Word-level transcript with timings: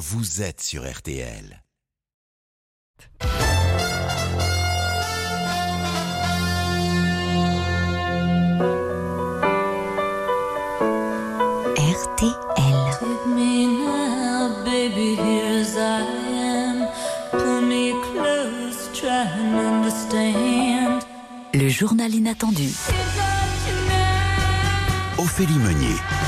vous 0.00 0.40
êtes 0.40 0.62
sur 0.62 0.90
RTL. 0.90 1.62
RTL. 11.76 12.32
Take 12.98 13.26
me 13.26 13.66
now, 13.66 14.64
baby, 14.64 15.16
here 15.16 15.60
as 15.60 15.76
I 15.76 16.00
am. 16.32 16.88
Pull 17.30 17.60
me 17.60 17.92
close, 18.10 18.90
try 18.94 19.26
and 19.26 19.58
understand. 19.58 21.02
Le 21.52 21.68
journal 21.68 22.14
inattendu. 22.14 22.70
Ophélie 25.18 25.58
Meunier. 25.58 26.19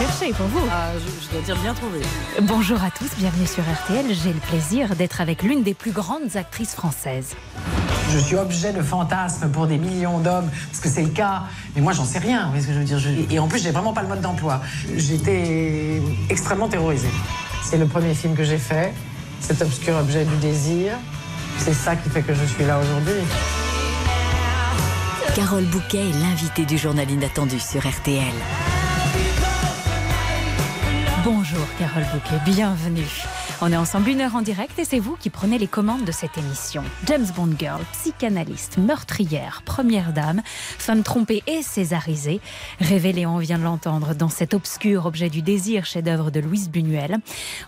Cherchais 0.00 0.32
pour 0.32 0.46
vous. 0.46 0.66
Ah, 0.70 0.90
je, 0.94 1.26
je 1.26 1.30
dois 1.32 1.42
dire 1.42 1.56
bien 1.62 1.74
trouvé. 1.74 2.00
Bonjour 2.42 2.82
à 2.82 2.90
tous, 2.90 3.08
bienvenue 3.18 3.46
sur 3.46 3.62
RTL. 3.62 4.06
J'ai 4.22 4.32
le 4.32 4.40
plaisir 4.40 4.94
d'être 4.96 5.20
avec 5.20 5.42
l'une 5.42 5.62
des 5.62 5.74
plus 5.74 5.90
grandes 5.92 6.36
actrices 6.36 6.74
françaises. 6.74 7.34
Je 8.12 8.18
suis 8.18 8.36
objet 8.36 8.72
de 8.72 8.82
fantasme 8.82 9.48
pour 9.50 9.66
des 9.66 9.78
millions 9.78 10.18
d'hommes, 10.18 10.50
parce 10.70 10.80
que 10.80 10.88
c'est 10.88 11.02
le 11.02 11.10
cas. 11.10 11.42
Mais 11.76 11.82
moi, 11.82 11.92
j'en 11.92 12.04
sais 12.04 12.18
rien. 12.18 12.44
Vous 12.44 12.48
voyez 12.50 12.62
ce 12.62 12.68
que 12.68 12.74
je 12.74 12.78
veux 12.78 12.84
dire 12.84 12.98
Je- 12.98 13.32
Et 13.34 13.38
en 13.38 13.46
plus, 13.46 13.62
j'ai 13.62 13.70
vraiment 13.70 13.92
pas 13.92 14.02
le 14.02 14.08
mode 14.08 14.20
d'emploi. 14.20 14.60
J'étais 14.96 16.00
extrêmement 16.28 16.68
terrorisée. 16.68 17.10
C'est 17.62 17.78
le 17.78 17.86
premier 17.86 18.14
film 18.14 18.34
que 18.34 18.42
j'ai 18.44 18.58
fait, 18.58 18.92
cet 19.40 19.62
obscur 19.62 19.96
objet 19.96 20.24
du 20.24 20.36
désir. 20.36 20.92
C'est 21.58 21.74
ça 21.74 21.94
qui 21.94 22.08
fait 22.08 22.22
que 22.22 22.34
je 22.34 22.44
suis 22.46 22.64
là 22.64 22.78
aujourd'hui. 22.80 23.20
Carole 25.36 25.64
Bouquet 25.66 26.08
est 26.08 26.18
l'invitée 26.20 26.64
du 26.64 26.78
journal 26.78 27.08
inattendu 27.10 27.60
sur 27.60 27.86
RTL. 27.86 28.24
Bonjour 31.24 31.66
Carole 31.78 32.04
Bouquet, 32.12 32.40
bienvenue. 32.46 33.06
On 33.62 33.70
est 33.70 33.76
ensemble 33.76 34.08
une 34.08 34.22
heure 34.22 34.36
en 34.36 34.40
direct 34.40 34.78
et 34.78 34.86
c'est 34.86 34.98
vous 34.98 35.16
qui 35.16 35.28
prenez 35.28 35.58
les 35.58 35.66
commandes 35.66 36.06
de 36.06 36.12
cette 36.12 36.38
émission. 36.38 36.82
James 37.06 37.26
Bond 37.36 37.50
Girl, 37.58 37.82
psychanalyste, 37.92 38.78
meurtrière, 38.78 39.60
première 39.66 40.14
dame, 40.14 40.40
femme 40.78 41.02
trompée 41.02 41.42
et 41.46 41.60
césarisée, 41.60 42.40
révélée, 42.80 43.26
on 43.26 43.36
vient 43.36 43.58
de 43.58 43.64
l'entendre, 43.64 44.14
dans 44.14 44.30
cet 44.30 44.54
obscur 44.54 45.04
objet 45.04 45.28
du 45.28 45.42
désir, 45.42 45.84
chef-d'œuvre 45.84 46.30
de 46.30 46.40
Louise 46.40 46.70
Buñuel. 46.70 47.18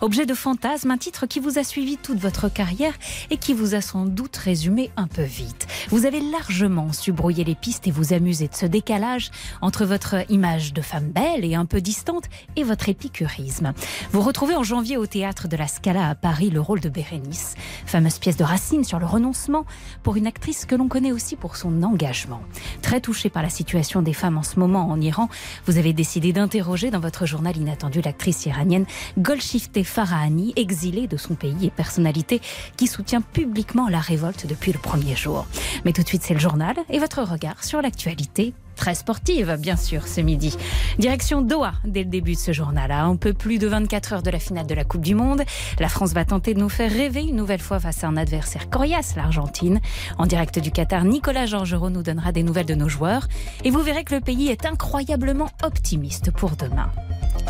Objet 0.01 0.25
de 0.25 0.33
fantasme, 0.33 0.89
un 0.89 0.97
titre 0.97 1.27
qui 1.27 1.39
vous 1.39 1.59
a 1.59 1.63
suivi 1.63 1.97
toute 1.97 2.17
votre 2.17 2.51
carrière 2.51 2.93
et 3.29 3.37
qui 3.37 3.53
vous 3.53 3.75
a 3.75 3.81
sans 3.81 4.07
doute 4.07 4.35
résumé 4.35 4.89
un 4.97 5.05
peu 5.05 5.21
vite. 5.21 5.67
Vous 5.89 6.07
avez 6.07 6.21
largement 6.21 6.91
su 6.91 7.11
brouiller 7.11 7.43
les 7.43 7.53
pistes 7.53 7.85
et 7.85 7.91
vous 7.91 8.13
amuser 8.13 8.47
de 8.47 8.55
ce 8.55 8.65
décalage 8.65 9.29
entre 9.61 9.85
votre 9.85 10.15
image 10.31 10.73
de 10.73 10.81
femme 10.81 11.11
belle 11.11 11.45
et 11.45 11.53
un 11.53 11.65
peu 11.65 11.81
distante 11.81 12.25
et 12.55 12.63
votre 12.63 12.89
épicurisme. 12.89 13.73
Vous 14.11 14.21
retrouvez 14.21 14.55
en 14.55 14.63
janvier 14.63 14.97
au 14.97 15.05
théâtre 15.05 15.47
de 15.47 15.55
la 15.55 15.67
Scala 15.83 16.11
à 16.11 16.15
Paris 16.15 16.49
le 16.49 16.61
rôle 16.61 16.79
de 16.79 16.87
Bérénice, 16.87 17.55
fameuse 17.85 18.17
pièce 18.17 18.37
de 18.37 18.45
Racine 18.45 18.85
sur 18.85 18.99
le 18.99 19.05
renoncement 19.05 19.65
pour 20.01 20.15
une 20.15 20.27
actrice 20.27 20.63
que 20.63 20.75
l'on 20.75 20.87
connaît 20.87 21.11
aussi 21.11 21.35
pour 21.35 21.57
son 21.57 21.83
engagement. 21.83 22.39
Très 22.81 23.01
touchée 23.01 23.29
par 23.29 23.43
la 23.43 23.49
situation 23.49 24.01
des 24.01 24.13
femmes 24.13 24.37
en 24.37 24.43
ce 24.43 24.59
moment 24.59 24.89
en 24.89 25.01
Iran, 25.01 25.27
vous 25.65 25.77
avez 25.77 25.91
décidé 25.91 26.31
d'interroger 26.31 26.89
dans 26.89 27.01
votre 27.01 27.25
journal 27.25 27.57
inattendu 27.57 27.99
l'actrice 27.99 28.45
iranienne 28.45 28.85
Golshifteh 29.17 29.83
Farahani, 29.83 30.53
exilée 30.55 31.07
de 31.07 31.17
son 31.17 31.35
pays 31.35 31.65
et 31.65 31.69
personnalité 31.69 32.39
qui 32.77 32.87
soutient 32.87 33.19
publiquement 33.19 33.89
la 33.89 33.99
révolte 33.99 34.47
depuis 34.47 34.71
le 34.71 34.79
premier 34.79 35.17
jour. 35.17 35.45
Mais 35.83 35.91
tout 35.91 36.03
de 36.03 36.07
suite, 36.07 36.23
c'est 36.23 36.33
le 36.33 36.39
journal 36.39 36.77
et 36.89 36.99
votre 36.99 37.21
regard 37.23 37.61
sur 37.61 37.81
l'actualité 37.81 38.53
très 38.75 38.95
sportive, 38.95 39.57
bien 39.59 39.75
sûr, 39.75 40.07
ce 40.07 40.21
midi. 40.21 40.55
Direction 40.99 41.41
Doha, 41.41 41.73
dès 41.85 42.03
le 42.03 42.09
début 42.09 42.33
de 42.33 42.39
ce 42.39 42.51
journal. 42.51 42.91
À 42.91 43.03
un 43.03 43.15
peu 43.15 43.33
plus 43.33 43.57
de 43.57 43.67
24 43.67 44.13
heures 44.13 44.23
de 44.23 44.29
la 44.29 44.39
finale 44.39 44.67
de 44.67 44.73
la 44.73 44.83
Coupe 44.83 45.01
du 45.01 45.15
Monde, 45.15 45.43
la 45.79 45.89
France 45.89 46.13
va 46.13 46.25
tenter 46.25 46.53
de 46.53 46.59
nous 46.59 46.69
faire 46.69 46.91
rêver 46.91 47.23
une 47.23 47.35
nouvelle 47.35 47.61
fois 47.61 47.79
face 47.79 48.03
à 48.03 48.07
un 48.07 48.17
adversaire 48.17 48.69
coriace, 48.69 49.15
l'Argentine. 49.15 49.79
En 50.17 50.25
direct 50.25 50.59
du 50.59 50.71
Qatar, 50.71 51.03
Nicolas 51.03 51.45
Georgerot 51.45 51.89
nous 51.89 52.03
donnera 52.03 52.31
des 52.31 52.43
nouvelles 52.43 52.65
de 52.65 52.75
nos 52.75 52.89
joueurs. 52.89 53.27
Et 53.63 53.71
vous 53.71 53.81
verrez 53.81 54.03
que 54.03 54.15
le 54.15 54.21
pays 54.21 54.49
est 54.49 54.65
incroyablement 54.65 55.49
optimiste 55.63 56.31
pour 56.31 56.51
demain. 56.51 56.89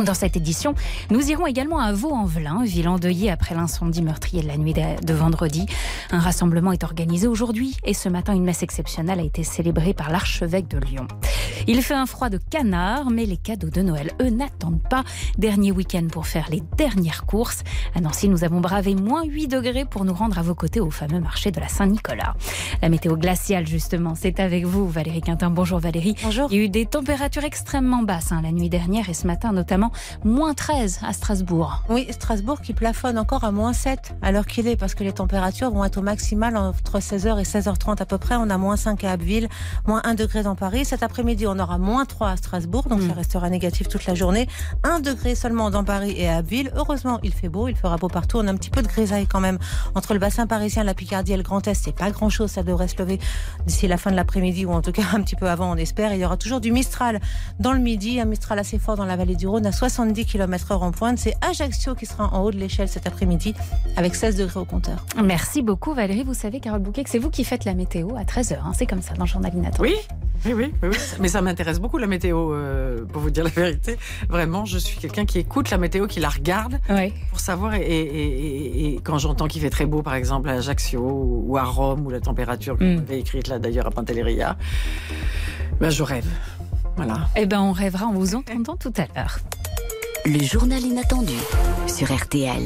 Dans 0.04 0.14
cette 0.16 0.36
édition, 0.36 0.74
nous 1.12 1.30
irons 1.30 1.46
également 1.46 1.80
à 1.80 1.94
Vaux-en-Velin, 1.94 2.64
ville 2.64 2.90
endeuillée 2.90 3.30
après 3.30 3.54
l'incendie 3.54 4.02
meurtrier 4.02 4.42
de 4.42 4.48
la 4.48 4.58
nuit 4.58 4.74
de 4.74 5.14
vendredi. 5.14 5.68
Un 6.12 6.20
rassemblement 6.20 6.72
est 6.72 6.84
organisé 6.84 7.28
aujourd'hui 7.28 7.78
et 7.84 7.94
ce 7.94 8.10
matin, 8.10 8.34
une 8.34 8.44
messe 8.44 8.64
exceptionnelle 8.64 9.20
a 9.20 9.24
été 9.24 9.44
célébrée 9.44 9.94
par 9.94 10.10
l'archevêque 10.10 10.68
de 10.68 10.80
Lyon. 10.80 11.08
Il 11.66 11.82
fait 11.82 11.94
un 11.94 12.06
froid 12.06 12.30
de 12.30 12.38
canard, 12.38 13.10
mais 13.10 13.26
les 13.26 13.38
cadeaux 13.38 13.70
de 13.70 13.82
Noël, 13.82 14.12
eux, 14.22 14.30
n'attendent 14.30 14.84
pas. 14.90 15.04
Dernier 15.38 15.72
week-end 15.72 16.08
pour 16.12 16.28
faire 16.28 16.48
les 16.50 16.62
dernières 16.78 17.26
courses. 17.26 17.64
À 17.96 18.02
Nancy, 18.02 18.28
nous 18.28 18.44
avons 18.44 18.60
bravé 18.60 18.96
moins 18.96 19.24
8 19.24 19.48
degrés 19.48 19.86
pour 19.86 20.04
nous 20.04 20.14
rendre 20.14 20.38
à 20.38 20.42
vos 20.42 20.56
côtés 20.56 20.82
au 20.82 20.92
fameux 20.92 21.22
marché 21.22 21.52
de 21.52 21.62
la 21.62 21.70
Saint-Nicolas. 21.70 22.36
La 22.82 22.90
météo 22.90 23.16
glaciale, 23.16 23.66
justement, 23.66 24.14
c'est 24.16 24.42
avec 24.42 24.66
vous, 24.66 24.90
Valérie 24.90 25.22
Quintin. 25.22 25.50
Bonjour 25.50 25.80
Valérie. 25.80 26.16
Bonjour. 26.24 26.50
Il 26.52 26.58
y 26.58 26.60
a 26.60 26.64
eu 26.64 26.70
des 26.70 26.86
températures 26.86 27.46
extrêmement 27.46 28.04
basses 28.04 28.32
hein, 28.32 28.42
la 28.44 28.52
nuit 28.52 28.70
dernière 28.70 29.10
et 29.10 29.14
ce 29.14 29.26
matin, 29.26 29.54
notamment 29.54 29.92
moins 30.26 30.54
13 30.54 31.00
à 31.04 31.14
Strasbourg. 31.14 31.84
Oui, 31.90 32.08
Strasbourg 32.10 32.60
qui 32.60 32.74
plafonne 32.74 33.18
encore 33.18 33.46
à 33.46 33.52
moins 33.52 33.74
7 33.74 34.16
à 34.22 34.32
l'heure 34.32 34.48
qu'il 34.48 34.68
est 34.68 34.76
parce 34.76 34.96
que 34.96 35.04
les 35.04 35.14
températures 35.14 35.72
vont 35.72 35.86
être 35.86 35.98
au 35.98 36.02
maximal 36.02 36.58
entre 36.58 37.00
16h 37.00 37.40
et 37.40 37.44
16h30 37.44 38.02
à 38.02 38.06
peu 38.06 38.18
près. 38.18 38.36
On 38.36 38.50
a 38.50 38.58
moins 38.58 38.76
5 38.76 39.04
à 39.06 39.12
Abbeville, 39.12 39.48
moins 39.88 40.02
1 40.04 40.16
degré 40.16 40.44
dans 40.44 40.56
Paris. 40.56 40.84
Cet 40.84 41.03
après-midi, 41.04 41.46
on 41.48 41.60
aura 41.60 41.78
moins 41.78 42.06
3 42.06 42.30
à 42.30 42.38
Strasbourg, 42.38 42.88
donc 42.90 43.02
Mm. 43.02 43.08
ça 43.10 43.14
restera 43.14 43.50
négatif 43.50 43.88
toute 43.88 44.06
la 44.06 44.16
journée. 44.16 44.48
1 44.84 45.00
degré 45.00 45.36
seulement 45.36 45.70
dans 45.70 45.84
Paris 45.84 46.14
et 46.18 46.28
à 46.30 46.38
Abbeville. 46.38 46.72
Heureusement, 46.76 47.20
il 47.24 47.34
fait 47.34 47.50
beau, 47.50 47.68
il 47.68 47.76
fera 47.76 47.98
beau 47.98 48.08
partout. 48.08 48.38
On 48.40 48.48
a 48.48 48.52
un 48.52 48.56
petit 48.56 48.70
peu 48.70 48.82
de 48.82 48.88
grisaille 48.88 49.28
quand 49.28 49.40
même 49.40 49.60
entre 49.96 50.14
le 50.14 50.20
bassin 50.20 50.48
parisien, 50.48 50.84
la 50.84 50.94
Picardie 50.94 51.34
et 51.34 51.38
le 51.38 51.44
Grand 51.44 51.68
Est. 51.68 51.74
C'est 51.84 51.92
pas 51.96 52.10
grand-chose, 52.12 52.50
ça 52.52 52.64
devrait 52.64 52.88
se 52.88 52.98
lever 52.98 53.20
d'ici 53.66 53.88
la 53.88 53.98
fin 53.98 54.12
de 54.12 54.16
l'après-midi 54.16 54.66
ou 54.66 54.72
en 54.72 54.82
tout 54.82 54.92
cas 54.92 55.04
un 55.14 55.22
petit 55.22 55.36
peu 55.36 55.50
avant, 55.50 55.72
on 55.72 55.76
espère. 55.76 56.14
Il 56.14 56.20
y 56.20 56.26
aura 56.26 56.38
toujours 56.38 56.60
du 56.62 56.72
Mistral 56.72 57.20
dans 57.60 57.74
le 57.74 57.80
midi, 57.80 58.20
un 58.20 58.26
Mistral 58.26 58.58
assez 58.60 58.80
fort 58.80 58.96
dans 58.96 59.06
la 59.06 59.16
vallée 59.16 59.36
du 59.36 59.48
Rhône 59.48 59.66
à 59.66 59.72
70 59.72 60.26
km/h 60.26 60.74
en 60.80 60.92
pointe. 60.92 61.18
C'est 61.18 61.36
Ajaccio 61.42 61.96
qui 61.96 62.06
sera 62.06 62.34
en 62.34 62.40
haut 62.42 62.52
de 62.52 62.58
l'échelle 62.58 62.88
cet 62.88 63.08
après-midi 63.08 63.54
avec 63.98 64.16
16 64.16 64.36
degrés 64.38 64.60
au 64.60 64.66
compteur. 64.66 65.06
Merci 65.24 65.62
beaucoup 65.62 65.94
Valérie. 65.94 66.24
Vous 66.24 66.34
savez, 66.34 66.60
Carole 66.60 66.82
Bouquet, 66.82 67.04
que 67.04 67.10
c'est 67.10 67.20
vous 67.20 67.30
qui 67.30 67.44
faites 67.44 67.66
la 67.66 67.74
météo 67.74 68.16
à 68.16 68.24
13h. 68.24 68.58
c'est 68.78 68.86
comme 68.86 69.02
ça 69.02 69.14
dans 69.16 69.24
le 69.26 69.30
journal 69.30 69.54
inattendu. 69.54 69.90
Oui, 69.90 69.96
oui, 70.46 70.54
oui, 70.54 70.74
oui, 70.84 70.93
mais 71.20 71.28
ça 71.28 71.42
m'intéresse 71.42 71.80
beaucoup 71.80 71.98
la 71.98 72.08
météo, 72.08 72.54
euh, 72.54 73.04
pour 73.06 73.22
vous 73.22 73.30
dire 73.32 73.44
la 73.44 73.50
vérité. 73.50 73.98
Vraiment, 74.30 74.66
je 74.66 74.78
suis 74.78 74.98
quelqu'un 74.98 75.26
qui 75.26 75.40
écoute 75.40 75.70
la 75.70 75.78
météo, 75.78 76.08
qui 76.08 76.20
la 76.20 76.30
regarde 76.30 76.80
pour 77.30 77.40
savoir. 77.40 77.74
Et, 77.76 77.82
et- 77.82 78.86
et- 78.88 78.94
et 78.96 79.00
quand 79.04 79.18
j'entends 79.18 79.48
qu'il 79.48 79.62
fait 79.62 79.70
très 79.70 79.86
beau, 79.86 80.02
par 80.02 80.16
exemple 80.16 80.50
à 80.50 80.54
Ajaccio 80.54 81.02
ou 81.02 81.58
à 81.58 81.64
Rome, 81.64 82.06
où 82.06 82.10
la 82.10 82.20
température 82.22 82.78
que 82.78 82.84
Mm. 82.84 82.96
vous 82.96 83.02
avez 83.02 83.20
écrite 83.20 83.48
là 83.48 83.60
d'ailleurs 83.60 83.88
à 83.88 83.92
Pantelleria, 83.92 84.58
ben 85.80 85.90
je 85.90 86.04
rêve. 86.04 86.28
Voilà. 86.96 87.28
Eh 87.36 87.46
ben, 87.46 87.60
on 87.62 87.72
rêvera 87.72 88.06
en 88.06 88.14
vous 88.14 88.36
entendant 88.36 88.76
tout 88.76 88.94
à 88.98 89.06
l'heure. 89.16 89.40
Le 90.26 90.42
journal 90.44 90.82
inattendu 90.82 91.34
sur 91.88 92.14
RTL. 92.16 92.64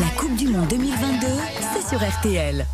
La 0.00 0.20
Coupe 0.20 0.34
du 0.36 0.48
Monde 0.48 0.66
2022, 0.68 1.26
c'est 1.74 1.88
sur 1.88 2.00
RTL. 2.04 2.66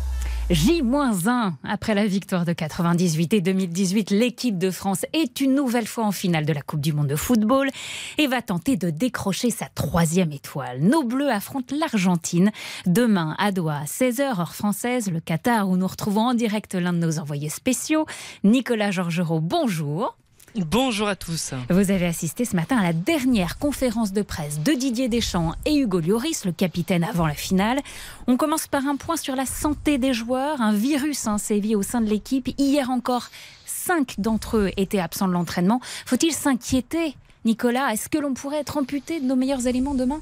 J-1 0.53 1.53
après 1.63 1.95
la 1.95 2.05
victoire 2.05 2.45
de 2.45 2.53
98 2.53 3.33
et 3.33 3.41
2018, 3.41 4.11
l'équipe 4.11 4.59
de 4.59 4.69
France 4.69 5.03
est 5.11 5.41
une 5.41 5.55
nouvelle 5.55 5.87
fois 5.87 6.05
en 6.05 6.11
finale 6.11 6.45
de 6.45 6.53
la 6.53 6.61
Coupe 6.61 6.79
du 6.79 6.93
Monde 6.93 7.07
de 7.07 7.15
football 7.15 7.71
et 8.19 8.27
va 8.27 8.43
tenter 8.43 8.77
de 8.77 8.91
décrocher 8.91 9.49
sa 9.49 9.65
troisième 9.73 10.31
étoile. 10.31 10.79
Nos 10.79 11.03
Bleus 11.03 11.31
affrontent 11.31 11.75
l'Argentine 11.75 12.51
demain 12.85 13.35
à 13.39 13.51
Doha, 13.51 13.79
à 13.79 13.85
16h 13.85 14.39
heure 14.39 14.53
française, 14.53 15.09
le 15.11 15.19
Qatar 15.19 15.67
où 15.67 15.75
nous 15.75 15.87
retrouvons 15.87 16.27
en 16.27 16.33
direct 16.35 16.75
l'un 16.75 16.93
de 16.93 16.99
nos 16.99 17.17
envoyés 17.17 17.49
spéciaux, 17.49 18.05
Nicolas 18.43 18.91
Georgerot. 18.91 19.39
Bonjour. 19.39 20.15
Bonjour 20.55 21.07
à 21.07 21.15
tous. 21.15 21.55
Vous 21.71 21.89
avez 21.89 22.05
assisté 22.05 22.45
ce 22.45 22.55
matin 22.55 22.77
à 22.77 22.83
la 22.83 22.93
dernière 22.93 23.57
conférence 23.57 24.13
de 24.13 24.21
presse 24.21 24.59
de 24.59 24.73
Didier 24.73 25.09
Deschamps 25.09 25.55
et 25.65 25.75
Hugo 25.75 25.99
Lloris, 25.99 26.45
le 26.45 26.51
capitaine 26.51 27.03
avant 27.03 27.25
la 27.25 27.33
finale. 27.33 27.79
On 28.27 28.37
commence 28.37 28.67
par 28.67 28.85
un 28.85 28.95
point 28.95 29.17
sur 29.17 29.35
la 29.35 29.47
santé 29.47 29.97
des 29.97 30.13
joueurs. 30.13 30.61
Un 30.61 30.73
virus 30.73 31.25
hein, 31.25 31.39
sévit 31.39 31.75
au 31.75 31.81
sein 31.81 32.01
de 32.01 32.09
l'équipe. 32.09 32.49
Hier 32.59 32.91
encore, 32.91 33.29
cinq 33.65 34.19
d'entre 34.19 34.57
eux 34.57 34.71
étaient 34.77 34.99
absents 34.99 35.27
de 35.27 35.33
l'entraînement. 35.33 35.81
Faut-il 36.05 36.31
s'inquiéter 36.31 37.15
Nicolas, 37.45 37.91
est-ce 37.91 38.07
que 38.07 38.19
l'on 38.19 38.35
pourrait 38.35 38.59
être 38.59 38.77
amputé 38.77 39.19
de 39.19 39.25
nos 39.25 39.35
meilleurs 39.35 39.65
éléments 39.65 39.95
demain? 39.95 40.21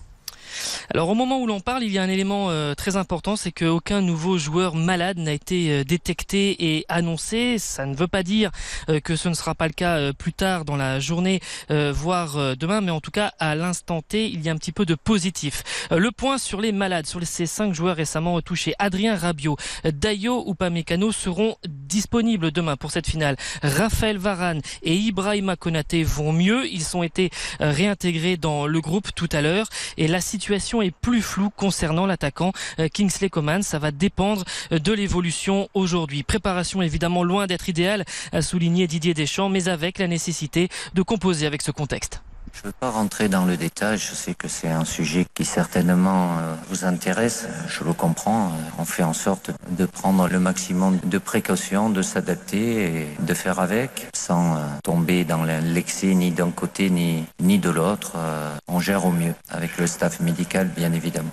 Alors 0.93 1.09
au 1.09 1.15
moment 1.15 1.39
où 1.39 1.47
l'on 1.47 1.59
parle, 1.59 1.83
il 1.83 1.91
y 1.91 1.97
a 1.97 2.03
un 2.03 2.09
élément 2.09 2.49
euh, 2.49 2.73
très 2.73 2.95
important, 2.95 3.35
c'est 3.35 3.51
qu'aucun 3.51 4.01
nouveau 4.01 4.37
joueur 4.37 4.75
malade 4.75 5.17
n'a 5.17 5.33
été 5.33 5.71
euh, 5.71 5.83
détecté 5.83 6.75
et 6.75 6.85
annoncé. 6.89 7.57
Ça 7.59 7.85
ne 7.85 7.95
veut 7.95 8.07
pas 8.07 8.23
dire 8.23 8.51
euh, 8.89 8.99
que 8.99 9.15
ce 9.15 9.29
ne 9.29 9.33
sera 9.33 9.55
pas 9.55 9.67
le 9.67 9.73
cas 9.73 10.13
plus 10.13 10.33
tard 10.33 10.65
dans 10.65 10.75
la 10.75 10.99
journée, 10.99 11.39
voire 11.69 12.55
demain, 12.55 12.81
mais 12.81 12.91
en 12.91 13.01
tout 13.01 13.11
cas 13.11 13.33
à 13.39 13.55
l'instant 13.55 14.01
T, 14.01 14.27
il 14.27 14.41
y 14.41 14.49
a 14.49 14.51
un 14.51 14.57
petit 14.57 14.71
peu 14.71 14.85
de 14.85 14.95
positif. 14.95 15.63
le 15.91 16.11
point 16.11 16.37
sur 16.37 16.61
les 16.61 16.71
malades, 16.71 17.05
sur 17.05 17.21
ces 17.23 17.45
cinq 17.45 17.73
joueurs 17.73 17.95
récemment 17.95 18.41
touchés, 18.41 18.73
Adrien 18.79 19.15
Rabiot, 19.15 19.57
Dayo 19.85 20.49
Upamecano 20.49 21.11
seront 21.11 21.55
disponibles 21.67 22.51
demain 22.51 22.75
pour 22.77 22.91
cette 22.91 23.07
finale. 23.07 23.35
Raphaël 23.61 24.17
Varane 24.17 24.61
et 24.83 24.95
Ibrahima 24.95 25.55
Konaté 25.55 26.03
vont 26.03 26.33
mieux. 26.33 26.67
Ils 26.71 26.95
ont 26.97 27.03
été 27.03 27.29
réintégrés 27.59 28.37
dans 28.37 28.67
le 28.67 28.81
groupe 28.81 29.09
tout 29.15 29.29
à 29.31 29.41
l'heure 29.41 29.67
et 29.97 30.07
la 30.07 30.21
situation 30.21 30.40
est 30.49 30.91
plus 30.91 31.21
floue 31.21 31.49
concernant 31.49 32.05
l'attaquant 32.05 32.51
euh, 32.79 32.87
Kingsley 32.87 33.29
Coman. 33.29 33.61
Ça 33.61 33.79
va 33.79 33.91
dépendre 33.91 34.43
euh, 34.71 34.79
de 34.79 34.91
l'évolution 34.91 35.69
aujourd'hui. 35.73 36.23
Préparation 36.23 36.81
évidemment 36.81 37.23
loin 37.23 37.47
d'être 37.47 37.69
idéale, 37.69 38.05
a 38.31 38.41
souligné 38.41 38.87
Didier 38.87 39.13
Deschamps, 39.13 39.49
mais 39.49 39.67
avec 39.67 39.99
la 39.99 40.07
nécessité 40.07 40.69
de 40.93 41.01
composer 41.01 41.45
avec 41.45 41.61
ce 41.61 41.71
contexte. 41.71 42.21
Je 42.53 42.59
ne 42.61 42.67
veux 42.67 42.73
pas 42.79 42.91
rentrer 42.91 43.29
dans 43.29 43.45
le 43.45 43.57
détail, 43.57 43.97
je 43.97 44.13
sais 44.13 44.33
que 44.33 44.47
c'est 44.47 44.69
un 44.69 44.85
sujet 44.85 45.25
qui 45.33 45.45
certainement 45.45 46.37
euh, 46.37 46.55
vous 46.69 46.85
intéresse, 46.85 47.47
je 47.67 47.83
le 47.83 47.93
comprends. 47.93 48.51
On 48.77 48.85
fait 48.85 49.03
en 49.03 49.13
sorte 49.13 49.51
de 49.69 49.85
prendre 49.85 50.27
le 50.27 50.39
maximum 50.39 50.99
de 51.03 51.17
précautions, 51.17 51.89
de 51.89 52.01
s'adapter 52.01 52.83
et 52.83 53.07
de 53.19 53.33
faire 53.33 53.59
avec, 53.59 54.07
sans 54.13 54.55
euh, 54.55 54.59
tomber 54.83 55.23
dans 55.23 55.43
l'excès 55.43 56.13
ni 56.13 56.31
d'un 56.31 56.51
côté 56.51 56.89
ni, 56.89 57.25
ni 57.39 57.57
de 57.57 57.69
l'autre. 57.69 58.13
Euh, 58.17 58.55
on 58.67 58.79
gère 58.79 59.05
au 59.05 59.11
mieux 59.11 59.33
avec 59.49 59.77
le 59.77 59.87
staff 59.87 60.19
médical, 60.19 60.67
bien 60.67 60.93
évidemment. 60.93 61.31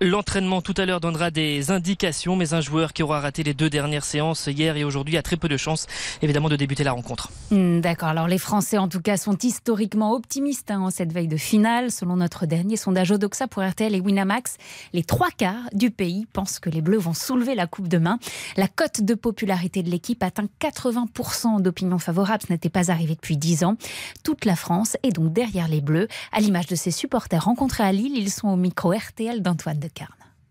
L'entraînement 0.00 0.60
tout 0.60 0.74
à 0.76 0.86
l'heure 0.86 1.00
donnera 1.00 1.30
des 1.30 1.70
indications, 1.70 2.34
mais 2.34 2.52
un 2.52 2.60
joueur 2.60 2.92
qui 2.92 3.02
aura 3.02 3.20
raté 3.20 3.44
les 3.44 3.54
deux 3.54 3.70
dernières 3.70 4.04
séances 4.04 4.48
hier 4.48 4.76
et 4.76 4.82
aujourd'hui 4.82 5.16
a 5.16 5.22
très 5.22 5.36
peu 5.36 5.48
de 5.48 5.56
chances 5.56 5.86
évidemment 6.20 6.48
de 6.48 6.56
débuter 6.56 6.82
la 6.82 6.92
rencontre. 6.92 7.30
Hmm, 7.50 7.80
d'accord, 7.80 8.08
alors 8.08 8.26
les 8.26 8.38
Français 8.38 8.76
en 8.76 8.88
tout 8.88 9.00
cas 9.00 9.16
sont 9.16 9.38
historiquement 9.38 10.12
optimistes 10.12 10.72
hein, 10.72 10.80
en 10.80 10.90
cette 10.90 11.12
veille 11.12 11.28
de 11.28 11.36
finale. 11.36 11.92
Selon 11.92 12.16
notre 12.16 12.46
dernier 12.46 12.76
sondage 12.76 13.12
Odoxa 13.12 13.46
pour 13.46 13.62
RTL 13.62 13.94
et 13.94 14.00
Winamax, 14.00 14.56
les 14.92 15.04
trois 15.04 15.30
quarts 15.30 15.70
du 15.72 15.90
pays 15.92 16.26
pensent 16.32 16.58
que 16.58 16.70
les 16.70 16.80
Bleus 16.80 16.98
vont 16.98 17.14
soulever 17.14 17.54
la 17.54 17.68
coupe 17.68 17.88
demain. 17.88 18.18
La 18.56 18.66
cote 18.66 19.00
de 19.02 19.14
popularité 19.14 19.82
de 19.84 19.90
l'équipe 19.90 20.22
atteint 20.24 20.48
80% 20.60 21.62
d'opinion 21.62 21.98
favorable, 21.98 22.42
ce 22.48 22.52
n'était 22.52 22.68
pas 22.68 22.90
arrivé 22.90 23.14
depuis 23.14 23.36
10 23.36 23.64
ans. 23.64 23.76
Toute 24.24 24.44
la 24.44 24.56
France 24.56 24.96
est 25.04 25.12
donc 25.12 25.32
derrière 25.32 25.68
les 25.68 25.80
Bleus. 25.80 26.08
À 26.32 26.40
l'image 26.40 26.66
de 26.66 26.74
ses 26.74 26.90
supporters 26.90 27.44
rencontrés 27.44 27.84
à 27.84 27.92
Lille, 27.92 28.16
ils 28.16 28.30
sont 28.30 28.48
au 28.48 28.56
micro 28.56 28.92
RTL 28.92 29.40
d'Antoine 29.40 29.78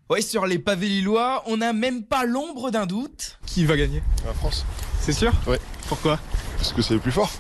oui, 0.10 0.22
sur 0.22 0.46
les 0.46 0.60
pavés 0.60 0.90
lillois, 0.90 1.44
on 1.48 1.58
n'a 1.58 1.74
même 1.74 2.04
pas 2.04 2.26
l'ombre 2.26 2.72
d'un 2.72 2.86
doute. 2.86 3.40
Qui 3.46 3.66
va 3.66 3.78
gagner? 3.78 4.04
La 4.26 4.34
France. 4.34 4.66
C'est 5.00 5.14
sûr? 5.14 5.32
Ouais. 5.48 5.60
Pourquoi? 5.88 6.20
Parce 6.58 6.74
que 6.74 6.82
c'est 6.82 6.94
le 6.94 7.00
plus 7.00 7.12
fort. 7.12 7.32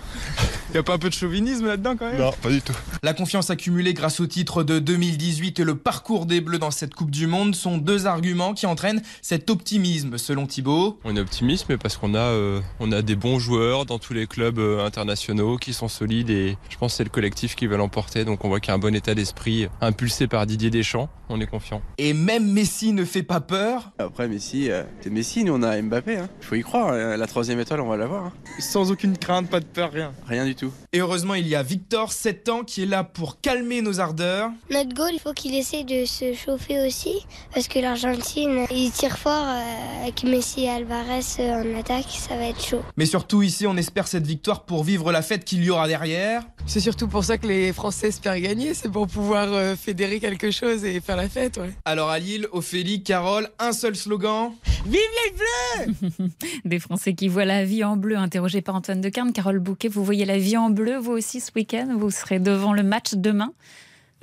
Y 0.73 0.79
a 0.79 0.81
pas 0.81 0.95
un 0.95 0.97
peu 0.97 1.09
de 1.09 1.13
chauvinisme 1.13 1.67
là-dedans 1.67 1.95
quand 1.95 2.09
même? 2.09 2.19
Non, 2.19 2.31
pas 2.31 2.49
du 2.49 2.59
tout. 2.59 2.73
La 3.03 3.13
confiance 3.13 3.51
accumulée 3.51 3.93
grâce 3.93 4.19
au 4.19 4.25
titre 4.25 4.63
de 4.63 4.79
2018 4.79 5.59
et 5.59 5.63
le 5.63 5.75
parcours 5.75 6.25
des 6.25 6.41
Bleus 6.41 6.57
dans 6.57 6.71
cette 6.71 6.95
Coupe 6.95 7.11
du 7.11 7.27
Monde 7.27 7.53
sont 7.53 7.77
deux 7.77 8.07
arguments 8.07 8.55
qui 8.55 8.65
entraînent 8.65 9.03
cet 9.21 9.51
optimisme, 9.51 10.17
selon 10.17 10.47
Thibaut. 10.47 10.99
On 11.03 11.15
est 11.15 11.19
optimiste, 11.19 11.67
parce 11.77 11.97
qu'on 11.97 12.15
a, 12.15 12.21
euh, 12.21 12.59
on 12.79 12.91
a 12.91 13.03
des 13.03 13.15
bons 13.15 13.37
joueurs 13.37 13.85
dans 13.85 13.99
tous 13.99 14.13
les 14.13 14.25
clubs 14.25 14.57
euh, 14.57 14.83
internationaux 14.83 15.57
qui 15.57 15.73
sont 15.73 15.87
solides 15.87 16.31
et 16.31 16.57
je 16.71 16.77
pense 16.77 16.93
que 16.93 16.97
c'est 16.97 17.03
le 17.03 17.11
collectif 17.11 17.55
qui 17.55 17.67
va 17.67 17.77
l'emporter. 17.77 18.25
Donc 18.25 18.43
on 18.43 18.47
voit 18.47 18.59
qu'il 18.59 18.69
y 18.69 18.71
a 18.71 18.75
un 18.75 18.79
bon 18.79 18.95
état 18.95 19.13
d'esprit 19.13 19.67
impulsé 19.79 20.25
par 20.25 20.47
Didier 20.47 20.71
Deschamps. 20.71 21.07
On 21.29 21.39
est 21.39 21.45
confiant. 21.45 21.83
Et 21.99 22.13
même 22.13 22.51
Messi 22.51 22.93
ne 22.93 23.05
fait 23.05 23.21
pas 23.21 23.41
peur. 23.41 23.91
Après 23.99 24.27
Messi, 24.27 24.71
euh, 24.71 24.81
c'est 25.01 25.11
Messi, 25.11 25.43
nous 25.43 25.53
on 25.53 25.61
a 25.61 25.79
Mbappé. 25.79 26.13
Il 26.13 26.17
hein. 26.17 26.29
faut 26.41 26.55
y 26.55 26.61
croire. 26.61 26.93
La 26.93 27.27
troisième 27.27 27.59
étoile, 27.59 27.81
on 27.81 27.89
va 27.89 27.97
l'avoir. 27.97 28.25
Hein. 28.25 28.33
Sans 28.57 28.89
aucune 28.89 29.19
crainte, 29.19 29.51
pas 29.51 29.59
de 29.59 29.65
peur, 29.65 29.91
rien. 29.91 30.12
Rien 30.27 30.45
du 30.45 30.55
tout. 30.55 30.71
Et 30.91 30.99
heureusement, 30.99 31.35
il 31.35 31.47
y 31.47 31.55
a 31.55 31.63
Victor, 31.63 32.11
7 32.11 32.49
ans, 32.49 32.63
qui 32.63 32.83
est 32.83 32.85
là 32.85 33.03
pour 33.03 33.41
calmer 33.41 33.81
nos 33.81 33.99
ardeurs. 33.99 34.51
Notre 34.69 34.93
goal, 34.93 35.11
il 35.13 35.19
faut 35.19 35.33
qu'il 35.33 35.55
essaie 35.55 35.83
de 35.83 36.05
se 36.05 36.33
chauffer 36.33 36.85
aussi, 36.85 37.25
parce 37.53 37.67
que 37.67 37.79
l'Argentine, 37.79 38.65
il 38.71 38.91
tire 38.91 39.17
fort 39.17 39.45
euh, 39.45 40.03
avec 40.03 40.23
Messi 40.23 40.63
et 40.63 40.69
Alvarez 40.69 41.21
euh, 41.39 41.75
en 41.75 41.79
attaque, 41.79 42.05
ça 42.09 42.35
va 42.35 42.45
être 42.45 42.63
chaud. 42.63 42.81
Mais 42.97 43.05
surtout 43.05 43.41
ici, 43.41 43.67
on 43.67 43.77
espère 43.77 44.07
cette 44.07 44.25
victoire 44.25 44.65
pour 44.65 44.83
vivre 44.83 45.11
la 45.11 45.21
fête 45.21 45.45
qu'il 45.45 45.63
y 45.63 45.69
aura 45.69 45.87
derrière. 45.87 46.43
C'est 46.65 46.79
surtout 46.79 47.07
pour 47.07 47.23
ça 47.23 47.37
que 47.37 47.47
les 47.47 47.73
Français 47.73 48.07
espèrent 48.07 48.39
gagner, 48.39 48.73
c'est 48.73 48.91
pour 48.91 49.07
pouvoir 49.07 49.51
euh, 49.51 49.75
fédérer 49.75 50.19
quelque 50.19 50.51
chose 50.51 50.85
et 50.85 50.99
faire 51.01 51.17
la 51.17 51.29
fête, 51.29 51.57
ouais. 51.57 51.71
Alors 51.85 52.09
à 52.09 52.19
Lille, 52.19 52.47
Ophélie, 52.51 53.03
Carole, 53.03 53.49
un 53.59 53.73
seul 53.73 53.95
slogan. 53.95 54.51
Vive 54.85 54.99
les 55.25 55.85
Bleus 55.85 56.29
Des 56.65 56.79
Français 56.79 57.13
qui 57.13 57.27
voient 57.27 57.45
la 57.45 57.65
vie 57.65 57.83
en 57.83 57.95
bleu, 57.95 58.17
interrogé 58.17 58.61
par 58.61 58.75
Antoine 58.75 59.01
Decarne. 59.01 59.31
Carole 59.31 59.59
Bouquet, 59.59 59.87
vous 59.87 60.02
voyez 60.03 60.25
la 60.25 60.37
vie 60.37 60.57
en 60.57 60.69
bleu, 60.69 60.97
vous 60.97 61.11
aussi, 61.11 61.39
ce 61.39 61.51
week-end? 61.55 61.95
Vous 61.97 62.11
serez 62.11 62.39
devant 62.39 62.73
le 62.73 62.83
match 62.83 63.13
demain? 63.13 63.53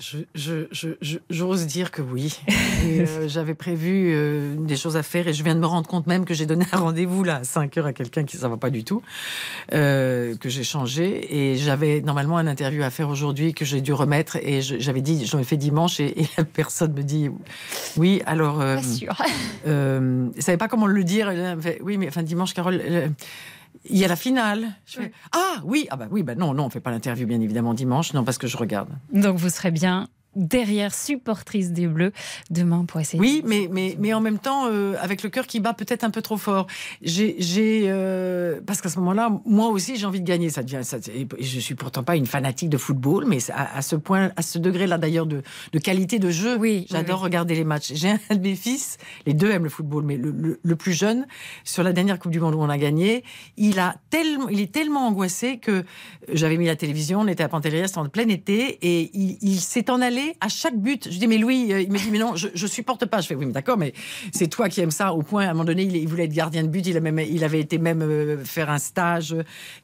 Je, 0.01 1.19
j'ose 1.29 1.67
dire 1.67 1.91
que 1.91 2.03
oui. 2.03 2.41
Euh, 2.83 3.29
j'avais 3.29 3.55
prévu 3.55 4.11
euh, 4.11 4.55
des 4.57 4.77
choses 4.77 4.97
à 4.97 5.03
faire 5.03 5.29
et 5.29 5.35
je 5.35 5.45
viens 5.45 5.55
de 5.55 5.61
me 5.61 5.67
rendre 5.67 5.87
compte 5.87 6.07
même 6.07 6.25
que 6.25 6.33
j'ai 6.33 6.47
donné 6.47 6.65
un 6.73 6.79
rendez-vous 6.79 7.25
là 7.25 7.37
à 7.37 7.45
5 7.45 7.77
heures 7.77 7.87
à 7.87 7.93
quelqu'un 7.93 8.25
qui 8.25 8.39
ne 8.39 8.41
va 8.41 8.57
pas 8.57 8.71
du 8.71 8.85
tout, 8.85 9.03
euh, 9.75 10.35
que 10.37 10.49
j'ai 10.49 10.65
changé 10.65 11.53
et 11.53 11.57
j'avais 11.57 12.01
normalement 12.01 12.39
un 12.39 12.47
interview 12.47 12.83
à 12.83 12.89
faire 12.89 13.11
aujourd'hui 13.11 13.53
que 13.53 13.67
j'ai 13.67 13.83
dû 13.83 13.93
remettre 13.93 14.37
et 14.37 14.63
j'avais 14.63 15.03
dit 15.03 15.27
j'en 15.27 15.39
ai 15.39 15.45
fait 15.45 15.59
dimanche 15.59 16.01
et, 16.01 16.27
la 16.39 16.45
personne 16.45 16.95
me 16.95 17.03
dit 17.03 17.29
oui 17.99 18.23
alors. 18.25 18.59
pas 18.59 18.83
sûr. 18.83 19.15
ne 19.67 20.31
savais 20.39 20.59
pas 20.59 20.69
comment 20.69 20.87
le 20.87 21.05
dire. 21.05 21.31
Oui 21.83 21.99
mais 21.99 22.09
enfin 22.09 22.23
dimanche 22.23 22.55
Carole 22.55 22.81
il 23.85 23.99
y 23.99 24.05
a 24.05 24.09
la 24.09 24.17
finale. 24.17 24.69
ah 25.33 25.61
oui, 25.65 25.87
ah 25.91 25.97
bah 25.97 26.09
oui, 26.11 26.23
bah 26.23 26.35
non, 26.35 26.55
non, 26.55 26.65
on 26.65 26.71
fait 26.71 26.81
pas 26.81 26.91
l'interview 26.91 27.27
bien 27.27 27.41
évidemment 27.41 27.75
dimanche, 27.75 28.13
non 28.13 28.25
parce 28.25 28.39
que 28.39 28.47
je 28.47 28.57
regarde. 28.57 28.91
Donc 29.13 29.37
vous 29.37 29.49
serez 29.49 29.71
bien 29.71 30.09
derrière, 30.37 30.95
supportrice 30.95 31.73
des 31.73 31.87
Bleus, 31.87 32.13
demain 32.51 32.85
pour 32.85 33.01
essayer. 33.01 33.21
Oui, 33.21 33.43
mais, 33.45 33.69
mais, 33.71 33.97
mais 33.99 34.15
en 34.15 34.21
même 34.21 34.39
temps, 34.39 34.67
euh, 34.67 34.95
avec 35.01 35.23
le 35.23 35.29
cœur 35.29 35.47
qui 35.47 35.61
bat 35.61 35.75
peut-être 35.75 36.05
un 36.05 36.11
peu 36.11 36.23
trop 36.23 36.37
fort. 36.37 36.67
J'ai, 37.03 37.37
euh, 37.87 38.61
parce 38.65 38.81
qu'à 38.81 38.89
ce 38.89 38.99
moment-là, 39.01 39.41
moi 39.45 39.69
aussi, 39.69 39.97
j'ai 39.97 40.07
envie 40.07 40.21
de 40.21 40.27
gagner. 40.27 40.51
Ça 40.51 40.63
devient, 40.63 40.81
ça, 40.83 40.99
je 41.01 41.61
suis 41.61 41.75
pourtant 41.75 42.03
pas 42.03 42.17
une 42.17 42.27
fanatique 42.27 42.69
de 42.69 42.77
football, 42.77 43.25
mais 43.27 43.39
à, 43.53 43.83
ce 43.83 43.97
point, 43.97 44.31
à 44.37 44.43
ce 44.43 44.59
degré-là 44.59 44.99
d'ailleurs 44.99 45.27
de, 45.27 45.43
de, 45.73 45.79
qualité 45.79 46.19
de 46.19 46.31
jeu, 46.31 46.57
oui, 46.57 46.87
j'adore 46.91 47.21
regarder 47.21 47.55
les 47.55 47.65
matchs. 47.65 47.93
J'ai 47.95 48.11
un 48.11 48.35
de 48.35 48.41
mes 48.41 48.55
fils, 48.55 48.99
les 49.27 49.35
deux 49.35 49.51
aiment 49.51 49.65
le 49.65 49.71
football, 49.71 50.05
mais 50.05 50.17
le, 50.17 50.61
le, 50.63 50.77
plus 50.77 50.93
jeune, 50.93 51.27
sur 51.65 51.83
la 51.83 51.93
dernière 51.93 52.19
Coupe 52.19 52.33
du 52.33 52.41
Monde 52.41 52.55
où 52.55 52.61
on 52.61 52.69
a 52.69 52.79
gagné, 52.79 53.25
il 53.57 53.79
a 53.79 53.97
tellement, 54.11 54.49
il 54.49 54.61
est 54.61 54.73
tellement 54.73 55.07
angoissé 55.07 55.59
que 55.59 55.85
j'avais 56.33 56.57
mis 56.57 56.67
la 56.67 56.77
télévision, 56.77 57.21
on 57.21 57.27
était 57.27 57.43
à 57.43 57.49
Pantelleria, 57.49 57.87
en 57.97 58.09
plein 58.09 58.29
été, 58.29 58.79
et 58.83 59.11
il, 59.13 59.39
il 59.43 59.61
s'est 59.61 59.91
en 59.91 60.01
allé 60.01 60.30
à 60.41 60.49
chaque 60.49 60.77
but. 60.77 61.09
Je 61.11 61.19
dis, 61.19 61.27
mais 61.27 61.39
Louis, 61.39 61.73
euh, 61.73 61.81
il 61.81 61.91
me 61.91 61.99
dit, 61.99 62.11
mais 62.11 62.19
non, 62.19 62.37
je, 62.37 62.49
je 62.55 62.67
supporte 62.67 63.07
pas. 63.07 63.21
Je 63.21 63.29
fais, 63.29 63.35
oui, 63.35 63.47
mais 63.47 63.53
d'accord, 63.53 63.77
mais 63.77 63.93
c'est 64.33 64.49
toi 64.49 64.69
qui 64.69 64.81
aimes 64.81 64.91
ça. 64.91 65.13
Au 65.13 65.23
point, 65.23 65.47
à 65.47 65.51
un 65.51 65.53
moment 65.53 65.65
donné, 65.65 65.83
il, 65.83 66.09
voulait 66.09 66.25
être 66.25 66.33
gardien 66.33 66.63
de 66.63 66.69
but. 66.69 66.87
Il, 66.87 66.97
a 66.97 67.01
même, 67.01 67.19
il 67.19 67.45
avait 67.45 67.61
été 67.61 67.79
même 67.79 68.03
euh, 68.03 68.45
faire 68.45 68.71
un 68.71 68.79
stage 68.79 69.35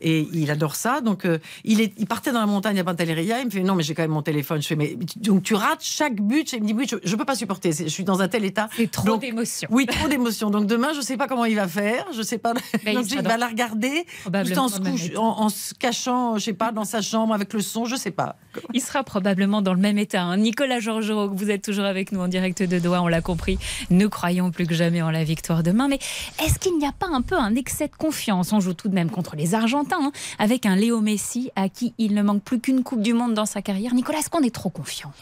et 0.00 0.26
il 0.32 0.50
adore 0.50 0.76
ça. 0.76 1.00
Donc, 1.00 1.24
euh, 1.24 1.38
il, 1.64 1.80
est, 1.80 1.92
il 1.98 2.06
partait 2.06 2.32
dans 2.32 2.40
la 2.40 2.46
montagne 2.46 2.78
à 2.78 2.84
Pantelleria. 2.84 3.40
Il 3.40 3.46
me 3.46 3.50
fait, 3.50 3.62
non, 3.62 3.74
mais 3.74 3.82
j'ai 3.82 3.94
quand 3.94 4.02
même 4.02 4.10
mon 4.10 4.22
téléphone. 4.22 4.62
Je 4.62 4.68
fais, 4.68 4.76
mais 4.76 4.96
donc 5.16 5.42
tu 5.42 5.54
rates 5.54 5.82
chaque 5.82 6.20
but. 6.20 6.52
Il 6.52 6.62
me 6.62 6.66
dit, 6.66 6.74
oui, 6.74 6.86
je, 6.88 6.96
ne 6.96 7.16
peux 7.16 7.24
pas 7.24 7.34
supporter. 7.34 7.72
Je 7.72 7.88
suis 7.88 8.04
dans 8.04 8.20
un 8.20 8.28
tel 8.28 8.44
état. 8.44 8.68
C'est 8.76 8.90
trop 8.90 9.16
d'émotions. 9.16 9.68
Oui, 9.70 9.86
trop 9.86 10.08
d'émotions. 10.08 10.50
Donc 10.50 10.66
demain, 10.66 10.92
je 10.94 11.00
sais 11.00 11.16
pas 11.16 11.26
comment 11.26 11.44
il 11.44 11.56
va 11.56 11.68
faire. 11.68 12.06
Je 12.14 12.22
sais 12.22 12.38
pas. 12.38 12.54
donc, 12.94 13.10
il 13.10 13.22
va 13.22 13.36
la 13.36 13.48
regarder 13.48 14.06
tout 14.24 14.58
en 14.58 14.68
se, 14.68 15.16
en, 15.16 15.48
se 15.48 15.74
cachant, 15.74 16.38
je 16.38 16.44
sais 16.44 16.52
pas, 16.52 16.72
dans 16.72 16.84
sa 16.84 17.00
chambre 17.00 17.34
avec 17.34 17.52
le 17.52 17.60
son. 17.60 17.84
Je 17.84 17.96
sais 17.96 18.10
pas. 18.10 18.36
Il 18.72 18.80
sera 18.80 19.04
probablement 19.04 19.62
dans 19.62 19.74
le 19.74 19.80
même 19.80 19.98
état. 19.98 20.25
Hein. 20.26 20.36
Nicolas 20.38 20.80
Georgerot, 20.80 21.30
vous 21.30 21.50
êtes 21.50 21.62
toujours 21.62 21.84
avec 21.84 22.12
nous 22.12 22.20
en 22.20 22.28
direct 22.28 22.62
de 22.62 22.78
Doha, 22.78 23.02
on 23.02 23.08
l'a 23.08 23.20
compris. 23.20 23.58
Nous 23.90 24.08
croyons 24.08 24.50
plus 24.50 24.66
que 24.66 24.74
jamais 24.74 25.02
en 25.02 25.10
la 25.10 25.24
victoire 25.24 25.62
demain. 25.62 25.88
Mais 25.88 25.98
est-ce 26.44 26.58
qu'il 26.58 26.78
n'y 26.78 26.86
a 26.86 26.92
pas 26.92 27.08
un 27.12 27.22
peu 27.22 27.36
un 27.36 27.54
excès 27.54 27.88
de 27.88 27.96
confiance? 27.96 28.52
On 28.52 28.60
joue 28.60 28.74
tout 28.74 28.88
de 28.88 28.94
même 28.94 29.10
contre 29.10 29.36
les 29.36 29.54
Argentins, 29.54 29.98
hein, 30.00 30.12
avec 30.38 30.66
un 30.66 30.76
Léo 30.76 31.00
Messi 31.00 31.50
à 31.56 31.68
qui 31.68 31.94
il 31.98 32.14
ne 32.14 32.22
manque 32.22 32.42
plus 32.42 32.60
qu'une 32.60 32.82
Coupe 32.82 33.02
du 33.02 33.12
Monde 33.12 33.34
dans 33.34 33.46
sa 33.46 33.62
carrière. 33.62 33.94
Nicolas, 33.94 34.18
est-ce 34.18 34.30
qu'on 34.30 34.42
est 34.42 34.54
trop 34.54 34.70
confiant? 34.70 35.12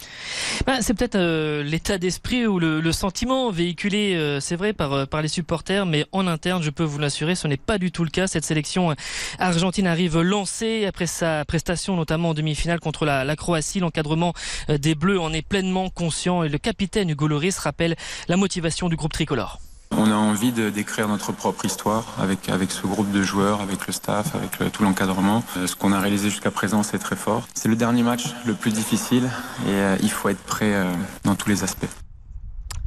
Ben, 0.67 0.81
C'est 0.81 0.95
peut-être 0.95 1.17
euh, 1.17 1.63
l'état 1.63 1.99
d'esprit 1.99 2.47
ou 2.47 2.59
le, 2.59 2.93
sentiment 2.93 3.51
véhiculé, 3.51 4.15
euh, 4.15 4.41
c'est 4.41 4.57
vrai, 4.57 4.73
par, 4.73 4.93
euh, 4.93 5.07
par 5.07 5.21
les 5.21 5.29
supporters, 5.29 5.87
mais 5.87 6.07
en 6.13 6.27
interne, 6.27 6.63
je 6.63 6.71
peux 6.71 6.85
vous 6.85 6.99
l'assurer, 6.99 7.35
ce 7.35 7.49
n'est 7.49 7.57
pas 7.57 7.79
du 7.79 7.91
tout 7.91 8.05
le 8.05 8.11
cas. 8.11 8.27
Cette 8.27 8.45
sélection 8.45 8.95
argentine 9.39 9.87
arrive 9.87 10.21
lancée 10.21 10.87
après 10.87 11.07
sa 11.07 11.45
prestation, 11.45 11.97
notamment 11.97 12.31
en 12.31 12.35
demi-finale 12.35 12.81
contre 12.81 13.05
la, 13.05 13.25
la 13.25 13.37
Croatie. 13.37 13.81
L'encadrement 13.81 14.33
des 14.69 14.94
Bleus 14.95 15.21
en 15.21 15.33
est 15.33 15.47
pleinement 15.47 15.91
conscient 15.91 16.43
et 16.43 16.49
le 16.49 16.59
capitaine 16.59 17.11
Hugo 17.11 17.29
Loris 17.29 17.59
rappelle 17.59 17.97
la 18.29 18.37
motivation 18.37 18.89
du 18.89 18.97
groupe 18.97 19.13
tricolore. 19.13 19.61
On 19.97 20.11
a 20.11 20.15
envie 20.15 20.51
de 20.51 20.71
d'écrire 20.71 21.09
notre 21.09 21.33
propre 21.33 21.65
histoire 21.65 22.05
avec, 22.19 22.41
ce 22.69 22.87
groupe 22.87 23.11
de 23.13 23.23
joueurs, 23.23 23.61
avec 23.61 23.87
le 23.87 23.93
staff, 23.93 24.35
avec 24.35 24.73
tout 24.73 24.83
l'encadrement. 24.83 25.45
Euh, 25.57 25.67
ce 25.67 25.77
qu'on 25.77 25.93
a 25.93 26.01
réalisé 26.01 26.31
jusqu'à 26.31 26.51
présent, 26.51 26.83
c'est 26.83 26.99
très 26.99 27.17
fort. 27.17 27.47
C'est 27.55 27.69
le 27.69 27.77
dernier 27.77 28.03
match 28.03 28.35
le 28.45 28.55
plus 28.55 28.73
difficile 28.73 29.31
et 29.67 29.71
euh, 29.71 29.97
il 30.03 30.11
faut 30.11 30.29
être 30.29 30.43
prêt 30.43 30.75
euh, 30.75 30.93
dans 31.23 31.37
tous 31.37 31.49
les 31.49 31.63
aspects. 31.63 32.04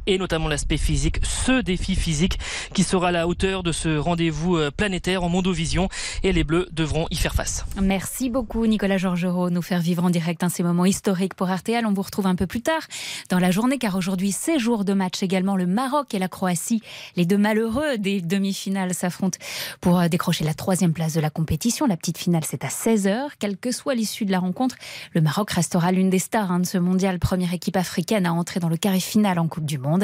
Et 0.08 0.16
notamment 0.16 0.48
l'aspect 0.48 0.78
physique, 0.78 1.20
ce 1.22 1.60
défi 1.60 1.94
physique 1.94 2.38
qui 2.72 2.82
sera 2.82 3.08
à 3.08 3.12
la 3.12 3.28
hauteur 3.28 3.62
de 3.62 3.72
ce 3.72 3.98
rendez-vous 3.98 4.56
euh, 4.56 4.70
planétaire 4.70 5.22
en 5.22 5.28
Mondovision 5.28 5.90
et 6.22 6.32
les 6.32 6.44
Bleus 6.44 6.66
devront 6.72 7.06
y 7.10 7.16
faire 7.16 7.34
face. 7.34 7.66
Merci 7.80 8.30
beaucoup 8.30 8.66
Nicolas 8.66 8.96
Georgerot, 8.96 9.50
nous 9.50 9.60
faire 9.60 9.80
vivre 9.80 10.02
en 10.02 10.08
direct 10.10 10.42
un 10.42 10.48
ces 10.48 10.62
moments 10.62 10.86
historiques 10.86 11.34
pour 11.34 11.54
RTL. 11.54 11.84
On 11.84 11.92
vous 11.92 12.02
retrouve 12.02 12.26
un 12.26 12.36
peu 12.36 12.46
plus 12.46 12.62
tard 12.62 12.80
dans 13.28 13.38
la 13.38 13.50
journée 13.50 13.76
car 13.76 13.96
aujourd'hui 13.96 14.32
c'est 14.32 14.58
jour 14.58 14.86
de 14.86 14.94
match 14.94 15.22
également 15.22 15.56
le 15.56 15.66
Maroc 15.66 16.14
et 16.14 16.18
la 16.18 16.28
Croatie. 16.28 16.82
Les 17.16 17.26
deux 17.26 17.36
malheureux 17.36 17.98
des 17.98 18.22
demi-finales 18.22 18.94
s'affrontent 18.94 19.38
pour 19.82 20.00
euh, 20.00 20.08
décrocher 20.08 20.44
la 20.44 20.54
troisième 20.54 20.94
place 20.94 21.12
de 21.12 21.20
la 21.20 21.28
compétition. 21.28 21.84
La 21.84 21.98
petite 21.98 22.16
finale 22.16 22.44
c'est 22.46 22.64
à 22.64 22.68
16h. 22.68 23.28
Quelle 23.38 23.58
que 23.58 23.72
soit 23.72 23.94
l'issue 23.94 24.24
de 24.24 24.32
la 24.32 24.38
rencontre, 24.38 24.76
le 25.12 25.20
Maroc 25.20 25.50
restera 25.50 25.92
l'une 25.92 26.08
des 26.08 26.18
stars 26.18 26.50
hein, 26.50 26.60
de 26.60 26.66
ce 26.66 26.78
mondial, 26.78 27.18
première 27.18 27.52
équipe 27.52 27.76
africaine 27.76 28.24
à 28.24 28.32
entrer 28.32 28.58
dans 28.58 28.70
le 28.70 28.78
carré 28.78 29.00
final 29.00 29.38
en 29.38 29.48
Coupe 29.48 29.66
du 29.66 29.76
Monde. 29.76 29.97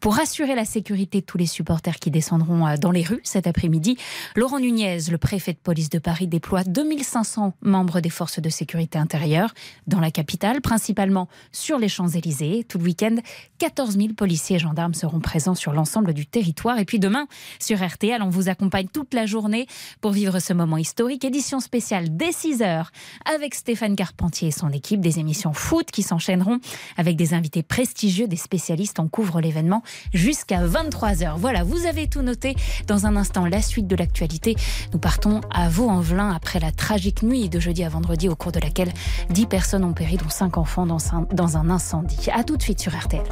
Pour 0.00 0.18
assurer 0.18 0.54
la 0.54 0.64
sécurité 0.64 1.20
de 1.20 1.26
tous 1.26 1.38
les 1.38 1.46
supporters 1.46 1.98
qui 1.98 2.10
descendront 2.10 2.66
euh, 2.66 2.76
dans 2.76 2.90
les 2.90 3.02
rues 3.02 3.20
cet 3.24 3.46
après-midi, 3.46 3.96
Laurent 4.36 4.60
Nunez, 4.60 4.98
le 5.10 5.18
préfet 5.18 5.52
de 5.52 5.58
police 5.58 5.90
de 5.90 5.98
Paris, 5.98 6.26
déploie 6.26 6.64
2500 6.64 7.54
membres 7.62 8.00
des 8.00 8.10
forces 8.10 8.40
de 8.40 8.48
sécurité 8.48 8.98
intérieure 8.98 9.54
dans 9.86 10.00
la 10.00 10.10
capitale, 10.10 10.60
principalement 10.60 11.28
sur 11.52 11.78
les 11.78 11.88
Champs-Élysées. 11.88 12.64
Tout 12.68 12.78
le 12.78 12.84
week-end, 12.84 13.16
14 13.58 13.96
000 13.96 14.08
policiers 14.14 14.56
et 14.56 14.58
gendarmes 14.58 14.94
seront 14.94 15.20
présents 15.20 15.54
sur 15.54 15.72
l'ensemble 15.72 16.14
du 16.14 16.26
territoire. 16.26 16.78
Et 16.78 16.84
puis 16.84 16.98
demain, 16.98 17.26
sur 17.58 17.84
RTL, 17.84 18.22
on 18.22 18.28
vous 18.28 18.48
accompagne 18.48 18.88
toute 18.92 19.14
la 19.14 19.26
journée 19.26 19.66
pour 20.00 20.12
vivre 20.12 20.38
ce 20.38 20.52
moment 20.52 20.76
historique. 20.76 21.24
Édition 21.24 21.60
spéciale 21.60 22.16
dès 22.16 22.32
6 22.32 22.62
heures 22.62 22.90
avec 23.24 23.54
Stéphane 23.54 23.96
Carpentier 23.96 24.48
et 24.48 24.52
son 24.52 24.70
équipe. 24.70 25.00
Des 25.00 25.18
émissions 25.18 25.52
foot 25.52 25.90
qui 25.90 26.02
s'enchaîneront 26.02 26.58
avec 26.96 27.16
des 27.16 27.34
invités 27.34 27.62
prestigieux, 27.62 28.26
des 28.26 28.36
spécialistes. 28.36 28.98
On 29.00 29.08
couvre 29.08 29.31
l'événement 29.40 29.82
jusqu'à 30.12 30.66
23h. 30.66 31.34
Voilà, 31.36 31.64
vous 31.64 31.86
avez 31.86 32.08
tout 32.08 32.22
noté. 32.22 32.56
Dans 32.86 33.06
un 33.06 33.16
instant, 33.16 33.46
la 33.46 33.62
suite 33.62 33.86
de 33.86 33.96
l'actualité. 33.96 34.56
Nous 34.92 34.98
partons 34.98 35.40
à 35.50 35.68
Vaux-en-Velin 35.68 36.30
après 36.34 36.60
la 36.60 36.72
tragique 36.72 37.22
nuit 37.22 37.48
de 37.48 37.60
jeudi 37.60 37.84
à 37.84 37.88
vendredi 37.88 38.28
au 38.28 38.36
cours 38.36 38.52
de 38.52 38.60
laquelle 38.60 38.92
10 39.30 39.46
personnes 39.46 39.84
ont 39.84 39.92
péri, 39.92 40.16
dont 40.16 40.28
5 40.28 40.58
enfants 40.58 40.86
dans 40.86 41.56
un, 41.56 41.70
incendie. 41.70 42.30
A 42.32 42.44
tout 42.44 42.56
de 42.56 42.62
suite 42.62 42.80
sur 42.80 42.96
RTL. 42.96 43.22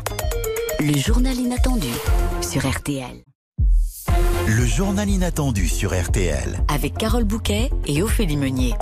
Le 0.81 0.97
journal 0.97 1.37
inattendu 1.37 1.89
sur 2.41 2.69
RTL. 2.69 3.23
Le 4.53 4.67
journal 4.67 5.09
inattendu 5.09 5.69
sur 5.69 5.93
RTL. 5.97 6.65
Avec 6.67 6.95
Carole 6.95 7.23
Bouquet 7.23 7.71
et 7.87 8.03
Ophélie 8.03 8.37
Meunier. 8.37 8.75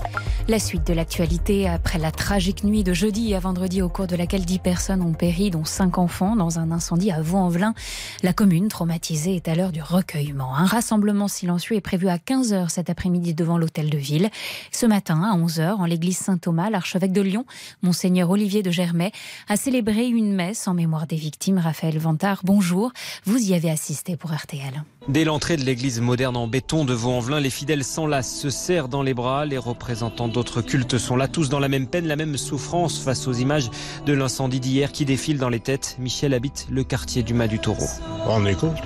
La 0.48 0.58
suite 0.58 0.87
de 0.87 0.94
l'actualité 0.94 1.68
après 1.68 1.98
la 1.98 2.10
tragique 2.10 2.64
nuit 2.64 2.82
de 2.82 2.94
jeudi 2.94 3.34
à 3.34 3.38
vendredi 3.38 3.82
au 3.82 3.90
cours 3.90 4.06
de 4.06 4.16
laquelle 4.16 4.46
10 4.46 4.60
personnes 4.60 5.02
ont 5.02 5.12
péri, 5.12 5.50
dont 5.50 5.66
5 5.66 5.98
enfants, 5.98 6.37
dans 6.37 6.58
un 6.58 6.70
incendie 6.70 7.10
à 7.10 7.20
Vaux-en-Velin. 7.20 7.75
La 8.22 8.32
commune 8.32 8.68
traumatisée 8.68 9.37
est 9.37 9.46
à 9.46 9.54
l'heure 9.54 9.70
du 9.70 9.82
recueillement. 9.82 10.56
Un 10.56 10.64
rassemblement 10.64 11.28
silencieux 11.28 11.76
est 11.76 11.82
prévu 11.82 12.08
à 12.08 12.16
15h 12.16 12.70
cet 12.70 12.88
après-midi 12.88 13.34
devant 13.34 13.58
l'hôtel 13.58 13.90
de 13.90 13.98
ville. 13.98 14.30
Ce 14.72 14.87
matin, 14.87 15.22
à 15.22 15.37
11h, 15.37 15.75
en 15.75 15.84
l'église 15.84 16.16
Saint-Thomas, 16.16 16.70
l'archevêque 16.70 17.12
de 17.12 17.20
Lyon, 17.20 17.44
Monseigneur 17.82 18.30
Olivier 18.30 18.62
de 18.62 18.70
Germay, 18.70 19.12
a 19.50 19.58
célébré 19.58 20.06
une 20.06 20.34
messe 20.34 20.66
en 20.66 20.72
mémoire 20.72 21.06
des 21.06 21.16
victimes. 21.16 21.58
Raphaël 21.58 21.98
Vantard, 21.98 22.40
bonjour. 22.42 22.90
Vous 23.26 23.37
y 23.37 23.52
avez 23.52 23.70
assisté 23.70 24.16
pour 24.16 24.32
RTL. 24.32 24.82
Dès 25.08 25.25
l'entrée 25.25 25.57
l'église 25.64 26.00
moderne 26.00 26.36
en 26.36 26.46
béton 26.46 26.84
de 26.84 26.92
Vaux-en-Velin, 26.92 27.40
les 27.40 27.50
fidèles 27.50 27.84
s'enlacent, 27.84 28.34
se 28.34 28.50
serrent 28.50 28.88
dans 28.88 29.02
les 29.02 29.14
bras. 29.14 29.44
Les 29.44 29.58
représentants 29.58 30.28
d'autres 30.28 30.62
cultes 30.62 30.98
sont 30.98 31.16
là, 31.16 31.28
tous 31.28 31.48
dans 31.48 31.58
la 31.58 31.68
même 31.68 31.86
peine, 31.86 32.06
la 32.06 32.16
même 32.16 32.36
souffrance 32.36 32.98
face 32.98 33.26
aux 33.26 33.32
images 33.32 33.70
de 34.06 34.12
l'incendie 34.12 34.60
d'hier 34.60 34.92
qui 34.92 35.04
défilent 35.04 35.38
dans 35.38 35.48
les 35.48 35.60
têtes. 35.60 35.96
Michel 35.98 36.34
habite 36.34 36.66
le 36.70 36.84
quartier 36.84 37.22
du 37.22 37.34
Mas 37.34 37.48
du 37.48 37.58
Taureau. 37.58 37.86
Vous 38.24 38.30
rendez 38.30 38.54
compte 38.54 38.78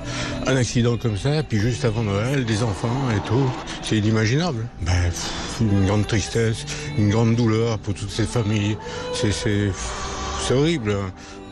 Un 0.47 0.57
accident 0.57 0.97
comme 0.97 1.17
ça, 1.17 1.43
puis 1.43 1.59
juste 1.59 1.85
avant 1.85 2.03
Noël, 2.03 2.45
des 2.45 2.63
enfants 2.63 3.11
et 3.17 3.21
tout, 3.27 3.51
c'est 3.83 3.99
inimaginable. 3.99 4.67
Ben, 4.83 5.11
une 5.61 5.87
grande 5.87 6.07
tristesse, 6.07 6.65
une 6.99 7.11
grande 7.11 7.37
douleur 7.37 7.79
pour 7.79 7.95
toutes 7.95 8.11
ces 8.11 8.25
familles. 8.25 8.77
C'est, 9.13 9.73
horrible. 10.51 10.97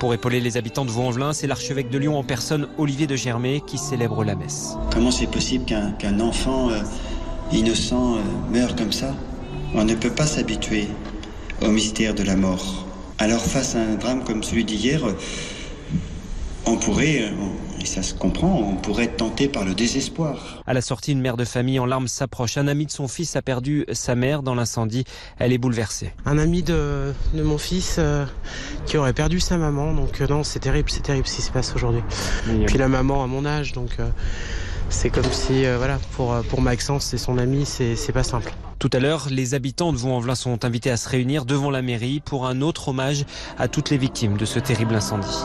Pour 0.01 0.15
épauler 0.15 0.41
les 0.41 0.57
habitants 0.57 0.87
de 0.87 0.91
Vaux-en-Velin, 0.91 1.35
c'est 1.35 1.47
l'archevêque 1.47 1.91
de 1.91 1.99
Lyon 1.99 2.17
en 2.17 2.25
personne, 2.25 2.69
Olivier 2.79 3.07
de 3.07 3.17
Germay, 3.17 3.61
qui 3.67 3.77
célèbre 3.77 4.25
la 4.25 4.35
messe. 4.35 4.71
Comment 4.91 5.11
c'est 5.11 5.27
possible 5.27 5.67
qu'un 5.67 6.21
enfant 6.21 6.71
euh, 6.71 6.81
innocent 7.53 8.17
euh, 8.17 8.21
meure 8.51 8.75
comme 8.77 8.93
ça? 8.93 9.15
On 9.75 9.85
ne 9.85 9.95
peut 9.95 10.11
pas 10.11 10.27
s'habituer 10.27 10.89
au 11.61 11.69
mystère 11.69 12.15
de 12.15 12.23
la 12.23 12.35
mort. 12.35 12.87
Alors 13.19 13.43
face 13.43 13.75
à 13.75 13.81
un 13.81 13.97
drame 13.97 14.25
comme 14.25 14.43
celui 14.43 14.65
d'hier, 14.65 15.05
euh, 15.05 15.13
on 16.65 16.79
pourrait, 16.79 17.31
et 17.81 17.87
ça 17.87 18.03
se 18.03 18.15
comprend, 18.15 18.59
on 18.59 18.77
pourrait 18.77 19.05
être 19.05 19.17
tenté 19.17 19.49
par 19.49 19.65
le 19.65 19.75
désespoir. 19.75 20.63
À 20.67 20.75
la 20.75 20.81
sortie, 20.81 21.13
une 21.13 21.21
mère 21.21 21.37
de 21.37 21.45
famille 21.45 21.79
en 21.79 21.87
larmes 21.87 22.09
s'approche. 22.09 22.57
Un 22.59 22.69
ami 22.69 22.87
de 22.87 22.91
son 22.91 23.09
fils 23.09 23.37
a 23.37 23.43
perdu 23.43 23.87
sa 23.93 24.15
mère 24.15 24.43
dans 24.43 24.55
l'incendie. 24.55 25.05
Elle 25.39 25.53
est 25.53 25.59
bouleversée. 25.59 26.13
un 26.27 26.39
ami 26.39 26.63
de, 26.63 27.13
de 27.35 27.43
mon 27.43 27.59
fils 27.59 27.97
euh, 27.99 28.25
qui 28.87 28.97
aurait 28.97 29.13
perdu 29.13 29.41
sa 29.41 29.57
maman. 29.57 29.93
Donc 29.95 30.21
euh, 30.21 30.27
non, 30.27 30.45
c'est 30.45 30.61
terrible, 30.61 30.91
c'est 30.91 31.03
terrible 31.03 31.27
ce 31.27 31.37
qui 31.37 31.43
se 31.43 31.51
passe 31.51 31.75
aujourd'hui. 31.75 32.03
Puis 32.67 32.79
la 32.79 32.89
maman 32.89 33.23
à 33.23 33.27
mon 33.27 33.47
âge, 33.47 33.73
donc 33.73 33.91
euh, 33.99 34.09
c'est 34.89 35.11
comme 35.11 35.31
si, 35.31 35.65
euh, 35.65 35.79
voilà, 35.79 35.99
pour, 36.13 36.35
pour 36.49 36.61
Maxence 36.61 37.15
et 37.15 37.19
son 37.19 37.39
ami, 37.39 37.65
c'est 37.65 37.97
c'est 37.97 38.13
pas 38.13 38.25
simple. 38.25 38.53
Tout 38.79 38.91
à 38.95 38.99
l'heure, 38.99 39.27
les 39.31 39.55
habitants 39.55 39.93
de 39.93 39.99
Vaux-en-Velin 39.99 40.35
sont 40.35 40.65
invités 40.65 40.91
à 40.91 40.97
se 40.97 41.09
réunir 41.09 41.45
devant 41.45 41.71
la 41.71 41.83
mairie 41.83 42.21
pour 42.21 42.47
un 42.47 42.63
autre 42.63 42.89
hommage 42.89 43.27
à 43.59 43.69
toutes 43.69 43.91
les 43.91 43.99
victimes 43.99 44.39
de 44.39 44.47
ce 44.47 44.59
terrible 44.59 44.95
incendie. 44.95 45.45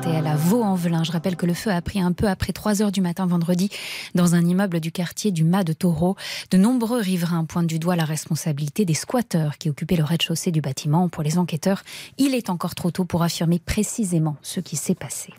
RTL 0.00 0.26
à 0.26 0.34
Vaux-en-Velin. 0.34 1.04
Je 1.04 1.12
rappelle 1.12 1.36
que 1.36 1.44
le 1.44 1.52
feu 1.52 1.70
a 1.70 1.82
pris 1.82 2.00
un 2.00 2.12
peu 2.12 2.26
après 2.26 2.54
3 2.54 2.80
heures 2.80 2.92
du 2.92 3.02
matin 3.02 3.26
vendredi 3.26 3.68
dans 4.14 4.34
un 4.34 4.42
immeuble 4.46 4.80
du 4.80 4.92
quartier 4.92 5.30
du 5.30 5.44
Mas 5.44 5.62
de 5.62 5.74
Taureau. 5.74 6.16
De 6.50 6.56
nombreux 6.56 7.00
riverains 7.00 7.44
pointent 7.44 7.66
du 7.66 7.78
doigt 7.78 7.96
la 7.96 8.06
responsabilité 8.06 8.86
des 8.86 8.94
squatteurs 8.94 9.58
qui 9.58 9.68
occupaient 9.68 9.96
le 9.96 10.04
rez-de-chaussée 10.04 10.52
du 10.52 10.62
bâtiment. 10.62 11.10
Pour 11.10 11.22
les 11.22 11.36
enquêteurs, 11.36 11.82
il 12.16 12.34
est 12.34 12.48
encore 12.48 12.74
trop 12.74 12.90
tôt 12.90 13.04
pour 13.04 13.22
affirmer 13.22 13.58
précisément 13.58 14.36
ce 14.40 14.60
qui 14.60 14.76
s'est 14.76 14.94
passé. 14.94 15.34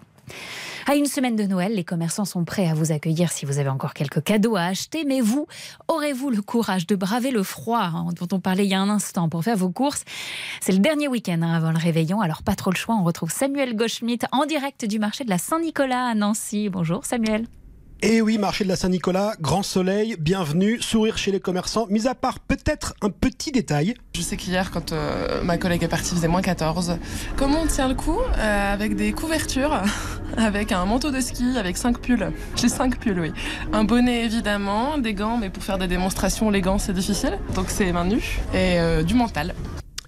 À 0.88 0.96
une 0.96 1.06
semaine 1.06 1.36
de 1.36 1.44
Noël, 1.44 1.76
les 1.76 1.84
commerçants 1.84 2.26
sont 2.26 2.44
prêts 2.44 2.68
à 2.68 2.74
vous 2.74 2.92
accueillir 2.92 3.32
si 3.32 3.46
vous 3.46 3.60
avez 3.60 3.70
encore 3.70 3.94
quelques 3.94 4.24
cadeaux 4.24 4.56
à 4.56 4.64
acheter. 4.64 5.06
Mais 5.06 5.22
vous, 5.22 5.48
aurez-vous 5.88 6.30
le 6.30 6.42
courage 6.42 6.88
de 6.88 6.96
braver 6.96 7.32
le 7.32 7.44
froid 7.44 7.84
hein, 7.84 8.08
dont 8.20 8.28
on 8.36 8.40
parlait 8.40 8.66
il 8.66 8.72
y 8.72 8.74
a 8.74 8.82
un 8.82 8.90
instant 8.90 9.30
pour 9.30 9.44
faire 9.44 9.58
vos 9.58 9.70
courses? 9.70 10.04
C'est 10.60 10.72
le 10.72 10.80
dernier 10.80 11.08
week-end 11.08 11.40
hein, 11.44 11.54
avant 11.54 11.72
le 11.72 11.78
réveillon, 11.78 12.20
alors 12.20 12.42
pas 12.44 12.56
trop 12.56 12.72
le 12.72 12.78
choix. 12.78 12.96
On 12.96 13.04
retrouve 13.04 13.32
Samuel 13.32 13.76
Goschmidt 13.76 14.26
en 14.32 14.46
direct 14.46 14.86
du 14.86 14.98
marché 14.98 15.24
de 15.24 15.30
la 15.30 15.38
Saint-Nicolas 15.38 16.08
à 16.08 16.16
Nancy. 16.16 16.70
Bonjour 16.70 17.06
Samuel. 17.06 17.46
Et 18.04 18.20
oui, 18.20 18.40
marché 18.40 18.64
de 18.64 18.70
la 18.70 18.76
Saint-Nicolas, 18.76 19.36
grand 19.40 19.62
soleil, 19.62 20.16
bienvenue, 20.20 20.82
sourire 20.82 21.20
chez 21.20 21.32
les 21.32 21.40
commerçants, 21.40 21.86
mis 21.92 22.08
à 22.08 22.16
part 22.16 22.40
peut-être 22.40 22.96
un 23.04 23.12
petit 23.12 23.52
détail. 23.52 23.94
Je 24.16 24.22
sais 24.22 24.38
qu'hier, 24.38 24.72
quand 24.72 24.92
euh, 24.92 25.44
ma 25.44 25.60
collègue 25.60 25.84
est 25.84 25.88
partie, 25.88 26.14
il 26.14 26.16
faisait 26.16 26.28
moins 26.28 26.42
14. 26.42 26.98
Comment 27.38 27.62
on 27.62 27.68
tient 27.68 27.88
le 27.88 27.94
coup 27.94 28.18
Euh, 28.40 28.74
Avec 28.74 28.96
des 28.96 29.12
couvertures, 29.12 29.84
avec 30.38 30.72
un 30.72 30.84
manteau 30.86 31.12
de 31.12 31.22
ski, 31.22 31.56
avec 31.60 31.78
5 31.78 32.00
pulls? 32.00 32.32
J'ai 32.56 32.70
5 32.70 32.98
pulls, 33.00 33.20
oui. 33.20 33.34
Un 33.72 33.84
bonnet, 33.84 34.26
évidemment, 34.26 34.98
des 34.98 35.14
gants, 35.14 35.38
mais 35.38 35.52
pour 35.52 35.64
faire 35.64 35.78
des 35.78 35.88
démonstrations, 35.88 36.50
les 36.50 36.62
gants, 36.62 36.80
c'est 36.80 36.94
difficile. 36.94 37.38
Donc 37.54 37.66
c'est 37.70 37.92
main 37.92 38.06
nue. 38.06 38.40
Et 38.56 38.80
euh, 38.80 39.04
du 39.04 39.14
mental. 39.14 39.54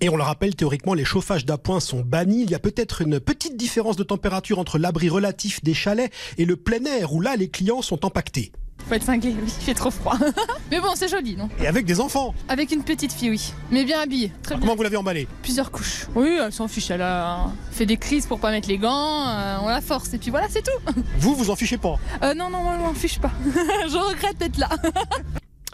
Et 0.04 0.10
on 0.10 0.18
le 0.18 0.24
rappelle, 0.24 0.54
théoriquement, 0.54 0.94
les 0.96 1.06
chauffages 1.06 1.46
d'appoint 1.46 1.80
sont 1.80 2.02
bannis. 2.02 2.44
Il 2.44 2.52
y 2.52 2.56
a 2.56 2.60
peut-être 2.60 3.02
une 3.02 3.22
petite 3.22 3.56
différence 3.56 3.96
de 3.96 4.04
température 4.04 4.60
entre 4.60 4.78
l'abri 4.78 5.08
relatif 5.08 5.64
des 5.64 5.74
chalets 5.74 6.12
et 6.38 6.44
le 6.44 6.58
plein 6.58 6.84
air, 6.84 7.14
où 7.14 7.22
là, 7.22 7.38
les 7.38 7.48
clients 7.48 7.82
sont 7.82 8.06
empaquetés. 8.06 8.52
Faut 8.86 8.96
être 8.96 9.04
cinglé, 9.04 9.30
oui, 9.30 9.46
il 9.46 9.64
fait 9.64 9.74
trop 9.74 9.92
froid. 9.92 10.18
Mais 10.72 10.82
bon, 10.82 10.90
c'est 10.96 11.08
joli, 11.08 11.38
non? 11.38 11.48
Et 11.62 11.68
avec 11.68 11.86
des 11.86 12.02
enfants. 12.02 12.36
Avec 12.50 12.74
une 12.74 12.84
petite 12.84 13.14
fille, 13.14 13.30
oui. 13.30 13.54
Mais 13.72 13.86
bien 13.86 14.02
habillée, 14.02 14.34
très 14.42 14.56
bien. 14.56 14.64
Comment 14.64 14.76
vous 14.76 14.84
l'avez 14.84 14.98
emballé 14.98 15.26
Plusieurs 15.42 15.72
couches. 15.72 16.08
Oui, 16.16 16.38
elle 16.38 16.52
s'en 16.52 16.68
fiche, 16.68 16.92
elle 16.92 17.02
a 17.02 17.54
fait 17.72 17.86
des 17.86 17.96
crises 17.96 18.26
pour 18.26 18.42
pas 18.42 18.52
mettre 18.52 18.68
les 18.68 18.80
gants, 18.80 19.30
euh, 19.30 19.58
on 19.62 19.70
la 19.70 19.80
force, 19.80 20.14
et 20.14 20.18
puis 20.18 20.32
voilà, 20.32 20.48
c'est 20.50 20.64
tout. 20.64 21.02
Vous, 21.20 21.34
vous 21.34 21.50
en 21.50 21.56
fichez 21.56 21.78
pas? 21.78 21.98
Euh, 22.24 22.34
non, 22.34 22.50
non, 22.50 22.62
moi, 22.62 22.76
je 22.78 22.84
m'en 22.84 22.94
fiche 22.94 23.20
pas. 23.20 23.32
je 23.46 23.96
regrette 23.98 24.38
d'être 24.38 24.58
là. 24.58 24.68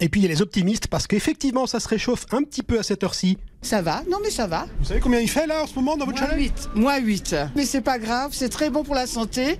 Et 0.01 0.09
puis 0.09 0.21
il 0.21 0.23
y 0.23 0.27
a 0.27 0.29
les 0.29 0.41
optimistes, 0.41 0.87
parce 0.87 1.07
qu'effectivement, 1.07 1.67
ça 1.67 1.79
se 1.79 1.87
réchauffe 1.87 2.25
un 2.31 2.43
petit 2.43 2.63
peu 2.63 2.79
à 2.79 2.83
cette 2.83 3.03
heure-ci. 3.03 3.37
Ça 3.61 3.81
va, 3.81 4.03
non 4.09 4.17
mais 4.23 4.29
ça 4.29 4.47
va. 4.47 4.65
Vous 4.79 4.85
savez 4.85 4.99
combien 5.01 5.19
il 5.19 5.29
fait 5.29 5.45
là 5.45 5.63
en 5.63 5.67
ce 5.67 5.75
moment 5.75 5.97
dans 5.97 6.05
votre 6.05 6.17
chalet 6.17 6.37
8, 6.37 6.69
moins 6.75 6.97
8. 6.97 7.35
Mais 7.55 7.65
c'est 7.65 7.81
pas 7.81 7.99
grave, 7.99 8.31
c'est 8.33 8.49
très 8.49 8.69
bon 8.69 8.83
pour 8.83 8.95
la 8.95 9.07
santé 9.07 9.59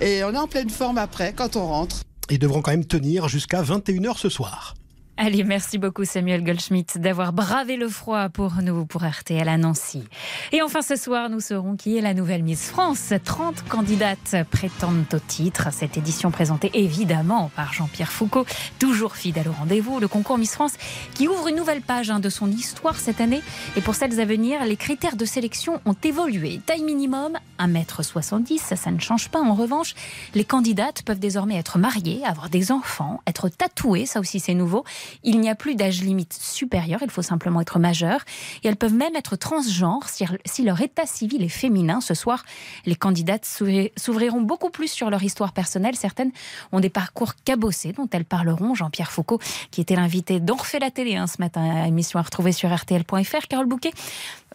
et 0.00 0.24
on 0.24 0.32
est 0.32 0.38
en 0.38 0.48
pleine 0.48 0.70
forme 0.70 0.96
après 0.96 1.34
quand 1.34 1.56
on 1.56 1.66
rentre. 1.66 2.00
Ils 2.30 2.38
devront 2.38 2.62
quand 2.62 2.70
même 2.70 2.86
tenir 2.86 3.28
jusqu'à 3.28 3.62
21h 3.62 4.16
ce 4.16 4.30
soir. 4.30 4.74
Allez, 5.16 5.44
merci 5.44 5.78
beaucoup 5.78 6.04
Samuel 6.04 6.42
Goldschmidt 6.42 6.98
d'avoir 6.98 7.32
bravé 7.32 7.76
le 7.76 7.88
froid 7.88 8.28
pour 8.30 8.54
nous, 8.62 8.84
pour 8.84 9.04
RTL 9.04 9.48
à 9.48 9.56
Nancy. 9.56 10.02
Et 10.50 10.60
enfin 10.60 10.82
ce 10.82 10.96
soir, 10.96 11.30
nous 11.30 11.38
saurons 11.38 11.76
qui 11.76 11.96
est 11.96 12.00
la 12.00 12.14
nouvelle 12.14 12.42
Miss 12.42 12.68
France. 12.68 13.12
30 13.24 13.62
candidates 13.68 14.34
prétendent 14.50 15.04
au 15.12 15.20
titre. 15.20 15.68
Cette 15.72 15.96
édition 15.96 16.32
présentée 16.32 16.68
évidemment 16.74 17.52
par 17.54 17.72
Jean-Pierre 17.72 18.10
Foucault, 18.10 18.44
toujours 18.80 19.14
fidèle 19.14 19.48
au 19.48 19.52
rendez-vous. 19.52 20.00
Le 20.00 20.08
concours 20.08 20.36
Miss 20.36 20.54
France 20.54 20.72
qui 21.14 21.28
ouvre 21.28 21.46
une 21.46 21.56
nouvelle 21.56 21.80
page 21.80 22.10
hein, 22.10 22.18
de 22.18 22.28
son 22.28 22.50
histoire 22.50 22.96
cette 22.96 23.20
année. 23.20 23.40
Et 23.76 23.80
pour 23.82 23.94
celles 23.94 24.18
à 24.18 24.24
venir, 24.24 24.64
les 24.64 24.76
critères 24.76 25.16
de 25.16 25.24
sélection 25.24 25.80
ont 25.86 25.96
évolué. 26.02 26.60
Taille 26.66 26.82
minimum, 26.82 27.38
1m70, 27.60 28.58
ça, 28.58 28.74
ça 28.74 28.90
ne 28.90 28.98
change 28.98 29.28
pas. 29.28 29.40
En 29.40 29.54
revanche, 29.54 29.94
les 30.34 30.44
candidates 30.44 31.02
peuvent 31.02 31.20
désormais 31.20 31.54
être 31.56 31.78
mariées, 31.78 32.24
avoir 32.24 32.50
des 32.50 32.72
enfants, 32.72 33.20
être 33.28 33.48
tatouées, 33.48 34.06
ça 34.06 34.18
aussi 34.18 34.40
c'est 34.40 34.54
nouveau 34.54 34.84
il 35.22 35.40
n'y 35.40 35.48
a 35.48 35.54
plus 35.54 35.74
d'âge 35.74 36.02
limite 36.02 36.32
supérieur, 36.32 37.00
il 37.02 37.10
faut 37.10 37.22
simplement 37.22 37.60
être 37.60 37.78
majeur. 37.78 38.20
Et 38.62 38.68
elles 38.68 38.76
peuvent 38.76 38.94
même 38.94 39.16
être 39.16 39.36
transgenres 39.36 40.08
si 40.44 40.64
leur 40.64 40.80
état 40.80 41.06
civil 41.06 41.42
est 41.42 41.48
féminin. 41.48 42.00
Ce 42.00 42.14
soir, 42.14 42.44
les 42.86 42.96
candidates 42.96 43.44
s'ouvriront 43.44 44.40
beaucoup 44.40 44.70
plus 44.70 44.88
sur 44.88 45.10
leur 45.10 45.22
histoire 45.22 45.52
personnelle. 45.52 45.96
Certaines 45.96 46.32
ont 46.72 46.80
des 46.80 46.90
parcours 46.90 47.34
cabossés 47.44 47.92
dont 47.92 48.08
elles 48.10 48.24
parleront. 48.24 48.74
Jean-Pierre 48.74 49.12
Foucault, 49.12 49.40
qui 49.70 49.80
était 49.80 49.96
l'invité 49.96 50.40
refait 50.64 50.78
la 50.78 50.90
télé 50.90 51.16
hein, 51.16 51.26
ce 51.26 51.36
matin, 51.40 51.84
émission 51.84 52.18
à 52.18 52.22
retrouver 52.22 52.52
sur 52.52 52.74
RTL.fr. 52.74 53.48
Carole 53.48 53.66
Bouquet, 53.66 53.92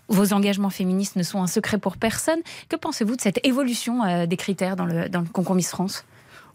vos 0.08 0.34
engagements 0.34 0.72
féministes 0.72 1.16
ne 1.16 1.24
sont 1.24 1.42
un 1.42 1.48
secret 1.48 1.78
pour 1.78 1.98
personne. 1.98 2.40
Que 2.68 2.76
pensez-vous 2.76 3.16
de 3.16 3.22
cette 3.22 3.46
évolution 3.46 4.04
euh, 4.04 4.26
des 4.26 4.38
critères 4.38 4.76
dans 4.76 4.86
le, 4.86 5.08
dans 5.08 5.22
le 5.22 5.28
concours 5.28 5.56
Miss 5.56 5.70
France? 5.70 6.04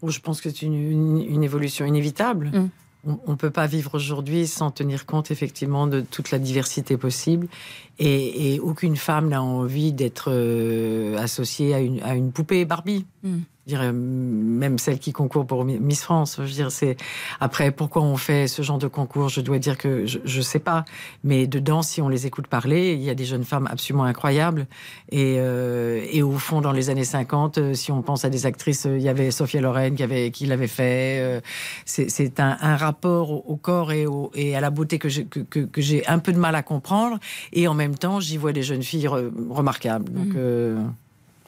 Oh, 0.03 0.11
Je 0.11 0.19
pense 0.21 0.41
que 0.41 0.51
c'est 0.51 0.63
une, 0.63 1.43
évolution 1.43 1.87
inévitable. 1.87 2.51
Mmh 2.53 2.71
on 3.07 3.33
ne 3.33 3.37
peut 3.37 3.51
pas 3.51 3.67
vivre 3.67 3.95
aujourd'hui 3.95 4.47
sans 4.47 4.71
tenir 4.71 5.07
compte 5.07 5.31
effectivement 5.31 5.87
de 5.87 6.01
toute 6.01 6.31
la 6.31 6.39
diversité 6.39 6.97
possible. 6.97 7.49
Et, 7.99 8.59
aucune 8.61 8.97
femme 8.97 9.29
n'a 9.29 9.43
envie 9.43 9.93
d'être 9.93 10.31
euh, 10.31 11.17
associée 11.19 11.75
à 11.75 12.15
une, 12.15 12.33
poupée 12.33 12.65
Barbie. 12.65 13.07
Mm 13.23 13.41
dirais, 13.67 13.93
même 13.93 14.79
celle 14.79 14.99
qui 14.99 15.13
concourt 15.13 15.47
pour 15.47 15.65
Miss 15.65 16.03
France. 16.03 16.41
Je 16.45 16.53
dire, 16.53 16.71
c'est 16.71 16.97
après 17.41 17.71
pourquoi 17.71 18.03
on 18.03 18.17
fait 18.17 18.47
ce 18.47 18.63
genre 18.63 18.79
de 18.79 18.87
concours? 18.87 19.29
Je 19.29 19.41
dois 19.41 19.59
dire 19.59 19.79
que 19.79 20.07
je, 20.07 20.19
je 20.25 20.41
sais 20.41 20.59
pas, 20.59 20.85
mais 21.23 21.47
dedans, 21.47 21.83
si 21.83 22.01
on 22.03 22.09
les 22.09 22.27
écoute 22.27 22.47
parler, 22.47 22.93
il 22.93 23.03
y 23.03 23.11
a 23.11 23.15
des 23.15 23.25
jeunes 23.25 23.45
femmes 23.45 23.69
absolument 23.71 24.05
incroyables. 24.05 24.67
Et, 25.11 25.37
euh, 25.39 26.05
et 26.11 26.23
au 26.23 26.39
fond, 26.39 26.61
dans 26.61 26.73
les 26.73 26.91
années 26.91 27.05
50, 27.05 27.59
euh, 27.59 27.75
si 27.75 27.93
on 27.93 28.03
pense 28.03 28.25
à 28.25 28.31
des 28.31 28.47
actrices, 28.47 28.87
euh, 28.87 28.97
il 28.97 29.03
y 29.03 29.09
avait 29.09 29.31
Sophia 29.31 29.61
Loren 29.61 29.95
qui 29.95 30.03
avait 30.03 30.31
qui 30.31 30.47
l'avait 30.47 30.67
fait. 30.67 31.21
Euh, 31.21 31.41
c'est 31.85 32.41
un, 32.41 32.57
un, 32.61 32.77
rapport 32.77 33.31
au, 33.49 33.57
corps 33.57 33.93
et, 33.93 34.07
au, 34.07 34.31
et 34.35 34.57
à 34.57 34.61
la 34.61 34.71
beauté 34.71 34.99
que 34.99 35.09
j'ai 35.09 35.25
que, 35.25 35.41
que, 35.41 35.81
j'ai 35.81 36.07
un 36.07 36.19
peu 36.19 36.33
de 36.33 36.39
mal 36.39 36.55
à 36.55 36.63
comprendre. 36.63 37.19
Et 37.53 37.69
en 37.69 37.75
même 37.75 37.97
temps, 37.97 38.21
j'y 38.21 38.37
vois 38.37 38.53
des 38.53 38.63
jeunes 38.63 38.83
filles 38.83 39.09
remarquables. 39.09 40.13
Donc 40.13 40.35
mmh. 40.35 40.37
euh, 40.37 40.79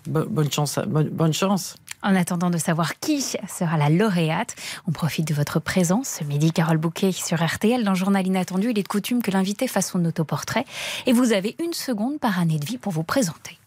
bonne 0.09 0.51
chance, 0.51 0.79
bonne 0.79 1.33
chance. 1.33 1.77
En 2.03 2.15
attendant 2.15 2.51
de 2.51 2.59
savoir 2.59 2.99
qui 3.01 3.21
sera 3.21 3.77
la 3.77 3.89
lauréate, 3.89 4.55
on 4.87 4.93
profite 4.93 5.27
de 5.27 5.35
votre 5.35 5.59
présence 5.61 6.19
ce 6.21 6.25
midi, 6.25 6.53
Carole 6.53 6.77
Bouquet, 6.77 7.13
sur 7.13 7.45
RTL. 7.45 7.83
Dans 7.85 7.95
Journal 7.95 8.27
Inattendu, 8.27 8.71
il 8.71 8.79
est 8.79 8.83
de 8.83 8.89
coutume 8.89 9.23
que 9.23 9.31
l'invité 9.31 9.67
fasse 9.67 9.91
son 9.91 10.05
autoportrait. 10.05 10.65
Et 11.07 11.13
vous 11.13 11.33
avez 11.33 11.57
une 11.63 11.73
seconde 11.73 12.19
par 12.21 12.39
année 12.39 12.59
de 12.59 12.65
vie 12.65 12.79
pour 12.79 12.93
vous 12.93 13.03
présenter. 13.03 13.59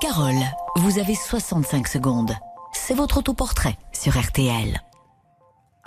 Carole, 0.00 0.34
vous 0.76 0.98
avez 0.98 1.14
65 1.14 1.86
secondes. 1.86 2.32
C'est 2.72 2.94
votre 2.94 3.18
autoportrait 3.18 3.76
sur 3.92 4.18
RTL. 4.18 4.80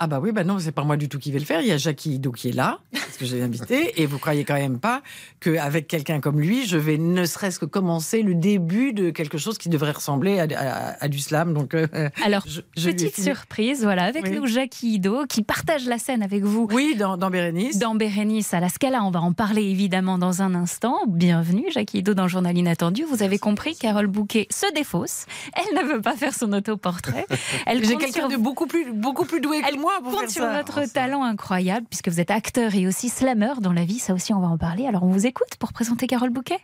Ah 0.02 0.06
bah 0.06 0.18
oui, 0.18 0.32
bah 0.32 0.44
non, 0.44 0.58
c'est 0.58 0.72
pas 0.72 0.82
moi 0.82 0.96
du 0.96 1.10
tout 1.10 1.18
qui 1.18 1.30
vais 1.30 1.38
le 1.38 1.44
faire. 1.44 1.60
Il 1.60 1.66
y 1.66 1.72
a 1.72 1.76
Jackie 1.76 2.14
Hido 2.14 2.32
qui 2.32 2.48
est 2.48 2.52
là, 2.52 2.78
parce 2.90 3.18
que 3.18 3.26
j'ai 3.26 3.42
invité, 3.42 4.00
et 4.00 4.06
vous 4.06 4.18
croyez 4.18 4.44
quand 4.44 4.54
même 4.54 4.78
pas 4.78 5.02
qu'avec 5.40 5.88
quelqu'un 5.88 6.20
comme 6.20 6.40
lui, 6.40 6.66
je 6.66 6.78
vais 6.78 6.96
ne 6.96 7.26
serait-ce 7.26 7.58
que 7.58 7.66
commencer 7.66 8.22
le 8.22 8.34
début 8.34 8.94
de 8.94 9.10
quelque 9.10 9.36
chose 9.36 9.58
qui 9.58 9.68
devrait 9.68 9.90
ressembler 9.90 10.40
à, 10.40 11.06
du 11.08 11.18
slam. 11.18 11.52
Donc, 11.52 11.74
euh, 11.74 11.86
alors 12.24 12.46
petite 12.74 13.20
surprise, 13.20 13.82
voilà, 13.82 14.04
avec 14.04 14.30
nous 14.30 14.46
Jackie 14.46 14.94
Hido 14.94 15.26
qui 15.26 15.42
partage 15.42 15.84
la 15.84 15.98
scène 15.98 16.22
avec 16.22 16.44
vous. 16.44 16.66
Oui, 16.72 16.96
dans, 16.98 17.18
dans 17.18 17.28
Bérénice. 17.28 17.78
Dans 17.78 17.94
Bérénice 17.94 18.54
à 18.54 18.60
la 18.60 18.70
Scala, 18.70 19.04
on 19.04 19.10
va 19.10 19.20
en 19.20 19.34
parler 19.34 19.64
évidemment 19.64 20.16
dans 20.16 20.40
un 20.40 20.54
instant. 20.54 21.00
Bienvenue 21.08 21.66
Jackie 21.70 21.98
Hido 21.98 22.14
dans 22.14 22.26
Journal 22.26 22.56
Inattendu. 22.56 23.04
Vous 23.04 23.22
avez 23.22 23.38
compris, 23.38 23.76
Carole 23.76 24.06
Bouquet 24.06 24.46
se 24.50 24.72
défausse. 24.72 25.26
Elle 25.52 25.76
ne 25.76 25.92
veut 25.92 26.00
pas 26.00 26.16
faire 26.16 26.34
son 26.34 26.54
autoportrait. 26.54 27.26
J'ai 27.82 27.96
quelqu'un 27.98 28.28
de 28.28 28.38
beaucoup 28.38 28.66
plus 28.66 28.92
beaucoup 28.92 29.26
plus 29.26 29.42
doué 29.42 29.60
que 29.60 29.78
moi 29.78 29.89
compte 30.02 30.30
sur 30.30 30.46
votre 30.46 30.84
talent 30.92 31.24
incroyable, 31.24 31.86
puisque 31.88 32.08
vous 32.08 32.20
êtes 32.20 32.30
acteur 32.30 32.74
et 32.74 32.86
aussi 32.86 33.08
slammer 33.08 33.54
dans 33.60 33.72
la 33.72 33.84
vie. 33.84 33.98
Ça 33.98 34.14
aussi, 34.14 34.32
on 34.32 34.40
va 34.40 34.48
en 34.48 34.58
parler. 34.58 34.86
Alors, 34.86 35.02
on 35.02 35.10
vous 35.10 35.26
écoute 35.26 35.56
pour 35.58 35.72
présenter 35.72 36.06
Carole 36.06 36.30
Bouquet 36.30 36.60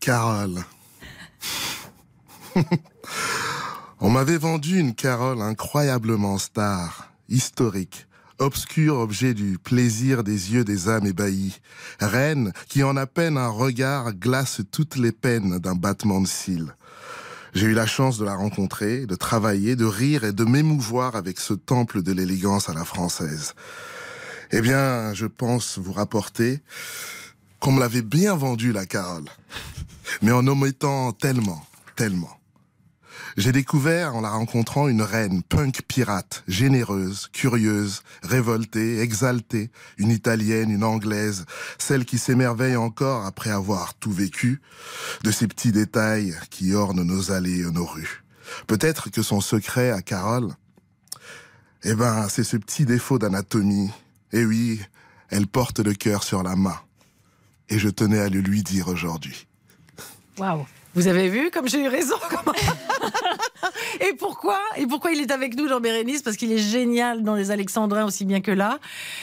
Carole. 0.00 0.64
on 4.00 4.10
m'avait 4.10 4.38
vendu 4.38 4.78
une 4.78 4.94
Carole 4.94 5.42
incroyablement 5.42 6.38
star, 6.38 7.10
historique 7.28 8.08
obscur 8.38 8.98
objet 8.98 9.34
du 9.34 9.58
plaisir 9.58 10.22
des 10.22 10.52
yeux 10.52 10.64
des 10.64 10.88
âmes 10.88 11.06
ébahies, 11.06 11.60
reine 12.00 12.52
qui 12.68 12.82
en 12.82 12.96
à 12.96 13.06
peine 13.06 13.36
un 13.36 13.48
regard 13.48 14.12
glace 14.14 14.60
toutes 14.70 14.96
les 14.96 15.12
peines 15.12 15.58
d'un 15.58 15.74
battement 15.74 16.20
de 16.20 16.26
cils. 16.26 16.74
J'ai 17.54 17.66
eu 17.66 17.74
la 17.74 17.86
chance 17.86 18.18
de 18.18 18.24
la 18.24 18.34
rencontrer, 18.34 19.06
de 19.06 19.14
travailler, 19.14 19.76
de 19.76 19.84
rire 19.84 20.24
et 20.24 20.32
de 20.32 20.44
m'émouvoir 20.44 21.16
avec 21.16 21.40
ce 21.40 21.54
temple 21.54 22.02
de 22.02 22.12
l'élégance 22.12 22.68
à 22.68 22.74
la 22.74 22.84
française. 22.84 23.54
Eh 24.50 24.60
bien, 24.60 25.12
je 25.14 25.26
pense 25.26 25.78
vous 25.78 25.92
rapporter 25.92 26.60
qu'on 27.60 27.72
me 27.72 27.80
l'avait 27.80 28.02
bien 28.02 28.34
vendu, 28.34 28.72
la 28.72 28.86
Carole. 28.86 29.28
Mais 30.22 30.32
en 30.32 30.46
omettant 30.46 31.12
tellement, 31.12 31.66
tellement. 31.96 32.37
J'ai 33.36 33.52
découvert 33.52 34.16
en 34.16 34.20
la 34.20 34.30
rencontrant 34.30 34.88
une 34.88 35.02
reine 35.02 35.42
punk 35.42 35.82
pirate, 35.86 36.42
généreuse, 36.48 37.28
curieuse, 37.32 38.02
révoltée, 38.22 39.00
exaltée, 39.00 39.70
une 39.96 40.10
italienne, 40.10 40.70
une 40.70 40.84
anglaise, 40.84 41.44
celle 41.78 42.04
qui 42.04 42.18
s'émerveille 42.18 42.76
encore 42.76 43.26
après 43.26 43.50
avoir 43.50 43.94
tout 43.94 44.12
vécu, 44.12 44.60
de 45.22 45.30
ces 45.30 45.46
petits 45.46 45.72
détails 45.72 46.36
qui 46.50 46.74
ornent 46.74 47.02
nos 47.02 47.30
allées 47.30 47.60
et 47.60 47.70
nos 47.70 47.86
rues. 47.86 48.24
Peut-être 48.66 49.10
que 49.10 49.22
son 49.22 49.40
secret 49.40 49.90
à 49.90 50.02
Carole, 50.02 50.52
eh 51.84 51.94
ben, 51.94 52.28
c'est 52.28 52.44
ce 52.44 52.56
petit 52.56 52.86
défaut 52.86 53.18
d'anatomie. 53.18 53.90
Et 54.32 54.44
oui, 54.44 54.80
elle 55.28 55.46
porte 55.46 55.78
le 55.80 55.94
cœur 55.94 56.22
sur 56.22 56.42
la 56.42 56.56
main. 56.56 56.78
Et 57.68 57.78
je 57.78 57.88
tenais 57.88 58.18
à 58.18 58.28
le 58.28 58.40
lui 58.40 58.62
dire 58.62 58.88
aujourd'hui. 58.88 59.46
Waouh 60.38 60.66
vous 60.98 61.06
avez 61.06 61.28
vu 61.28 61.52
comme 61.52 61.68
j'ai 61.68 61.84
eu 61.84 61.86
raison 61.86 62.16
Et 64.00 64.14
pourquoi 64.18 64.58
Et 64.76 64.86
pourquoi 64.86 65.12
il 65.12 65.20
est 65.20 65.30
avec 65.30 65.56
nous 65.56 65.68
dans 65.68 65.80
Bérénice 65.80 66.22
Parce 66.22 66.36
qu'il 66.36 66.52
est 66.52 66.58
génial 66.58 67.22
dans 67.22 67.34
les 67.34 67.50
Alexandrins 67.50 68.04
aussi 68.04 68.24
bien 68.24 68.40
que 68.40 68.50
là. 68.50 68.78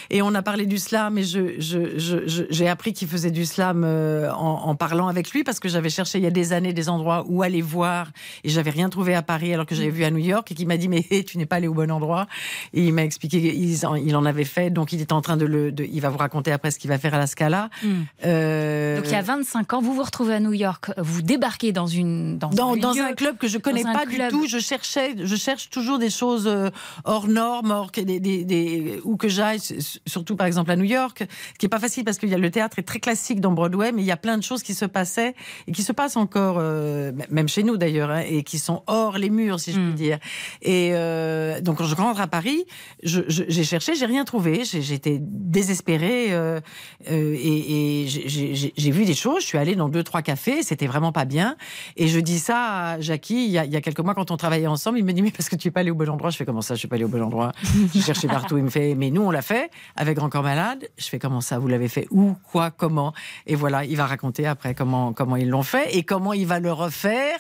Et 0.09 0.21
on 0.21 0.33
a 0.35 0.41
parlé 0.41 0.65
du 0.65 0.77
slam 0.77 1.17
et 1.17 1.23
je, 1.23 2.45
j'ai 2.49 2.67
appris 2.67 2.93
qu'il 2.93 3.07
faisait 3.07 3.31
du 3.31 3.45
slam 3.45 3.83
euh, 3.83 4.31
en, 4.33 4.75
parlant 4.75 5.07
avec 5.07 5.31
lui 5.31 5.43
parce 5.43 5.59
que 5.59 5.69
j'avais 5.69 5.89
cherché 5.89 6.17
il 6.17 6.23
y 6.23 6.27
a 6.27 6.31
des 6.31 6.53
années 6.53 6.73
des 6.73 6.89
endroits 6.89 7.25
où 7.27 7.43
aller 7.43 7.61
voir 7.61 8.07
et 8.43 8.49
j'avais 8.49 8.71
rien 8.71 8.89
trouvé 8.89 9.15
à 9.15 9.21
Paris 9.21 9.53
alors 9.53 9.65
que 9.65 9.75
j'avais 9.75 9.89
vu 9.89 10.03
à 10.03 10.11
New 10.11 10.17
York 10.19 10.51
et 10.51 10.55
qui 10.55 10.65
m'a 10.65 10.77
dit 10.77 10.87
mais 10.87 11.03
tu 11.27 11.37
n'es 11.37 11.45
pas 11.45 11.57
allé 11.57 11.67
au 11.67 11.73
bon 11.73 11.91
endroit. 11.91 12.27
Et 12.73 12.85
il 12.85 12.93
m'a 12.93 13.03
expliqué 13.03 13.41
qu'il 13.41 13.85
en, 13.85 13.95
il 13.95 14.15
en 14.15 14.25
avait 14.25 14.45
fait 14.45 14.69
donc 14.69 14.93
il 14.93 15.01
est 15.01 15.11
en 15.11 15.21
train 15.21 15.37
de 15.37 15.45
le, 15.45 15.73
il 15.79 15.99
va 15.99 16.09
vous 16.09 16.17
raconter 16.17 16.51
après 16.51 16.71
ce 16.71 16.79
qu'il 16.79 16.89
va 16.89 16.97
faire 16.97 17.13
à 17.13 17.19
la 17.19 17.27
Scala. 17.27 17.69
Euh, 18.25 18.97
donc 18.97 19.05
il 19.07 19.11
y 19.11 19.15
a 19.15 19.21
25 19.21 19.73
ans, 19.73 19.81
vous 19.81 19.93
vous 19.93 20.03
retrouvez 20.03 20.35
à 20.35 20.39
New 20.39 20.53
York, 20.53 20.91
vous 20.97 21.21
débarquez 21.21 21.64
dans 21.71 21.87
une 21.87 22.37
dans, 22.37 22.49
dans, 22.49 22.97
un, 22.97 23.13
club 23.13 23.37
que 23.37 23.47
je 23.47 23.57
connais 23.57 23.83
pas 23.83 24.05
du 24.05 24.17
tout. 24.29 24.47
Je 24.47 24.59
cherchais, 24.59 25.15
je 25.17 25.35
cherche 25.35 25.69
toujours 25.69 25.99
des 25.99 26.09
choses 26.09 26.47
euh, 26.47 26.69
hors 27.03 27.27
normes, 27.27 27.71
hors 27.71 27.91
des, 27.91 28.19
des, 28.19 28.43
des 28.43 28.99
où 29.03 29.17
que 29.17 29.29
j'aille, 29.29 29.59
surtout 30.05 30.35
par 30.35 30.47
exemple 30.47 30.71
à 30.71 30.75
New 30.75 30.83
York, 30.85 31.25
ce 31.53 31.57
qui 31.57 31.65
est 31.65 31.69
pas 31.69 31.79
facile 31.79 32.03
parce 32.03 32.17
a 32.33 32.37
le 32.37 32.51
théâtre 32.51 32.79
est 32.79 32.83
très 32.83 32.99
classique 32.99 33.39
dans 33.39 33.51
Broadway, 33.51 33.91
mais 33.91 34.01
il 34.01 34.05
y 34.05 34.11
a 34.11 34.17
plein 34.17 34.37
de 34.37 34.43
choses 34.43 34.63
qui 34.63 34.73
se 34.73 34.85
passaient 34.85 35.35
et 35.67 35.71
qui 35.71 35.83
se 35.83 35.91
passent 35.91 36.17
encore, 36.17 36.57
euh, 36.59 37.11
même 37.29 37.47
chez 37.47 37.63
nous 37.63 37.77
d'ailleurs, 37.77 38.09
hein, 38.09 38.23
et 38.27 38.43
qui 38.43 38.59
sont 38.59 38.83
hors 38.87 39.17
les 39.17 39.29
murs, 39.29 39.59
si 39.59 39.71
je 39.71 39.79
puis 39.79 39.91
hmm. 39.91 39.95
dire. 39.95 40.19
Et 40.61 40.91
euh, 40.93 41.61
donc 41.61 41.77
quand 41.77 41.85
je 41.85 41.95
rentre 41.95 42.21
à 42.21 42.27
Paris, 42.27 42.65
j'ai 43.03 43.63
cherché, 43.63 43.95
j'ai 43.95 44.05
rien 44.05 44.25
trouvé, 44.25 44.63
j'étais 44.65 45.19
désespérée 45.21 46.33
euh, 46.33 46.59
et, 47.07 48.03
et 48.03 48.07
j'ai 48.07 48.91
vu 48.91 49.05
des 49.05 49.13
choses. 49.13 49.41
Je 49.41 49.47
suis 49.47 49.57
allée 49.57 49.75
dans 49.75 49.89
deux 49.89 50.03
trois 50.03 50.21
cafés, 50.21 50.63
c'était 50.63 50.87
vraiment 50.87 51.11
pas 51.11 51.25
bien. 51.25 51.54
Et 51.97 52.07
je 52.07 52.19
dis 52.19 52.39
ça 52.39 52.91
à 52.91 52.99
Jackie 52.99 53.45
il 53.45 53.51
y, 53.51 53.57
a, 53.57 53.65
il 53.65 53.71
y 53.71 53.75
a 53.75 53.81
quelques 53.81 53.99
mois 53.99 54.13
quand 54.13 54.31
on 54.31 54.37
travaillait 54.37 54.67
ensemble. 54.67 54.99
Il 54.99 55.05
me 55.05 55.13
dit 55.13 55.21
mais 55.21 55.31
parce 55.31 55.49
que 55.49 55.55
tu 55.55 55.67
es 55.67 55.71
pas 55.71 55.81
allé 55.81 55.91
au 55.91 55.95
bon 55.95 56.09
endroit. 56.09 56.29
Je 56.29 56.37
fais 56.37 56.45
comment 56.45 56.61
ça 56.61 56.75
Je 56.75 56.79
suis 56.79 56.87
pas 56.87 56.95
allé 56.95 57.05
au 57.05 57.09
bon 57.09 57.21
endroit? 57.21 57.51
Je 57.93 57.99
cherchais 58.01 58.27
partout. 58.39 58.57
Il 58.57 58.63
me 58.63 58.69
fait 58.69 58.95
mais 58.95 59.11
nous 59.11 59.21
on 59.21 59.31
l'a 59.31 59.41
fait 59.41 59.69
avec 59.95 60.17
Grand 60.17 60.29
Corps 60.29 60.43
Malade. 60.43 60.87
Je 60.97 61.07
fais 61.07 61.19
comment 61.19 61.41
ça 61.41 61.59
Vous 61.59 61.67
l'avez 61.67 61.87
fait 61.87 62.07
où 62.11 62.35
Quoi 62.51 62.71
Comment? 62.71 63.13
Et 63.47 63.55
voilà, 63.55 63.85
il 63.85 63.97
va 63.97 64.05
raconter 64.05 64.47
après 64.47 64.73
comment 64.73 65.13
comment 65.13 65.35
ils 65.35 65.49
l'ont 65.49 65.63
fait 65.63 65.95
et 65.95 66.03
comment 66.03 66.33
il 66.33 66.47
va 66.47 66.59
le 66.59 66.71
refaire 66.71 67.39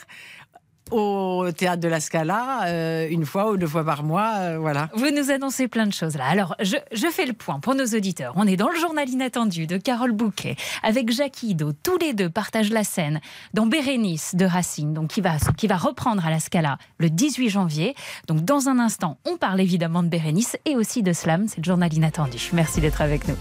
au 0.91 1.45
théâtre 1.55 1.81
de 1.81 1.87
la 1.87 1.99
Scala 1.99 2.65
euh, 2.67 3.07
une 3.09 3.25
fois 3.25 3.51
ou 3.51 3.57
deux 3.57 3.67
fois 3.67 3.83
par 3.83 4.03
mois. 4.03 4.33
euh, 4.35 4.57
voilà. 4.59 4.89
Vous 4.93 5.09
nous 5.11 5.31
annoncez 5.31 5.67
plein 5.67 5.87
de 5.87 5.93
choses 5.93 6.15
là. 6.15 6.25
Alors, 6.25 6.55
je, 6.61 6.75
je 6.91 7.07
fais 7.07 7.25
le 7.25 7.33
point 7.33 7.59
pour 7.59 7.75
nos 7.75 7.85
auditeurs. 7.85 8.33
On 8.35 8.45
est 8.47 8.55
dans 8.57 8.69
le 8.69 8.77
journal 8.79 9.09
inattendu 9.09 9.67
de 9.67 9.77
Carole 9.77 10.11
Bouquet 10.11 10.55
avec 10.83 11.11
Jacques 11.11 11.43
Ido. 11.43 11.71
Tous 11.73 11.97
les 11.97 12.13
deux 12.13 12.29
partagent 12.29 12.71
la 12.71 12.83
scène 12.83 13.19
dans 13.53 13.65
Bérénice 13.65 14.35
de 14.35 14.45
Racine, 14.45 14.93
donc 14.93 15.09
qui 15.09 15.21
va, 15.21 15.37
qui 15.57 15.67
va 15.67 15.77
reprendre 15.77 16.25
à 16.25 16.29
la 16.29 16.39
Scala 16.39 16.77
le 16.97 17.09
18 17.09 17.49
janvier. 17.49 17.95
Donc, 18.27 18.43
dans 18.45 18.69
un 18.69 18.79
instant, 18.79 19.17
on 19.25 19.37
parle 19.37 19.61
évidemment 19.61 20.03
de 20.03 20.07
Bérénice 20.09 20.57
et 20.65 20.75
aussi 20.75 21.03
de 21.03 21.13
Slam. 21.13 21.47
C'est 21.47 21.57
le 21.57 21.63
journal 21.63 21.93
inattendu. 21.93 22.49
Merci 22.53 22.81
d'être 22.81 23.01
avec 23.01 23.27
nous. 23.27 23.35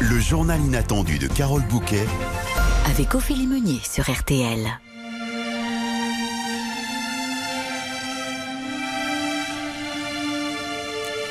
Le 0.00 0.18
journal 0.20 0.60
inattendu 0.60 1.18
de 1.18 1.26
Carole 1.26 1.62
Bouquet 1.68 2.06
Avec 2.88 3.14
Ophélie 3.14 3.46
Meunier 3.46 3.80
sur 3.84 4.10
RTL. 4.10 4.66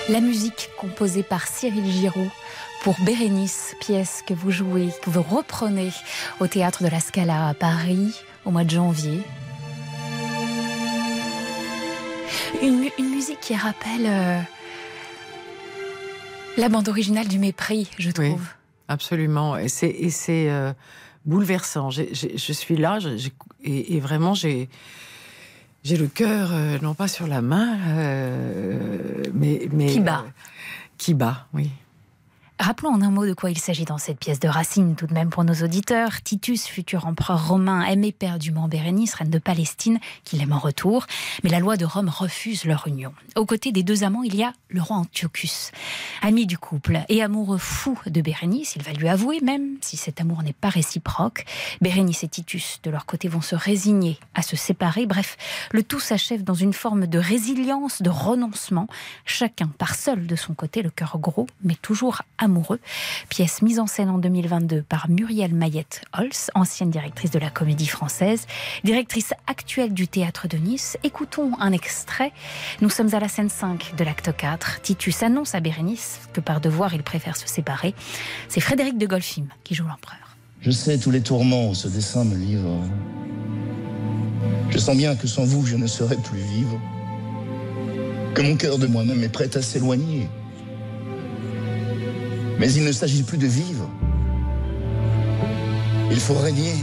La 0.10 0.22
musique 0.22 0.70
composée 0.78 1.24
par 1.24 1.48
Cyril 1.48 1.86
Giroud 1.92 2.30
pour 2.84 2.96
Bérénice, 3.02 3.76
pièce 3.82 4.24
que 4.26 4.34
vous 4.34 4.52
jouez, 4.52 4.90
que 5.02 5.10
vous 5.10 5.22
reprenez 5.22 5.92
au 6.40 6.48
théâtre 6.48 6.84
de 6.84 6.88
la 6.88 7.02
Scala 7.02 7.48
à 7.50 7.54
Paris 7.54 8.16
au 8.46 8.52
mois 8.52 8.64
de 8.64 8.70
janvier. 8.70 9.20
Une, 12.62 12.80
mu- 12.80 12.92
une 12.98 13.10
musique 13.10 13.42
qui 13.42 13.56
rappelle 13.56 14.06
euh, 14.06 14.40
la 16.56 16.70
bande 16.70 16.88
originale 16.88 17.28
du 17.28 17.38
mépris, 17.40 17.90
je 18.00 18.12
trouve. 18.12 18.26
Oui, 18.28 18.48
absolument. 18.88 19.58
Et 19.58 19.68
c'est 19.68 20.64
bouleversant. 21.28 21.92
Je 21.92 22.54
suis 22.54 22.78
là, 22.78 22.98
et 23.64 24.00
vraiment 24.00 24.34
j'ai 24.34 24.70
j'ai 25.84 25.96
le 25.96 26.08
cœur 26.08 26.50
euh, 26.52 26.78
non 26.82 26.94
pas 26.96 27.08
sur 27.08 27.28
la 27.28 27.42
main, 27.42 27.78
euh, 27.98 29.24
mais 29.34 29.70
mais 29.72 29.86
Qui 29.88 30.00
bat. 30.02 30.24
euh, 30.26 30.30
qui 30.98 31.14
bat, 31.14 31.48
oui. 31.54 31.70
Rappelons 32.60 32.90
en 32.90 33.04
un 33.04 33.12
mot 33.12 33.28
de 33.28 33.34
quoi 33.34 33.52
il 33.52 33.60
s'agit 33.60 33.86
dans 33.86 34.00
cette 34.00 34.18
pièce 34.18 34.40
de 34.40 34.48
Racine, 34.48 34.96
tout 34.96 35.06
de 35.06 35.14
même 35.14 35.30
pour 35.30 35.44
nos 35.44 35.54
auditeurs. 35.54 36.24
Titus, 36.24 36.66
futur 36.66 37.06
empereur 37.06 37.48
romain, 37.48 37.86
aime 37.86 38.04
éperdument 38.04 38.68
Bérénice, 38.68 39.14
reine 39.14 39.30
de 39.30 39.38
Palestine, 39.38 40.00
qu'il 40.24 40.42
aime 40.42 40.54
en 40.54 40.58
retour. 40.58 41.06
Mais 41.44 41.52
la 41.52 41.60
loi 41.60 41.78
de 41.78 41.86
Rome 41.86 42.10
refuse 42.10 42.66
leur 42.66 42.88
union. 42.88 43.14
Aux 43.36 43.46
côtés 43.46 43.72
des 43.72 43.84
deux 43.84 44.04
amants, 44.04 44.24
il 44.24 44.36
y 44.36 44.44
a 44.44 44.54
le 44.70 44.82
roi 44.82 44.98
Antiochus, 44.98 45.70
ami 46.24 46.48
du 46.48 46.58
couple 46.58 47.02
et 47.10 47.22
amoureux 47.22 47.60
fou 47.60 48.00
de 48.08 48.22
Bérénice. 48.22 48.76
Il 48.76 48.82
va 48.82 48.92
lui 48.92 49.08
avouer, 49.08 49.40
même 49.42 49.78
si 49.82 49.96
cet 49.96 50.20
amour 50.20 50.42
n'est 50.42 50.52
pas 50.52 50.70
réciproque. 50.70 51.46
Bérénice 51.82 52.24
et 52.24 52.28
Titus, 52.28 52.80
de 52.82 52.90
leur 52.90 53.06
côté, 53.06 53.28
vont 53.28 53.42
se 53.42 53.56
résigner 53.56 54.18
à 54.34 54.42
se 54.42 54.56
séparer. 54.56 55.06
Bref, 55.06 55.38
le 55.72 55.84
tout 55.84 56.00
s'achève 56.00 56.44
dans 56.44 56.56
une 56.56 56.74
forme 56.74 57.06
de 57.06 57.20
résilience, 57.20 58.02
de 58.02 58.10
renoncement. 58.10 58.88
Chacun 59.26 59.68
part 59.68 59.94
seul 59.94 60.26
de 60.26 60.36
son 60.36 60.56
côté, 60.56 60.82
le 60.82 60.90
cœur 60.90 61.20
gros, 61.20 61.46
mais 61.64 61.76
toujours 61.76 62.24
amoureux. 62.40 62.47
Pièce 63.30 63.62
mise 63.62 63.80
en 63.80 63.88
scène 63.88 64.10
en 64.10 64.18
2022 64.18 64.84
par 64.84 65.10
Muriel 65.10 65.54
Mayette 65.54 66.02
Holz, 66.18 66.50
ancienne 66.56 66.90
directrice 66.90 67.32
de 67.32 67.40
la 67.40 67.50
Comédie 67.50 67.88
Française, 67.88 68.48
directrice 68.84 69.34
actuelle 69.48 69.94
du 69.94 70.08
Théâtre 70.08 70.48
de 70.48 70.58
Nice. 70.58 70.98
Écoutons 71.04 71.52
un 71.60 71.72
extrait. 71.72 72.32
Nous 72.82 72.90
sommes 72.90 73.14
à 73.14 73.20
la 73.20 73.28
scène 73.28 73.50
5 73.50 73.96
de 73.98 74.04
l'acte 74.04 74.36
4. 74.36 74.82
Titus 74.82 75.24
annonce 75.24 75.56
à 75.56 75.60
Bérénice 75.60 76.20
que 76.34 76.42
par 76.42 76.62
devoir, 76.62 76.94
il 76.94 77.04
préfère 77.04 77.36
se 77.36 77.48
séparer. 77.48 77.94
C'est 78.50 78.62
Frédéric 78.62 78.98
de 78.98 79.06
Golfim 79.06 79.46
qui 79.64 79.76
joue 79.76 79.88
l'empereur. 79.88 80.38
Je 80.62 80.72
sais 80.72 80.98
tous 80.98 81.12
les 81.12 81.22
tourments 81.22 81.70
où 81.70 81.76
ce 81.76 81.88
dessin 81.88 82.24
me 82.24 82.36
livre. 82.36 82.82
Je 84.70 84.78
sens 84.78 84.98
bien 84.98 85.16
que 85.16 85.28
sans 85.28 85.46
vous, 85.46 85.66
je 85.66 85.76
ne 85.76 85.88
saurais 85.88 86.18
plus 86.18 86.40
vivre. 86.40 86.80
Que 88.34 88.42
mon 88.42 88.56
cœur 88.56 88.78
de 88.78 88.88
moi-même 88.88 89.24
est 89.24 89.30
prêt 89.30 89.56
à 89.56 89.62
s'éloigner. 89.62 90.28
Mais 92.60 92.72
il 92.74 92.84
ne 92.84 92.92
s'agit 92.92 93.24
plus 93.24 93.38
de 93.38 93.48
vivre. 93.48 93.90
Il 96.12 96.20
faut 96.20 96.34
régner. 96.36 96.74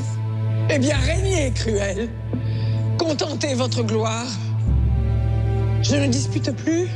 Eh 0.71 0.79
bien, 0.79 0.97
régnez, 0.97 1.53
cruel. 1.53 2.09
Contentez 2.99 3.55
votre 3.55 3.83
gloire. 3.83 4.27
Je 5.83 5.97
ne 5.97 6.07
dispute 6.07 6.53
plus. 6.53 6.87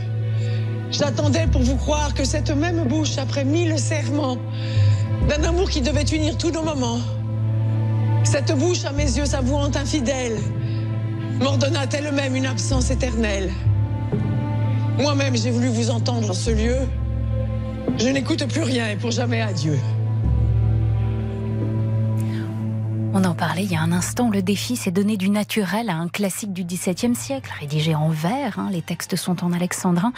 J'attendais 0.91 1.47
pour 1.47 1.63
vous 1.63 1.77
croire 1.77 2.15
que 2.15 2.25
cette 2.25 2.51
même 2.51 2.85
bouche, 2.85 3.19
après 3.19 3.45
mille 3.45 3.79
serments, 3.79 4.39
d'un 5.29 5.43
amour 5.45 5.69
qui 5.69 5.83
devait 5.83 6.03
unir 6.03 6.39
tous 6.39 6.51
nos 6.51 6.63
moments, 6.63 7.01
cette 8.25 8.53
bouche, 8.57 8.85
à 8.85 8.93
mes 8.93 9.05
yeux 9.05 9.27
s'avouant 9.27 9.71
infidèle, 9.75 10.39
m'ordonna 11.41 11.85
elle-même 11.93 12.37
une 12.37 12.47
absence 12.47 12.91
éternelle. 12.91 13.51
Moi-même, 14.99 15.37
j'ai 15.37 15.51
voulu 15.51 15.69
vous 15.69 15.91
entendre 15.91 16.31
en 16.31 16.35
ce 16.35 16.51
lieu. 16.51 16.77
Je 17.99 18.09
n'écoute 18.09 18.47
plus 18.47 18.63
rien 18.63 18.91
et 18.91 18.97
pour 18.97 19.11
jamais 19.11 19.41
adieu. 19.41 19.79
On 23.13 23.25
en 23.25 23.35
parlait 23.35 23.65
il 23.65 23.73
y 23.73 23.75
a 23.75 23.81
un 23.81 23.91
instant, 23.91 24.31
le 24.31 24.43
défi 24.43 24.77
c'est 24.77 24.93
donner 24.93 25.17
du 25.17 25.31
naturel 25.31 25.91
à 25.91 25.97
un 25.97 26.09
classique 26.09 26.53
du 26.53 26.63
XVIIe 26.63 27.17
siècle, 27.17 27.53
rédigé 27.59 27.97
en 27.97 28.11
vers, 28.11 28.61
hein, 28.61 28.69
les 28.71 28.83
textes 28.83 29.17
sont 29.17 29.43
en 29.45 29.53
alexandrin. 29.53 30.13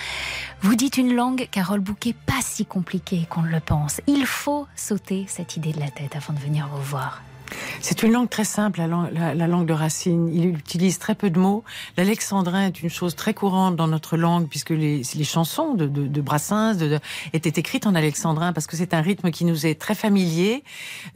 Vous 0.61 0.75
dites 0.75 0.99
une 0.99 1.15
langue, 1.15 1.49
Carole 1.51 1.81
Bouquet, 1.81 2.15
pas 2.27 2.43
si 2.43 2.67
compliquée 2.67 3.27
qu'on 3.31 3.43
le 3.43 3.61
pense. 3.61 4.03
Il 4.07 4.27
faut 4.27 4.67
sauter 4.77 5.25
cette 5.29 5.57
idée 5.57 5.73
de 5.73 5.81
la 5.81 5.89
tête 5.89 6.17
avant 6.17 6.35
de 6.35 6.41
venir 6.41 6.69
vous 6.71 6.83
voir. 6.83 7.23
C'est 7.81 8.03
une 8.03 8.13
langue 8.13 8.29
très 8.29 8.45
simple, 8.45 8.79
la 8.81 8.87
langue, 8.87 9.11
la- 9.13 9.35
la 9.35 9.47
langue 9.47 9.67
de 9.67 9.73
Racine. 9.73 10.29
Il 10.33 10.47
utilise 10.47 10.99
très 10.99 11.15
peu 11.15 11.31
de 11.31 11.39
mots. 11.39 11.65
L'alexandrin 11.97 12.67
est 12.67 12.83
une 12.83 12.91
chose 12.91 13.15
très 13.15 13.35
courante 13.35 13.77
dans 13.77 13.89
notre 13.89 14.17
langue, 14.17 14.49
puisque 14.49 14.71
les, 14.71 15.03
chansons 15.25 15.75
de, 15.75 15.87
de, 15.87 16.21
Brassens 16.21 16.77
étaient 17.33 17.61
écrites 17.61 17.87
en 17.87 17.95
alexandrin, 17.95 18.53
parce 18.53 18.67
que 18.67 18.77
c'est 18.77 18.95
un 18.95 19.01
rythme 19.01 19.31
qui 19.31 19.45
nous 19.45 19.67
est 19.67 19.81
très 19.81 19.95
familier. 19.95 20.65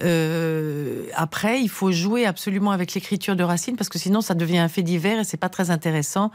Euh, 0.02 1.06
après, 1.14 1.60
il 1.60 1.68
faut 1.68 1.92
jouer 1.92 2.26
absolument 2.26 2.70
avec 2.70 2.94
l'écriture 2.94 3.36
de 3.36 3.44
Racine, 3.44 3.76
parce 3.76 3.88
que 3.88 3.98
sinon 3.98 4.20
ça 4.20 4.34
devient 4.34 4.58
un 4.58 4.68
fait 4.68 4.82
divers 4.82 5.20
et 5.20 5.24
c'est 5.24 5.36
pas 5.36 5.48
très 5.48 5.70
intéressant. 5.70 6.30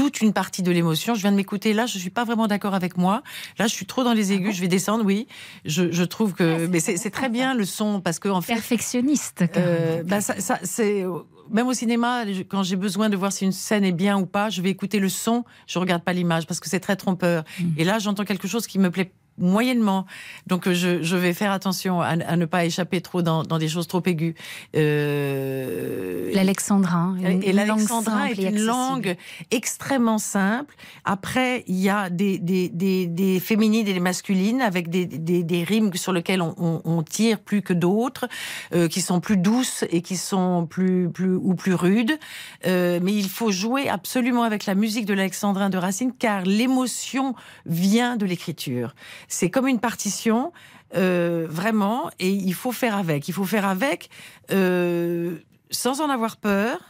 Toute 0.00 0.22
une 0.22 0.32
partie 0.32 0.62
de 0.62 0.70
l'émotion. 0.70 1.14
Je 1.14 1.20
viens 1.20 1.30
de 1.30 1.36
m'écouter 1.36 1.74
là, 1.74 1.84
je 1.84 1.98
suis 1.98 2.08
pas 2.08 2.24
vraiment 2.24 2.46
d'accord 2.46 2.72
avec 2.72 2.96
moi. 2.96 3.22
Là, 3.58 3.66
je 3.66 3.74
suis 3.74 3.84
trop 3.84 4.02
dans 4.02 4.14
les 4.14 4.32
aigus, 4.32 4.56
je 4.56 4.62
vais 4.62 4.66
descendre, 4.66 5.04
oui. 5.04 5.26
Je, 5.66 5.92
je 5.92 6.04
trouve 6.04 6.32
que, 6.32 6.66
mais 6.68 6.80
c'est 6.80 7.10
très 7.10 7.28
bien 7.28 7.52
le 7.52 7.66
son 7.66 8.00
parce 8.00 8.18
que 8.18 8.30
en 8.30 8.40
fait, 8.40 8.54
perfectionniste. 8.54 9.44
Euh, 9.58 10.02
bah, 10.02 10.22
ça, 10.22 10.40
ça, 10.40 10.58
c'est 10.62 11.04
même 11.50 11.68
au 11.68 11.74
cinéma 11.74 12.24
quand 12.48 12.62
j'ai 12.62 12.76
besoin 12.76 13.10
de 13.10 13.16
voir 13.16 13.30
si 13.30 13.44
une 13.44 13.52
scène 13.52 13.84
est 13.84 13.92
bien 13.92 14.18
ou 14.18 14.24
pas, 14.24 14.48
je 14.48 14.62
vais 14.62 14.70
écouter 14.70 15.00
le 15.00 15.10
son, 15.10 15.44
je 15.66 15.78
regarde 15.78 16.02
pas 16.02 16.14
l'image 16.14 16.46
parce 16.46 16.60
que 16.60 16.70
c'est 16.70 16.80
très 16.80 16.96
trompeur. 16.96 17.44
Et 17.76 17.84
là, 17.84 17.98
j'entends 17.98 18.24
quelque 18.24 18.48
chose 18.48 18.66
qui 18.66 18.78
me 18.78 18.90
plaît 18.90 19.12
moyennement. 19.38 20.06
Donc 20.46 20.66
euh, 20.66 20.74
je, 20.74 21.02
je 21.02 21.16
vais 21.16 21.32
faire 21.32 21.52
attention 21.52 22.00
à, 22.00 22.08
à 22.08 22.36
ne 22.36 22.44
pas 22.44 22.64
échapper 22.64 23.00
trop 23.00 23.22
dans, 23.22 23.42
dans 23.42 23.58
des 23.58 23.68
choses 23.68 23.86
trop 23.86 24.02
aiguës. 24.04 24.34
Euh, 24.76 26.30
L'alexandrin, 26.34 27.16
et 27.42 27.52
l'alexandrin 27.52 28.28
simple 28.28 28.40
est 28.40 28.50
une 28.50 28.62
langue 28.62 29.16
extrêmement 29.50 30.18
simple. 30.18 30.74
Après, 31.04 31.64
il 31.66 31.76
y 31.76 31.88
a 31.88 32.10
des, 32.10 32.38
des, 32.38 32.68
des, 32.68 33.06
des 33.06 33.40
féminines 33.40 33.86
et 33.88 33.92
des 33.92 34.00
masculines 34.00 34.60
avec 34.60 34.88
des, 34.90 35.06
des, 35.06 35.42
des 35.42 35.64
rimes 35.64 35.92
sur 35.94 36.12
lesquelles 36.12 36.42
on, 36.42 36.54
on, 36.58 36.82
on 36.84 37.02
tire 37.02 37.40
plus 37.40 37.62
que 37.62 37.72
d'autres, 37.72 38.28
euh, 38.74 38.88
qui 38.88 39.00
sont 39.00 39.20
plus 39.20 39.36
douces 39.36 39.84
et 39.90 40.02
qui 40.02 40.16
sont 40.16 40.66
plus, 40.66 41.10
plus 41.10 41.34
ou 41.34 41.54
plus 41.54 41.74
rudes. 41.74 42.18
Euh, 42.66 43.00
mais 43.02 43.12
il 43.14 43.28
faut 43.28 43.50
jouer 43.50 43.88
absolument 43.88 44.42
avec 44.42 44.66
la 44.66 44.74
musique 44.74 45.06
de 45.06 45.14
l'alexandrin 45.14 45.70
de 45.70 45.78
Racine 45.78 46.12
car 46.18 46.42
l'émotion 46.42 47.34
vient 47.66 48.16
de 48.16 48.26
l'écriture. 48.26 48.94
C'est 49.30 49.48
comme 49.48 49.66
une 49.66 49.80
partition. 49.80 50.52
euh, 50.96 51.46
vraiment, 51.48 52.10
et 52.18 52.30
il 52.30 52.54
faut 52.54 52.72
faire 52.72 52.96
avec. 52.96 53.28
Il 53.28 53.32
faut 53.32 53.44
faire 53.44 53.64
avec 53.66 54.10
euh, 54.50 55.38
sans 55.70 56.00
en 56.00 56.10
avoir 56.10 56.36
peur, 56.36 56.89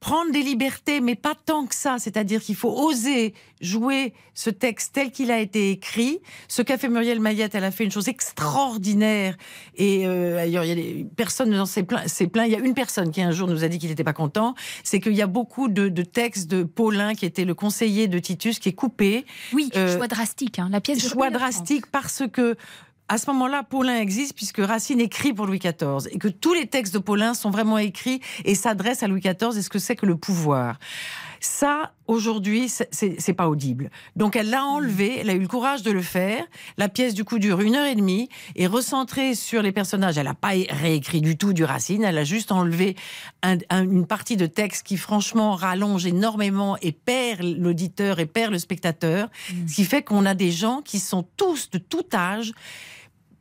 prendre 0.00 0.30
des 0.32 0.42
libertés, 0.42 1.00
mais 1.00 1.14
pas 1.14 1.34
tant 1.34 1.66
que 1.66 1.74
ça. 1.74 1.96
C'est-à-dire 1.98 2.42
qu'il 2.42 2.54
faut 2.54 2.70
oser 2.70 3.34
jouer 3.60 4.12
ce 4.34 4.50
texte 4.50 4.94
tel 4.94 5.10
qu'il 5.10 5.30
a 5.30 5.40
été 5.40 5.70
écrit. 5.70 6.20
Ce 6.48 6.60
qu'a 6.62 6.76
fait 6.76 6.88
Muriel 6.88 7.20
Mayette, 7.20 7.54
elle 7.54 7.64
a 7.64 7.70
fait 7.70 7.84
une 7.84 7.90
chose 7.90 8.08
extraordinaire. 8.08 9.36
Et 9.76 10.06
euh, 10.06 10.34
d'ailleurs, 10.34 10.64
il 10.64 10.68
y 10.68 10.72
a 10.72 10.74
des 10.74 11.06
personnes 11.16 11.50
dans 11.50 11.66
ces 11.66 11.82
plein. 11.82 12.04
Il 12.44 12.52
y 12.52 12.54
a 12.54 12.58
une 12.58 12.74
personne 12.74 13.10
qui 13.10 13.22
un 13.22 13.32
jour 13.32 13.48
nous 13.48 13.64
a 13.64 13.68
dit 13.68 13.78
qu'il 13.78 13.88
n'était 13.88 14.04
pas 14.04 14.12
content. 14.12 14.54
C'est 14.84 15.00
qu'il 15.00 15.14
y 15.14 15.22
a 15.22 15.26
beaucoup 15.26 15.68
de, 15.68 15.88
de 15.88 16.02
textes 16.02 16.48
de 16.50 16.62
Paulin, 16.62 17.14
qui 17.14 17.24
était 17.24 17.44
le 17.44 17.54
conseiller 17.54 18.08
de 18.08 18.18
Titus, 18.18 18.58
qui 18.58 18.68
est 18.68 18.74
coupé. 18.74 19.24
Oui, 19.52 19.70
choix 19.72 20.08
drastique. 20.08 20.58
Hein. 20.58 20.68
La 20.70 20.80
pièce 20.80 21.02
de 21.02 21.08
choix 21.08 21.30
drastique 21.30 21.86
parce 21.86 22.22
que 22.30 22.56
à 23.08 23.18
ce 23.18 23.30
moment-là, 23.30 23.62
Paulin 23.62 23.96
existe 23.96 24.34
puisque 24.34 24.58
Racine 24.58 25.00
écrit 25.00 25.32
pour 25.32 25.46
Louis 25.46 25.58
XIV 25.58 26.08
et 26.10 26.18
que 26.18 26.28
tous 26.28 26.54
les 26.54 26.66
textes 26.66 26.94
de 26.94 26.98
Paulin 26.98 27.34
sont 27.34 27.50
vraiment 27.50 27.78
écrits 27.78 28.20
et 28.44 28.54
s'adressent 28.54 29.02
à 29.02 29.08
Louis 29.08 29.20
XIV 29.20 29.56
et 29.56 29.62
ce 29.62 29.70
que 29.70 29.78
c'est 29.78 29.96
que 29.96 30.06
le 30.06 30.16
pouvoir. 30.16 30.78
Ça, 31.38 31.92
aujourd'hui, 32.06 32.68
c'est 32.90 33.32
pas 33.34 33.48
audible. 33.48 33.90
Donc 34.16 34.34
elle 34.36 34.50
l'a 34.50 34.64
enlevé, 34.64 35.18
elle 35.20 35.30
a 35.30 35.34
eu 35.34 35.38
le 35.38 35.46
courage 35.46 35.82
de 35.82 35.90
le 35.90 36.02
faire. 36.02 36.44
La 36.78 36.88
pièce, 36.88 37.14
du 37.14 37.24
coup, 37.24 37.38
dure 37.38 37.60
une 37.60 37.76
heure 37.76 37.86
et 37.86 37.94
demie 37.94 38.28
et 38.56 38.66
recentrée 38.66 39.34
sur 39.34 39.62
les 39.62 39.70
personnages. 39.70 40.18
Elle 40.18 40.26
n'a 40.26 40.34
pas 40.34 40.54
réécrit 40.70 41.20
du 41.20 41.36
tout 41.36 41.52
du 41.52 41.62
Racine, 41.62 42.02
elle 42.02 42.18
a 42.18 42.24
juste 42.24 42.50
enlevé 42.50 42.96
une 43.44 44.06
partie 44.06 44.36
de 44.36 44.46
texte 44.46 44.86
qui, 44.86 44.96
franchement, 44.96 45.54
rallonge 45.54 46.06
énormément 46.06 46.76
et 46.82 46.92
perd 46.92 47.42
l'auditeur 47.42 48.18
et 48.18 48.26
perd 48.26 48.52
le 48.52 48.58
spectateur. 48.58 49.28
Mm. 49.52 49.68
Ce 49.68 49.74
qui 49.74 49.84
fait 49.84 50.02
qu'on 50.02 50.26
a 50.26 50.34
des 50.34 50.50
gens 50.50 50.80
qui 50.82 50.98
sont 50.98 51.26
tous 51.36 51.70
de 51.70 51.78
tout 51.78 52.06
âge 52.14 52.52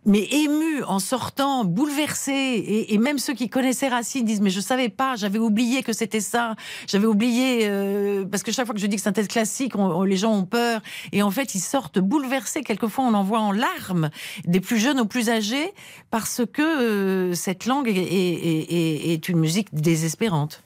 mais 0.05 0.27
ému 0.31 0.83
en 0.83 0.99
sortant, 0.99 1.65
bouleversé, 1.65 2.85
et, 2.89 2.97
même 2.97 3.17
ceux 3.17 3.33
qui 3.33 3.49
connaissaient 3.49 3.87
Racine 3.87 4.25
disent 4.25 4.41
mais 4.41 4.49
je 4.49 4.59
savais 4.59 4.89
pas, 4.89 5.15
j'avais 5.15 5.39
oublié 5.39 5.83
que 5.83 5.93
c'était 5.93 6.19
ça, 6.19 6.55
j'avais 6.87 7.07
oublié 7.07 7.61
euh, 7.63 8.25
parce 8.25 8.43
que 8.43 8.51
chaque 8.51 8.65
fois 8.65 8.75
que 8.75 8.81
je 8.81 8.87
dis 8.87 8.95
que 8.95 9.01
c'est 9.01 9.09
un 9.09 9.13
texte 9.13 9.31
classique, 9.31 9.73
les 10.05 10.17
gens 10.17 10.33
ont 10.33 10.45
peur, 10.45 10.81
et 11.11 11.23
en 11.23 11.31
fait 11.31 11.55
ils 11.55 11.59
sortent 11.59 11.99
bouleversés. 11.99 12.61
Quelquefois 12.61 13.05
on 13.05 13.13
en 13.13 13.23
voit 13.23 13.39
en 13.39 13.51
larmes, 13.51 14.09
des 14.45 14.59
plus 14.59 14.77
jeunes 14.77 14.99
aux 14.99 15.05
plus 15.05 15.29
âgés, 15.29 15.73
parce 16.11 16.41
que 16.51 16.61
euh, 16.61 17.33
cette 17.33 17.65
langue 17.65 17.89
est 17.89 19.29
une 19.29 19.39
musique 19.39 19.73
désespérante. 19.73 20.64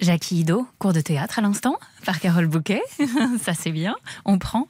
Jackie 0.00 0.40
Ido, 0.40 0.66
cours 0.78 0.92
de 0.92 1.00
théâtre 1.00 1.38
à 1.38 1.42
l'instant, 1.42 1.78
par 2.04 2.20
Carole 2.20 2.46
Bouquet. 2.46 2.82
Ça, 3.42 3.54
c'est 3.54 3.70
bien. 3.70 3.96
On 4.24 4.38
prend. 4.38 4.68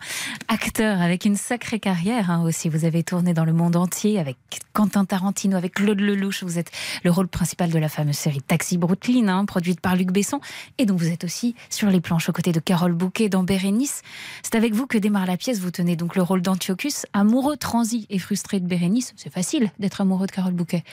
Acteur 0.48 1.00
avec 1.00 1.24
une 1.24 1.36
sacrée 1.36 1.78
carrière 1.78 2.30
hein, 2.30 2.42
aussi. 2.44 2.68
Vous 2.68 2.84
avez 2.84 3.02
tourné 3.02 3.34
dans 3.34 3.44
le 3.44 3.52
monde 3.52 3.76
entier 3.76 4.18
avec 4.18 4.36
Quentin 4.72 5.04
Tarantino, 5.04 5.56
avec 5.56 5.74
Claude 5.74 6.00
Lelouch. 6.00 6.42
Vous 6.42 6.58
êtes 6.58 6.70
le 7.04 7.10
rôle 7.10 7.28
principal 7.28 7.70
de 7.70 7.78
la 7.78 7.88
fameuse 7.88 8.16
série 8.16 8.40
Taxi 8.40 8.78
Brooklyn, 8.78 9.28
hein, 9.28 9.44
produite 9.44 9.80
par 9.80 9.96
Luc 9.96 10.10
Besson. 10.10 10.40
Et 10.78 10.86
donc, 10.86 10.98
vous 10.98 11.08
êtes 11.08 11.24
aussi 11.24 11.54
sur 11.70 11.90
les 11.90 12.00
planches 12.00 12.28
aux 12.28 12.32
côtés 12.32 12.52
de 12.52 12.60
Carole 12.60 12.92
Bouquet 12.92 13.28
dans 13.28 13.42
Bérénice. 13.42 14.02
C'est 14.42 14.54
avec 14.54 14.74
vous 14.74 14.86
que 14.86 14.98
démarre 14.98 15.26
la 15.26 15.36
pièce. 15.36 15.60
Vous 15.60 15.70
tenez 15.70 15.96
donc 15.96 16.16
le 16.16 16.22
rôle 16.22 16.42
d'Antiochus, 16.42 17.06
amoureux, 17.12 17.56
transi 17.56 18.06
et 18.10 18.18
frustré 18.18 18.60
de 18.60 18.66
Bérénice. 18.66 19.12
C'est 19.16 19.32
facile 19.32 19.70
d'être 19.78 20.00
amoureux 20.00 20.26
de 20.26 20.32
Carole 20.32 20.54
Bouquet. 20.54 20.84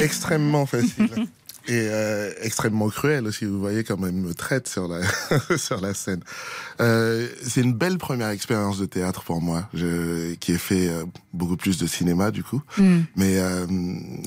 Extrêmement 0.00 0.66
facile. 0.66 1.28
et 1.66 1.88
euh, 1.90 2.30
extrêmement 2.42 2.88
cruel 2.88 3.26
aussi. 3.26 3.44
Vous 3.46 3.58
voyez 3.58 3.84
comment 3.84 4.06
elle 4.06 4.14
me 4.14 4.34
traite 4.34 4.68
sur 4.68 4.88
la 4.88 5.00
sur 5.56 5.80
la 5.80 5.94
scène. 5.94 6.20
Euh, 6.80 7.28
c'est 7.42 7.60
une 7.62 7.72
belle 7.72 7.98
première 7.98 8.28
expérience 8.28 8.78
de 8.78 8.86
théâtre 8.86 9.22
pour 9.22 9.40
moi, 9.40 9.68
je, 9.72 10.34
qui 10.34 10.52
ai 10.52 10.58
fait 10.58 10.88
euh, 10.88 11.04
beaucoup 11.32 11.56
plus 11.56 11.78
de 11.78 11.86
cinéma 11.86 12.30
du 12.30 12.42
coup. 12.42 12.62
Mm. 12.78 12.98
Mais 13.16 13.38
euh, 13.38 13.66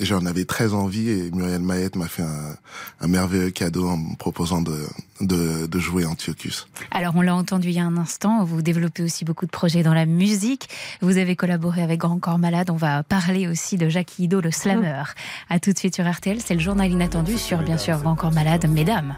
j'en 0.01 0.25
avais 0.25 0.45
très 0.45 0.73
envie 0.73 1.09
et 1.09 1.31
Muriel 1.31 1.61
Mayette 1.61 1.95
m'a 1.95 2.07
fait 2.07 2.23
un, 2.23 2.55
un, 3.01 3.07
merveilleux 3.07 3.51
cadeau 3.51 3.87
en 3.87 3.97
me 3.97 4.15
proposant 4.15 4.61
de, 4.61 4.77
de, 5.21 5.67
de 5.67 5.79
jouer 5.79 6.05
Antiochus. 6.05 6.67
Alors 6.91 7.15
on 7.15 7.21
l'a 7.21 7.35
entendu 7.35 7.69
il 7.69 7.75
y 7.75 7.79
a 7.79 7.85
un 7.85 7.97
instant, 7.97 8.43
vous 8.43 8.61
développez 8.61 9.03
aussi 9.03 9.25
beaucoup 9.25 9.45
de 9.45 9.51
projets 9.51 9.83
dans 9.83 9.93
la 9.93 10.05
musique. 10.05 10.69
Vous 11.01 11.17
avez 11.17 11.35
collaboré 11.35 11.83
avec 11.83 11.99
Grand 11.99 12.19
Corps 12.19 12.39
Malade. 12.39 12.69
On 12.69 12.75
va 12.75 13.03
parler 13.03 13.47
aussi 13.47 13.77
de 13.77 13.89
Jacques 13.89 14.17
Ido, 14.19 14.41
le 14.41 14.51
slammer. 14.51 15.03
Mm. 15.03 15.53
À 15.53 15.59
tout 15.59 15.73
de 15.73 15.77
suite 15.77 15.95
sur 15.95 16.09
RTL, 16.09 16.39
c'est 16.43 16.53
le 16.53 16.61
journal 16.61 16.89
inattendu 16.89 17.26
sur, 17.35 17.57
bien 17.57 17.77
sûr, 17.77 18.05
encore 18.05 18.31
malade, 18.31 18.65
mesdames. 18.69 19.15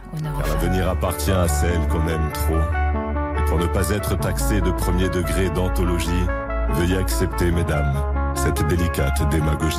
L'avenir 0.47 0.89
appartient 0.89 1.31
à 1.31 1.47
celle 1.47 1.87
qu'on 1.89 2.07
aime 2.07 2.31
trop. 2.33 2.57
Et 3.37 3.45
pour 3.47 3.59
ne 3.59 3.67
pas 3.67 3.89
être 3.89 4.17
taxé 4.17 4.61
de 4.61 4.71
premier 4.71 5.09
degré 5.09 5.49
d'anthologie, 5.49 6.25
veuillez 6.71 6.97
accepter, 6.97 7.51
mesdames, 7.51 7.93
cette 8.35 8.65
délicate 8.67 9.29
démagogie. 9.29 9.77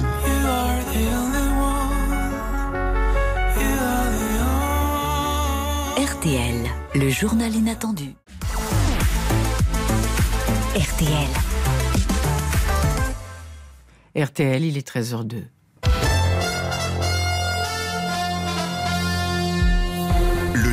RTL, 5.96 6.70
le 6.94 7.10
journal 7.10 7.54
inattendu. 7.54 8.14
RTL. 10.76 11.28
RTL, 14.16 14.64
il 14.64 14.76
est 14.76 14.86
13h02. 14.86 15.44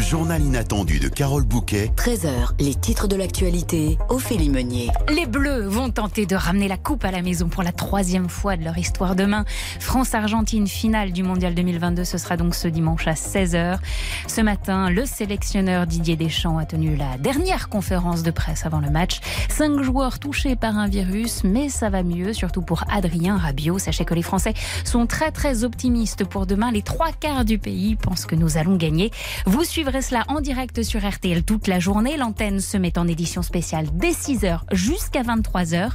Journal 0.07 0.41
inattendu 0.41 0.99
de 0.99 1.09
Carole 1.09 1.43
Bouquet. 1.43 1.91
13h, 1.97 2.51
les 2.61 2.75
titres 2.75 3.09
de 3.09 3.17
l'actualité, 3.17 3.97
Ophélie 4.07 4.49
Meunier. 4.49 4.87
Les 5.13 5.25
Bleus 5.25 5.67
vont 5.67 5.89
tenter 5.89 6.25
de 6.25 6.33
ramener 6.33 6.69
la 6.69 6.77
coupe 6.77 7.03
à 7.03 7.11
la 7.11 7.21
maison 7.21 7.49
pour 7.49 7.61
la 7.61 7.73
troisième 7.73 8.29
fois 8.29 8.55
de 8.55 8.63
leur 8.63 8.77
histoire 8.77 9.17
demain. 9.17 9.43
France-Argentine, 9.81 10.65
finale 10.65 11.11
du 11.11 11.23
Mondial 11.23 11.53
2022, 11.55 12.05
ce 12.05 12.17
sera 12.17 12.37
donc 12.37 12.55
ce 12.55 12.69
dimanche 12.69 13.05
à 13.05 13.15
16h. 13.15 13.79
Ce 14.27 14.39
matin, 14.39 14.89
le 14.89 15.05
sélectionneur 15.05 15.85
Didier 15.85 16.15
Deschamps 16.15 16.57
a 16.57 16.65
tenu 16.65 16.95
la 16.95 17.17
dernière 17.17 17.67
conférence 17.67 18.23
de 18.23 18.31
presse 18.31 18.65
avant 18.65 18.79
le 18.79 18.89
match. 18.89 19.19
Cinq 19.49 19.81
joueurs 19.81 20.19
touchés 20.19 20.55
par 20.55 20.77
un 20.77 20.87
virus, 20.87 21.43
mais 21.43 21.67
ça 21.67 21.89
va 21.89 22.03
mieux, 22.03 22.31
surtout 22.31 22.61
pour 22.61 22.85
Adrien 22.89 23.35
Rabiot. 23.35 23.77
Sachez 23.77 24.05
que 24.05 24.13
les 24.13 24.21
Français 24.21 24.53
sont 24.85 25.05
très 25.05 25.31
très 25.31 25.65
optimistes 25.65 26.23
pour 26.23 26.45
demain. 26.45 26.71
Les 26.71 26.81
trois 26.81 27.11
quarts 27.11 27.43
du 27.43 27.57
pays 27.57 27.97
pensent 27.97 28.25
que 28.25 28.35
nous 28.35 28.57
allons 28.57 28.77
gagner. 28.77 29.11
Vous 29.45 29.65
suivrez 29.65 29.96
cela 30.01 30.25
en 30.27 30.41
direct 30.41 30.83
sur 30.83 31.07
RTL 31.07 31.43
toute 31.43 31.67
la 31.67 31.79
journée. 31.79 32.17
L'antenne 32.17 32.59
se 32.59 32.77
met 32.77 32.97
en 32.97 33.07
édition 33.07 33.41
spéciale 33.41 33.87
dès 33.93 34.11
6h 34.11 34.61
jusqu'à 34.71 35.23
23h. 35.23 35.91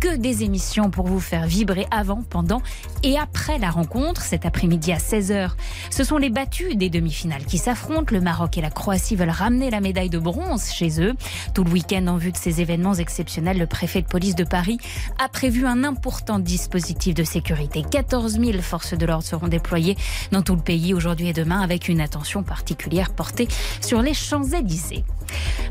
Que 0.00 0.14
des 0.14 0.44
émissions 0.44 0.90
pour 0.90 1.06
vous 1.06 1.20
faire 1.20 1.46
vibrer 1.46 1.86
avant, 1.90 2.22
pendant 2.22 2.60
et 3.02 3.16
après 3.16 3.58
la 3.58 3.70
rencontre. 3.70 4.20
Cet 4.22 4.44
après-midi 4.44 4.92
à 4.92 4.98
16h, 4.98 5.52
ce 5.90 6.04
sont 6.04 6.18
les 6.18 6.28
battus 6.28 6.76
des 6.76 6.90
demi-finales 6.90 7.46
qui 7.46 7.56
s'affrontent. 7.56 8.12
Le 8.14 8.20
Maroc 8.20 8.58
et 8.58 8.60
la 8.60 8.70
Croatie 8.70 9.16
veulent 9.16 9.30
ramener 9.30 9.70
la 9.70 9.80
médaille 9.80 10.10
de 10.10 10.18
bronze 10.18 10.70
chez 10.70 11.00
eux. 11.00 11.14
Tout 11.54 11.64
le 11.64 11.70
week-end, 11.70 12.06
en 12.08 12.18
vue 12.18 12.32
de 12.32 12.36
ces 12.36 12.60
événements 12.60 12.94
exceptionnels, 12.94 13.58
le 13.58 13.66
préfet 13.66 14.02
de 14.02 14.06
police 14.06 14.34
de 14.34 14.44
Paris 14.44 14.78
a 15.18 15.28
prévu 15.30 15.66
un 15.66 15.82
important 15.82 16.38
dispositif 16.38 17.14
de 17.14 17.24
sécurité. 17.24 17.82
14 17.90 18.38
000 18.38 18.60
forces 18.60 18.92
de 18.92 19.06
l'ordre 19.06 19.24
seront 19.24 19.48
déployées 19.48 19.96
dans 20.30 20.42
tout 20.42 20.56
le 20.56 20.62
pays 20.62 20.92
aujourd'hui 20.92 21.28
et 21.28 21.32
demain 21.32 21.62
avec 21.62 21.88
une 21.88 22.02
attention 22.02 22.42
particulière 22.42 23.14
portée 23.14 23.45
sur 23.80 24.02
les 24.02 24.14
Champs-Élysées. 24.14 25.04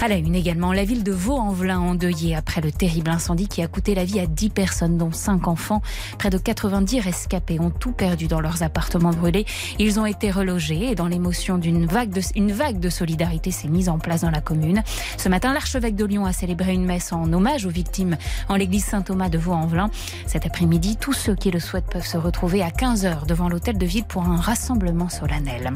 À 0.02 0.08
la 0.08 0.16
une 0.16 0.36
également, 0.36 0.74
la 0.74 0.84
ville 0.84 1.04
de 1.04 1.12
Vaux-en-Velin 1.12 1.80
endeuillée 1.80 2.36
après 2.36 2.62
le 2.62 2.72
terrible 2.72 3.10
incendie 3.10 3.48
qui 3.48 3.62
a 3.62 3.68
coûté 3.68 3.96
la 3.96 4.04
vie 4.04 4.20
à 4.20 4.28
10 4.28 4.50
personnes, 4.50 4.98
dont 4.98 5.12
5 5.12 5.48
enfants. 5.48 5.82
Près 6.20 6.30
de 6.30 6.38
90 6.38 7.00
rescapés 7.00 7.60
ont 7.60 7.70
tout 7.70 7.92
perdu 7.92 8.28
dans 8.28 8.42
leurs 8.42 8.64
appartements 8.64 9.12
brûlés. 9.12 9.46
Ils 9.80 10.00
ont 10.00 10.06
été 10.06 10.32
relogés 10.32 10.92
et 10.92 10.96
dans 10.96 11.08
l'émotion 11.08 11.58
d'une 11.58 11.86
vague 11.86 12.12
de, 12.12 12.22
une 12.36 12.52
vague 12.52 12.80
de 12.80 12.90
solidarité 12.90 13.52
s'est 13.52 13.68
mise 13.68 13.90
en 13.90 13.98
place 13.98 14.22
dans 14.22 14.32
la 14.32 14.42
commune. 14.42 14.84
Ce 15.18 15.30
matin, 15.30 15.54
l'archevêque 15.54 15.96
de 15.96 16.06
Lyon 16.06 16.26
a 16.26 16.34
célébré 16.34 16.74
une 16.74 16.86
messe 16.86 17.14
en 17.14 17.32
hommage 17.32 17.66
aux 17.66 17.70
victimes 17.70 18.18
en 18.50 18.56
l'église 18.56 18.86
Saint-Thomas 18.86 19.30
de 19.30 19.38
Vaux-en-Velin. 19.38 19.90
Cet 20.28 20.46
après-midi, 20.46 20.98
tous 20.98 21.14
ceux 21.14 21.36
qui 21.36 21.52
le 21.52 21.60
souhaitent 21.60 21.90
peuvent 21.90 22.06
se 22.06 22.18
retrouver 22.18 22.62
à 22.62 22.70
15h 22.70 23.26
devant 23.26 23.50
l'hôtel 23.50 23.78
de 23.78 23.86
ville 23.86 24.06
pour 24.06 24.24
un 24.24 24.36
rassemblement 24.36 25.10
solennel. 25.10 25.72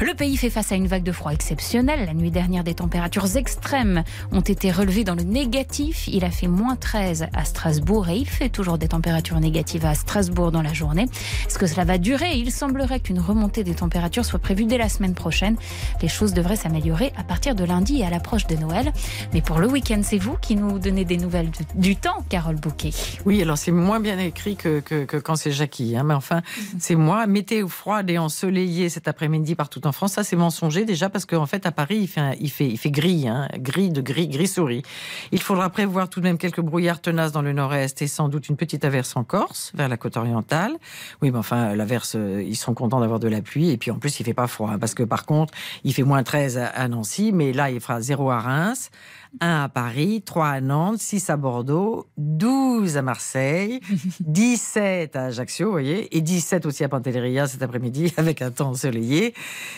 Le 0.00 0.14
pays 0.14 0.36
fait 0.36 0.50
face 0.50 0.72
à 0.72 0.74
une 0.74 0.86
vague 0.86 1.04
de 1.04 1.12
froid 1.22 1.32
exceptionnelle. 1.32 2.04
La 2.04 2.14
nuit 2.14 2.32
dernière, 2.32 2.64
des 2.64 2.74
températures 2.74 3.36
extrêmes 3.36 4.02
ont 4.32 4.40
été 4.40 4.72
relevées 4.72 5.04
dans 5.04 5.14
le 5.14 5.22
négatif. 5.22 6.08
Il 6.08 6.24
a 6.24 6.32
fait 6.32 6.48
moins 6.48 6.74
13 6.74 7.26
à 7.32 7.44
Strasbourg 7.44 8.08
et 8.08 8.16
il 8.16 8.28
fait 8.28 8.48
toujours 8.48 8.76
des 8.76 8.88
températures 8.88 9.38
négatives 9.38 9.86
à 9.86 9.94
Strasbourg 9.94 10.50
dans 10.50 10.62
la 10.62 10.72
journée. 10.72 11.06
Est-ce 11.46 11.60
que 11.60 11.68
cela 11.68 11.84
va 11.84 11.98
durer? 11.98 12.32
Il 12.34 12.50
semblerait 12.50 12.98
qu'une 12.98 13.20
remontée 13.20 13.62
des 13.62 13.74
températures 13.74 14.24
soit 14.24 14.40
prévue 14.40 14.64
dès 14.64 14.78
la 14.78 14.88
semaine 14.88 15.14
prochaine. 15.14 15.54
Les 16.00 16.08
choses 16.08 16.32
devraient 16.32 16.56
s'améliorer 16.56 17.12
à 17.16 17.22
partir 17.22 17.54
de 17.54 17.62
lundi 17.62 18.00
et 18.00 18.04
à 18.04 18.10
l'approche 18.10 18.48
de 18.48 18.56
Noël. 18.56 18.92
Mais 19.32 19.42
pour 19.42 19.60
le 19.60 19.68
week-end, 19.68 20.00
c'est 20.02 20.18
vous 20.18 20.36
qui 20.42 20.56
nous 20.56 20.80
donnez 20.80 21.04
des 21.04 21.18
nouvelles 21.18 21.50
du, 21.76 21.94
temps, 21.94 22.24
Carole 22.30 22.56
Bouquet. 22.56 22.90
Oui, 23.26 23.40
alors 23.40 23.58
c'est 23.58 23.70
moins 23.70 24.00
bien 24.00 24.18
écrit 24.18 24.56
que, 24.56 24.80
que, 24.80 25.04
quand 25.18 25.36
c'est 25.36 25.52
Jackie. 25.52 25.96
Hein, 25.96 26.02
mais 26.02 26.14
enfin, 26.14 26.42
c'est 26.80 26.96
moi. 26.96 27.28
Météo 27.28 27.68
froide 27.68 28.10
et 28.10 28.18
ensoleillé 28.18 28.88
cet 28.88 29.06
après-midi 29.06 29.54
partout 29.54 29.86
en 29.86 29.92
France. 29.92 30.14
Ça, 30.14 30.24
c'est 30.24 30.34
mensonger 30.34 30.84
déjà 30.84 31.11
parce 31.12 31.26
qu'en 31.26 31.46
fait, 31.46 31.66
à 31.66 31.72
Paris, 31.72 31.98
il 32.00 32.08
fait, 32.08 32.36
il 32.40 32.50
fait, 32.50 32.66
il 32.66 32.78
fait 32.78 32.90
gris, 32.90 33.28
hein, 33.28 33.48
gris 33.58 33.90
de 33.90 34.00
gris, 34.00 34.28
gris 34.28 34.48
souris. 34.48 34.82
Il 35.30 35.40
faudra 35.40 35.70
prévoir 35.70 36.08
tout 36.08 36.20
de 36.20 36.24
même 36.24 36.38
quelques 36.38 36.60
brouillards 36.60 37.00
tenaces 37.00 37.32
dans 37.32 37.42
le 37.42 37.52
nord-est 37.52 38.02
et 38.02 38.06
sans 38.06 38.28
doute 38.28 38.48
une 38.48 38.56
petite 38.56 38.84
averse 38.84 39.16
en 39.16 39.24
Corse, 39.24 39.72
vers 39.74 39.88
la 39.88 39.96
côte 39.96 40.16
orientale. 40.16 40.72
Oui, 41.20 41.30
mais 41.30 41.38
enfin, 41.38 41.74
l'averse, 41.74 42.14
euh, 42.16 42.42
ils 42.42 42.56
sont 42.56 42.74
contents 42.74 43.00
d'avoir 43.00 43.20
de 43.20 43.28
la 43.28 43.42
pluie. 43.42 43.70
Et 43.70 43.76
puis 43.76 43.90
en 43.90 43.98
plus, 43.98 44.18
il 44.20 44.24
fait 44.24 44.34
pas 44.34 44.46
froid, 44.46 44.70
hein, 44.72 44.78
parce 44.78 44.94
que 44.94 45.02
par 45.02 45.26
contre, 45.26 45.54
il 45.84 45.92
fait 45.92 46.02
moins 46.02 46.22
13 46.22 46.58
à 46.58 46.88
Nancy, 46.88 47.30
mais 47.32 47.52
là, 47.52 47.70
il 47.70 47.80
fera 47.80 48.00
0 48.00 48.30
à 48.30 48.40
Reims. 48.40 48.90
1 49.40 49.62
à 49.64 49.68
Paris, 49.68 50.22
3 50.24 50.46
à 50.46 50.60
Nantes, 50.60 50.98
6 50.98 51.30
à 51.30 51.36
Bordeaux, 51.36 52.06
12 52.18 52.96
à 52.96 53.02
Marseille, 53.02 53.80
17 54.20 55.16
à 55.16 55.24
Ajaccio, 55.24 55.70
voyez, 55.70 56.14
et 56.16 56.20
17 56.20 56.66
aussi 56.66 56.84
à 56.84 56.88
Pantelleria 56.88 57.46
cet 57.46 57.62
après-midi 57.62 58.12
avec 58.16 58.42
un 58.42 58.50
temps 58.50 58.70
ensoleillé. 58.70 59.34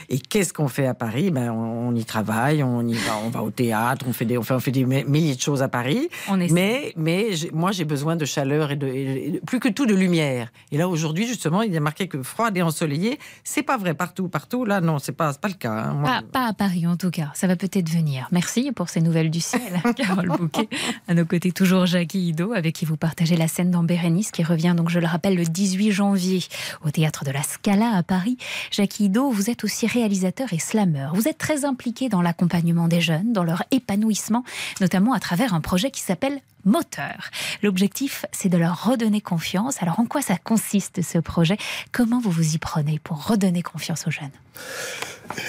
Et 0.08 0.18
qu'est-ce 0.18 0.52
qu'on 0.52 0.68
fait 0.68 0.86
à 0.86 0.94
Paris? 0.94 1.23
Paris, 1.24 1.46
ben, 1.46 1.50
on, 1.52 1.88
on 1.88 1.94
y 1.94 2.04
travaille, 2.04 2.62
on 2.62 2.86
y 2.86 2.94
va, 2.94 3.12
on 3.24 3.28
va 3.30 3.42
au 3.42 3.50
théâtre, 3.50 4.04
on 4.08 4.12
fait 4.12 4.24
des, 4.24 4.36
on 4.38 4.42
fait, 4.42 4.54
on 4.54 4.60
fait 4.60 4.70
des 4.70 4.84
mi- 4.84 5.04
milliers 5.04 5.34
de 5.34 5.40
choses 5.40 5.62
à 5.62 5.68
Paris. 5.68 6.08
On 6.28 6.36
mais, 6.36 6.92
mais 6.96 7.30
moi, 7.52 7.72
j'ai 7.72 7.84
besoin 7.84 8.16
de 8.16 8.24
chaleur 8.24 8.70
et 8.72 8.76
de, 8.76 8.86
et 8.86 9.40
plus 9.46 9.60
que 9.60 9.68
tout 9.68 9.86
de 9.86 9.94
lumière. 9.94 10.48
Et 10.72 10.76
là, 10.78 10.88
aujourd'hui, 10.88 11.26
justement, 11.26 11.62
il 11.62 11.72
y 11.72 11.76
a 11.76 11.80
marqué 11.80 12.08
que 12.08 12.22
froid 12.22 12.50
et 12.54 12.62
ensoleillé. 12.62 13.18
C'est 13.44 13.62
pas 13.62 13.76
vrai 13.76 13.94
partout, 13.94 14.28
partout. 14.28 14.64
Là, 14.64 14.80
non, 14.80 14.98
c'est 14.98 15.12
pas, 15.12 15.32
pas 15.34 15.48
le 15.48 15.54
cas. 15.54 15.72
hein. 15.72 15.94
Moi, 15.94 16.10
Pas, 16.10 16.22
pas 16.32 16.46
à 16.48 16.52
Paris 16.52 16.86
en 16.86 16.96
tout 16.96 17.10
cas, 17.10 17.30
ça 17.34 17.46
va 17.46 17.56
peut-être 17.56 17.88
venir. 17.88 18.28
Merci 18.32 18.72
pour 18.72 18.88
ces 18.88 19.00
nouvelles 19.00 19.30
du 19.30 19.40
ciel, 19.40 19.62
Carole 19.96 20.28
Bouquet. 20.28 20.68
À 21.08 21.14
nos 21.14 21.24
côtés, 21.24 21.52
toujours 21.52 21.86
Jackie 21.86 22.28
Ido, 22.28 22.52
avec 22.52 22.74
qui 22.74 22.84
vous 22.84 22.96
partagez 22.96 23.36
la 23.36 23.48
scène 23.48 23.70
dans 23.70 23.82
Bérénice, 23.84 24.30
qui 24.30 24.42
revient 24.42 24.74
donc, 24.76 24.90
je 24.90 24.98
le 24.98 25.06
rappelle, 25.06 25.36
le 25.36 25.44
18 25.44 25.92
janvier 25.92 26.40
au 26.84 26.90
théâtre 26.90 27.24
de 27.24 27.30
la 27.30 27.42
Scala 27.42 27.92
à 27.96 28.02
Paris. 28.02 28.36
Jackie 28.70 29.04
Ido, 29.06 29.30
vous 29.30 29.50
êtes 29.50 29.64
aussi 29.64 29.86
réalisateur 29.86 30.52
et 30.52 30.58
slammer. 30.58 31.08
Vous 31.14 31.28
êtes 31.28 31.38
très 31.38 31.64
impliqué 31.64 32.08
dans 32.08 32.22
l'accompagnement 32.22 32.88
des 32.88 33.00
jeunes, 33.00 33.32
dans 33.32 33.44
leur 33.44 33.62
épanouissement, 33.70 34.42
notamment 34.80 35.12
à 35.12 35.20
travers 35.20 35.54
un 35.54 35.60
projet 35.60 35.92
qui 35.92 36.00
s'appelle 36.00 36.40
Moteur. 36.64 37.30
L'objectif, 37.62 38.26
c'est 38.32 38.48
de 38.48 38.56
leur 38.56 38.84
redonner 38.84 39.20
confiance. 39.20 39.80
Alors, 39.80 40.00
en 40.00 40.06
quoi 40.06 40.22
ça 40.22 40.36
consiste 40.36 41.02
ce 41.02 41.18
projet? 41.18 41.56
Comment 41.92 42.20
vous 42.20 42.32
vous 42.32 42.54
y 42.56 42.58
prenez 42.58 42.98
pour 42.98 43.26
redonner 43.28 43.62
confiance 43.62 44.08
aux 44.08 44.10
jeunes? 44.10 44.30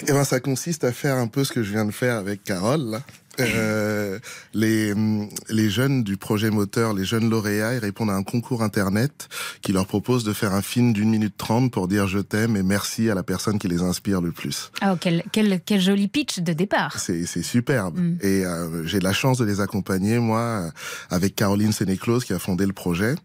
Eh 0.07 0.11
ben, 0.11 0.23
ça 0.23 0.39
consiste 0.39 0.83
à 0.83 0.91
faire 0.91 1.15
un 1.15 1.27
peu 1.27 1.43
ce 1.43 1.51
que 1.51 1.63
je 1.63 1.71
viens 1.71 1.85
de 1.85 1.91
faire 1.91 2.17
avec 2.17 2.43
Carole. 2.43 3.01
Euh, 3.39 4.19
les, 4.53 4.93
hum, 4.93 5.27
les 5.49 5.69
jeunes 5.69 6.03
du 6.03 6.17
projet 6.17 6.49
moteur, 6.49 6.93
les 6.93 7.05
jeunes 7.05 7.29
lauréats, 7.29 7.73
ils 7.75 7.79
répondent 7.79 8.09
à 8.09 8.15
un 8.15 8.23
concours 8.23 8.63
internet 8.63 9.27
qui 9.61 9.71
leur 9.73 9.87
propose 9.87 10.23
de 10.23 10.33
faire 10.33 10.53
un 10.53 10.61
film 10.61 10.93
d'une 10.93 11.09
minute 11.09 11.35
trente 11.37 11.71
pour 11.71 11.87
dire 11.87 12.07
je 12.07 12.19
t'aime 12.19 12.55
et 12.55 12.63
merci 12.63 13.09
à 13.09 13.15
la 13.15 13.23
personne 13.23 13.59
qui 13.59 13.67
les 13.67 13.81
inspire 13.81 14.21
le 14.21 14.31
plus. 14.31 14.71
Ah, 14.81 14.95
quel, 14.99 15.23
quel, 15.31 15.59
quel 15.65 15.81
joli 15.81 16.07
pitch 16.07 16.39
de 16.39 16.53
départ. 16.53 16.97
C'est 16.99 17.25
superbe. 17.43 17.99
Mm. 17.99 18.17
Et 18.21 18.45
euh, 18.45 18.85
j'ai 18.85 18.99
la 18.99 19.13
chance 19.13 19.37
de 19.37 19.45
les 19.45 19.59
accompagner, 19.61 20.19
moi, 20.19 20.71
avec 21.09 21.35
Caroline 21.35 21.71
Sénéclose, 21.71 22.25
qui 22.25 22.33
a 22.33 22.39
fondé 22.39 22.65
le 22.65 22.73
projet, 22.73 23.15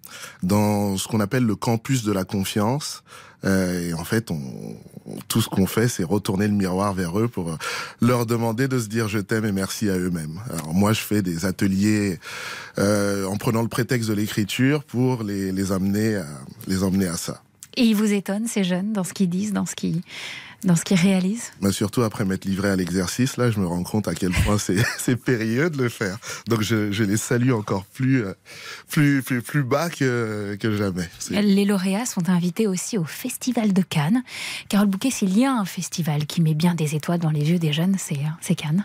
dans 0.42 0.96
ce 0.96 1.06
qu'on 1.08 1.20
appelle 1.20 1.44
le 1.44 1.56
campus 1.56 2.02
de 2.04 2.12
la 2.12 2.24
confiance. 2.24 3.02
Euh, 3.44 3.88
et 3.88 3.94
en 3.94 4.04
fait, 4.04 4.30
on- 4.30 4.76
tout 5.28 5.40
ce 5.40 5.48
qu'on 5.48 5.66
fait, 5.66 5.88
c'est 5.88 6.04
retourner 6.04 6.46
le 6.46 6.54
miroir 6.54 6.94
vers 6.94 7.18
eux 7.18 7.28
pour 7.28 7.50
euh, 7.50 7.56
leur 8.00 8.26
demander 8.26 8.68
de 8.68 8.78
se 8.78 8.88
dire 8.88 9.08
je 9.08 9.18
t'aime 9.18 9.44
et 9.44 9.52
merci 9.52 9.88
à 9.88 9.96
eux-mêmes. 9.96 10.40
Alors 10.52 10.74
moi, 10.74 10.92
je 10.92 11.00
fais 11.00 11.22
des 11.22 11.46
ateliers 11.46 12.18
euh, 12.78 13.24
en 13.26 13.36
prenant 13.36 13.62
le 13.62 13.68
prétexte 13.68 14.08
de 14.08 14.14
l'écriture 14.14 14.84
pour 14.84 15.22
les, 15.22 15.72
amener 15.72 16.16
à, 16.16 16.26
les 16.66 16.82
emmener 16.82 17.06
à 17.06 17.16
ça. 17.16 17.42
Et 17.76 17.84
ils 17.84 17.94
vous 17.94 18.12
étonnent, 18.12 18.48
ces 18.48 18.64
jeunes, 18.64 18.92
dans 18.92 19.04
ce 19.04 19.12
qu'ils 19.12 19.30
disent, 19.30 19.52
dans 19.52 19.66
ce 19.66 19.74
qu'ils 19.74 20.02
dans 20.64 20.76
ce 20.76 20.84
qu'ils 20.84 20.98
réalisent 20.98 21.52
Mais 21.60 21.72
surtout 21.72 22.02
après 22.02 22.24
m'être 22.24 22.44
livré 22.44 22.68
à 22.70 22.76
l'exercice, 22.76 23.36
là, 23.36 23.50
je 23.50 23.58
me 23.60 23.66
rends 23.66 23.82
compte 23.82 24.08
à 24.08 24.14
quel 24.14 24.30
point 24.30 24.58
c'est 24.98 25.16
périlleux 25.16 25.70
de 25.70 25.78
le 25.82 25.88
faire. 25.88 26.18
Donc 26.48 26.62
je, 26.62 26.92
je 26.92 27.04
les 27.04 27.16
salue 27.16 27.52
encore 27.52 27.84
plus 27.86 28.24
euh, 28.24 28.34
plus 28.88 29.22
plus 29.22 29.42
plus 29.42 29.62
bas 29.62 29.88
que 29.90 30.56
que 30.60 30.76
jamais. 30.76 31.08
Les 31.30 31.64
lauréats 31.64 32.06
sont 32.06 32.28
invités 32.28 32.66
aussi 32.66 32.98
au 32.98 33.04
Festival 33.04 33.72
de 33.72 33.82
Cannes. 33.82 34.22
Carole 34.68 34.88
Bouquet, 34.88 35.10
s'il 35.10 35.36
y 35.38 35.44
a 35.44 35.52
un 35.52 35.64
festival 35.64 36.26
qui 36.26 36.42
met 36.42 36.54
bien 36.54 36.74
des 36.74 36.94
étoiles 36.94 37.20
dans 37.20 37.30
les 37.30 37.50
yeux 37.50 37.58
des 37.58 37.72
jeunes, 37.72 37.96
c'est 37.98 38.18
c'est 38.40 38.54
Cannes. 38.54 38.84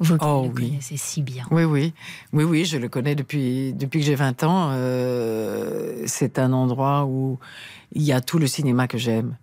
Vous 0.00 0.16
Oh 0.20 0.42
le 0.48 0.60
oui. 0.60 0.68
connaissez 0.70 0.96
si 0.96 1.22
bien. 1.22 1.46
Oui, 1.50 1.62
oui, 1.64 1.94
oui, 2.32 2.44
oui, 2.44 2.64
je 2.64 2.76
le 2.76 2.88
connais 2.88 3.14
depuis, 3.14 3.72
depuis 3.74 4.00
que 4.00 4.06
j'ai 4.06 4.16
20 4.16 4.42
ans. 4.42 4.70
Euh, 4.72 6.02
c'est 6.06 6.38
un 6.38 6.52
endroit 6.52 7.04
où 7.06 7.38
il 7.92 8.02
y 8.02 8.12
a 8.12 8.20
tout 8.20 8.38
le 8.38 8.46
cinéma 8.48 8.88
que 8.88 8.98
j'aime. 8.98 9.36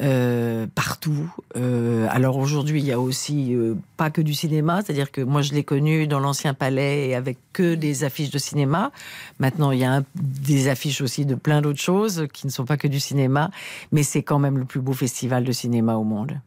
Euh, 0.00 0.66
partout. 0.74 1.32
Euh, 1.56 2.06
alors 2.10 2.36
aujourd'hui, 2.36 2.80
il 2.80 2.86
y 2.86 2.92
a 2.92 3.00
aussi 3.00 3.54
euh, 3.54 3.74
pas 3.96 4.10
que 4.10 4.20
du 4.20 4.34
cinéma, 4.34 4.82
c'est-à-dire 4.82 5.10
que 5.10 5.20
moi 5.20 5.42
je 5.42 5.52
l'ai 5.54 5.64
connu 5.64 6.06
dans 6.06 6.20
l'ancien 6.20 6.54
palais 6.54 7.08
et 7.08 7.14
avec 7.14 7.38
que 7.52 7.74
des 7.74 8.04
affiches 8.04 8.30
de 8.30 8.38
cinéma. 8.38 8.92
Maintenant, 9.38 9.72
il 9.72 9.78
y 9.78 9.84
a 9.84 10.02
des 10.14 10.68
affiches 10.68 11.00
aussi 11.00 11.24
de 11.24 11.34
plein 11.34 11.62
d'autres 11.62 11.80
choses 11.80 12.26
qui 12.32 12.46
ne 12.46 12.52
sont 12.52 12.64
pas 12.64 12.76
que 12.76 12.88
du 12.88 13.00
cinéma, 13.00 13.50
mais 13.92 14.02
c'est 14.02 14.22
quand 14.22 14.38
même 14.38 14.58
le 14.58 14.64
plus 14.64 14.80
beau 14.80 14.92
festival 14.92 15.44
de 15.44 15.52
cinéma 15.52 15.96
au 15.96 16.04
monde. 16.04 16.40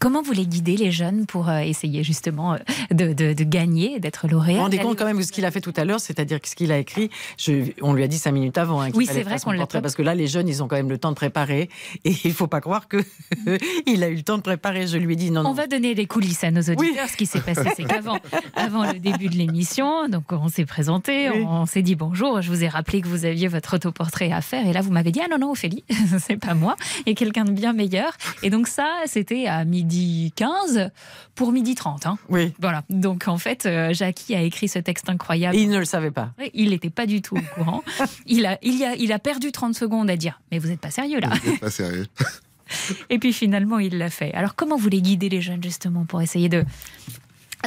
Comment 0.00 0.22
vous 0.22 0.32
les 0.32 0.46
guidez, 0.46 0.76
les 0.76 0.90
jeunes, 0.92 1.26
pour 1.26 1.48
euh, 1.48 1.58
essayer 1.58 2.02
justement 2.04 2.54
euh, 2.54 2.58
de, 2.92 3.12
de- 3.12 3.32
de 3.32 3.44
gagner, 3.44 3.98
d'être 4.00 4.28
lauréat 4.28 4.56
vous 4.56 4.62
rendez 4.62 4.78
compte 4.78 4.96
quand 4.98 5.04
même 5.04 5.18
de 5.18 5.22
ce 5.22 5.32
qu'il 5.32 5.44
a 5.44 5.50
fait 5.50 5.60
tout 5.60 5.72
à 5.76 5.84
l'heure, 5.84 6.00
c'est-à-dire 6.00 6.40
que 6.40 6.48
ce 6.48 6.54
qu'il 6.54 6.70
a 6.72 6.78
écrit, 6.78 7.10
je- 7.36 7.72
on 7.82 7.92
lui 7.94 8.02
a 8.02 8.06
dit 8.08 8.18
cinq 8.18 8.32
minutes 8.32 8.58
avant. 8.58 8.80
hein, 8.80 8.86
qu'il 8.90 8.96
Oui, 8.98 9.08
c'est 9.10 9.22
vrai 9.22 9.38
qu'on 9.38 9.50
l'a 9.52 9.66
Parce 9.66 9.94
que 9.94 10.02
là, 10.02 10.14
les 10.14 10.26
jeunes, 10.26 10.48
ils 10.48 10.62
ont 10.62 10.68
quand 10.68 10.76
même 10.76 10.88
le 10.88 10.98
temps 10.98 11.10
de 11.10 11.16
préparer. 11.16 11.68
Et 12.04 12.12
il 12.24 12.32
faut 12.32 12.46
pas 12.46 12.60
croire 12.60 12.86
que 12.88 12.98
il 13.86 14.04
a 14.04 14.08
eu 14.08 14.14
le 14.16 14.22
temps 14.22 14.36
de 14.36 14.42
préparer. 14.42 14.86
Je 14.86 14.98
lui 14.98 15.14
ai 15.14 15.16
dit 15.16 15.30
non, 15.30 15.42
non. 15.42 15.50
On 15.50 15.54
va 15.54 15.66
donner 15.66 15.94
les 15.94 16.06
coulisses 16.06 16.44
à 16.44 16.50
nos 16.50 16.60
auditeurs. 16.62 17.08
Ce 17.08 17.16
qui 17.16 17.26
s'est 17.26 17.40
passé, 17.40 17.62
c'est 17.76 17.84
qu'avant 17.84 18.18
avant 18.54 18.84
le 18.92 18.98
début 18.98 19.28
de 19.28 19.34
l'émission, 19.36 20.08
donc 20.08 20.24
on 20.32 20.48
s'est 20.48 20.64
présenté, 20.66 21.30
Oui. 21.30 21.44
on 21.48 21.66
s'est 21.66 21.82
dit 21.82 21.96
bonjour. 21.96 22.40
Je 22.42 22.50
vous 22.50 22.62
ai 22.64 22.68
rappelé 22.68 23.00
que 23.00 23.08
vous 23.08 23.24
aviez 23.24 23.48
votre 23.48 23.76
autoportrait 23.76 24.30
à 24.32 24.40
faire. 24.42 24.66
Et 24.66 24.72
là, 24.72 24.80
vous 24.80 24.92
m'avez 24.92 25.10
dit 25.10 25.20
Ah 25.24 25.28
non, 25.30 25.38
non, 25.38 25.50
Ophélie, 25.52 25.84
c'est 26.18 26.36
pas 26.36 26.54
moi. 26.54 26.76
Et 27.06 27.14
quelqu'un 27.14 27.44
de 27.44 27.50
bien 27.52 27.72
meilleur. 27.72 28.12
Et 28.42 28.50
donc, 28.50 28.68
ça, 28.68 28.88
c'était 29.06 29.46
à 29.46 29.64
midi 29.64 29.87
15 30.34 30.90
pour 31.34 31.52
midi 31.52 31.74
30. 31.74 32.06
Hein. 32.06 32.18
Oui. 32.28 32.52
Voilà. 32.60 32.84
Donc, 32.90 33.28
en 33.28 33.38
fait, 33.38 33.66
euh, 33.66 33.92
Jackie 33.92 34.34
a 34.34 34.42
écrit 34.42 34.68
ce 34.68 34.78
texte 34.78 35.08
incroyable. 35.08 35.56
Et 35.56 35.62
il 35.62 35.70
ne 35.70 35.78
le 35.78 35.84
savait 35.84 36.10
pas. 36.10 36.32
Il 36.54 36.70
n'était 36.70 36.90
pas 36.90 37.06
du 37.06 37.22
tout 37.22 37.36
au 37.36 37.54
courant. 37.54 37.82
Il 38.26 38.46
a, 38.46 38.58
il, 38.62 38.78
y 38.78 38.84
a, 38.84 38.94
il 38.94 39.12
a 39.12 39.18
perdu 39.18 39.52
30 39.52 39.74
secondes 39.74 40.10
à 40.10 40.16
dire 40.16 40.40
Mais 40.52 40.58
vous 40.58 40.68
n'êtes 40.68 40.80
pas 40.80 40.90
sérieux 40.90 41.20
là 41.20 41.30
Vous 41.44 41.56
pas 41.56 41.70
sérieux. 41.70 42.06
Et 43.10 43.18
puis 43.18 43.32
finalement, 43.32 43.78
il 43.78 43.98
l'a 43.98 44.10
fait. 44.10 44.32
Alors 44.34 44.54
comment 44.54 44.76
vous 44.76 44.88
les 44.88 45.02
guidez 45.02 45.28
les 45.28 45.40
jeunes 45.40 45.62
justement 45.62 46.04
pour 46.04 46.22
essayer 46.22 46.48
de, 46.48 46.64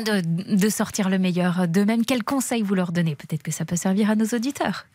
de, 0.06 0.56
de 0.56 0.70
sortir 0.70 1.10
le 1.10 1.20
meilleur 1.20 1.68
d'eux-mêmes? 1.68 2.06
Quels 2.06 2.24
conseils 2.24 2.62
vous 2.62 2.76
leur 2.76 2.92
donnez? 2.92 3.16
Peut-être 3.16 3.44
que 3.44 3.52
ça 3.52 3.66
peut 3.66 3.76
servir 3.76 4.10
à 4.10 4.16
nos 4.16 4.28
auditeurs. 4.28 4.86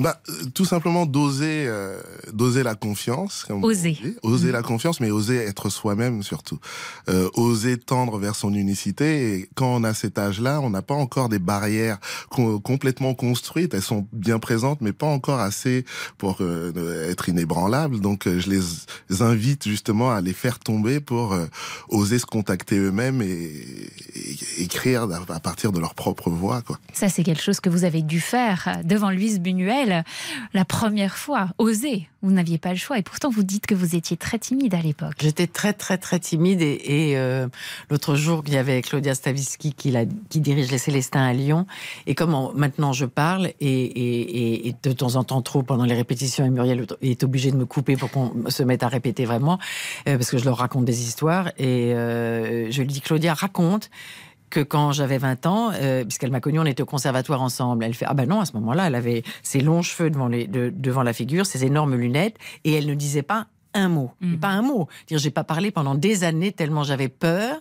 Bah, 0.00 0.20
euh, 0.28 0.32
tout 0.54 0.64
simplement 0.64 1.06
d'oser, 1.06 1.64
euh, 1.66 2.00
d'oser 2.32 2.62
la 2.62 2.74
confiance. 2.74 3.44
comme 3.46 3.64
Oser. 3.64 3.98
Oser 4.22 4.52
la 4.52 4.62
confiance, 4.62 5.00
mais 5.00 5.10
oser 5.10 5.36
être 5.36 5.68
soi-même 5.70 6.22
surtout. 6.22 6.58
Euh, 7.08 7.28
oser 7.34 7.76
tendre 7.78 8.18
vers 8.18 8.34
son 8.36 8.54
unicité. 8.54 9.34
Et 9.34 9.48
quand 9.54 9.74
on 9.74 9.84
a 9.84 9.94
cet 9.94 10.18
âge-là, 10.18 10.60
on 10.60 10.70
n'a 10.70 10.82
pas 10.82 10.94
encore 10.94 11.28
des 11.28 11.38
barrières 11.38 11.98
co- 12.30 12.60
complètement 12.60 13.14
construites. 13.14 13.74
Elles 13.74 13.82
sont 13.82 14.06
bien 14.12 14.38
présentes, 14.38 14.80
mais 14.80 14.92
pas 14.92 15.06
encore 15.06 15.40
assez 15.40 15.84
pour 16.16 16.38
euh, 16.40 17.10
être 17.10 17.28
inébranlables. 17.28 18.00
Donc, 18.00 18.26
euh, 18.26 18.38
je 18.40 18.50
les 18.50 19.22
invite 19.22 19.66
justement 19.66 20.10
à 20.12 20.20
les 20.20 20.32
faire 20.32 20.58
tomber 20.58 21.00
pour 21.00 21.32
euh, 21.32 21.46
oser 21.88 22.18
se 22.18 22.26
contacter 22.26 22.76
eux-mêmes 22.78 23.20
et, 23.22 23.26
et 24.14 24.62
écrire 24.62 25.08
à 25.28 25.40
partir 25.40 25.72
de 25.72 25.80
leur 25.80 25.94
propre 25.94 26.30
voix, 26.30 26.62
quoi. 26.62 26.78
Ça, 26.92 27.08
c'est 27.08 27.22
quelque 27.24 27.42
chose 27.42 27.60
que 27.60 27.68
vous 27.70 27.84
avez 27.84 28.02
dû 28.02 28.20
faire 28.20 28.80
devant 28.84 29.10
Louise 29.10 29.40
La 30.54 30.64
première 30.64 31.16
fois. 31.16 31.48
Oser. 31.58 32.08
Vous 32.20 32.32
n'aviez 32.32 32.58
pas 32.58 32.70
le 32.70 32.76
choix. 32.76 32.98
Et 32.98 33.02
pourtant, 33.02 33.30
vous 33.30 33.44
dites 33.44 33.66
que 33.66 33.76
vous 33.76 33.94
étiez 33.94 34.16
très 34.16 34.40
timide 34.40 34.74
à 34.74 34.80
l'époque. 34.80 35.14
J'étais 35.20 35.46
très 35.46 35.72
très 35.72 35.98
très 35.98 36.18
timide 36.18 36.60
et, 36.60 37.12
euh, 37.16 37.46
l'autre 37.90 38.16
jour 38.16 38.42
il 38.46 38.54
y 38.54 38.56
avait 38.56 38.82
Claudia 38.82 39.14
Stavisky 39.14 39.72
qui, 39.72 39.92
dirige 40.40 40.70
les 40.70 40.78
Célestins 40.78 41.24
à 41.24 41.32
Lyon 41.32 41.66
et 42.08 42.16
comme 42.16 42.34
en- 42.34 42.52
maintenant 42.54 42.92
je 42.92 43.04
parle 43.06 43.50
et 43.60 44.74
de 44.82 44.92
temps 44.92 45.14
en 45.14 45.22
temps 45.22 45.42
trop 45.42 45.62
pendant 45.62 45.84
les 45.84 45.94
répétitions 45.94 46.44
et 46.44 46.50
Muriel 46.50 46.86
est 47.02 47.22
obligée 47.22 47.52
de 47.52 47.56
me 47.56 47.66
couper 47.66 47.96
pour 47.96 48.10
qu'on 48.10 48.32
se 48.48 48.62
mette 48.64 48.82
à 48.82 48.88
répéter 48.88 49.24
vraiment 49.24 49.58
euh, 50.08 50.16
parce 50.16 50.30
que 50.30 50.38
je 50.38 50.44
leur 50.44 50.56
raconte 50.56 50.84
des 50.86 51.02
histoires 51.02 51.52
et 51.58 51.94
euh, 51.94 52.68
je 52.70 52.80
lui 52.82 52.88
dis 52.88 53.00
Claudia 53.00 53.32
raconte 53.34 53.90
que 54.50 54.60
quand 54.60 54.92
j'avais 54.92 55.18
20 55.18 55.46
ans, 55.46 55.70
euh, 55.74 56.04
puisqu'elle 56.04 56.30
m'a 56.30 56.40
connue, 56.40 56.58
on 56.60 56.64
était 56.66 56.82
au 56.82 56.86
conservatoire 56.86 57.42
ensemble. 57.42 57.84
Elle 57.84 57.94
fait 57.94 58.06
ah 58.08 58.14
ben 58.14 58.28
non 58.28 58.40
à 58.40 58.44
ce 58.44 58.52
moment-là, 58.54 58.86
elle 58.86 58.94
avait 58.94 59.22
ses 59.42 59.60
longs 59.60 59.82
cheveux 59.82 60.10
devant 60.10 60.28
les 60.28 60.46
de- 60.46 60.72
devant 60.74 61.02
la 61.02 61.12
figure, 61.12 61.46
ses 61.46 61.64
énormes 61.64 61.94
lunettes, 61.96 62.36
et 62.64 62.72
elle 62.74 62.86
ne 62.86 62.94
disait 62.94 63.22
pas 63.22 63.46
un 63.78 63.88
mot, 63.88 64.10
Et 64.22 64.36
pas 64.36 64.48
un 64.48 64.62
mot. 64.62 64.88
Dire, 65.06 65.18
j'ai 65.18 65.30
pas 65.30 65.44
parlé 65.44 65.70
pendant 65.70 65.94
des 65.94 66.24
années 66.24 66.52
tellement 66.52 66.84
j'avais 66.84 67.08
peur. 67.08 67.60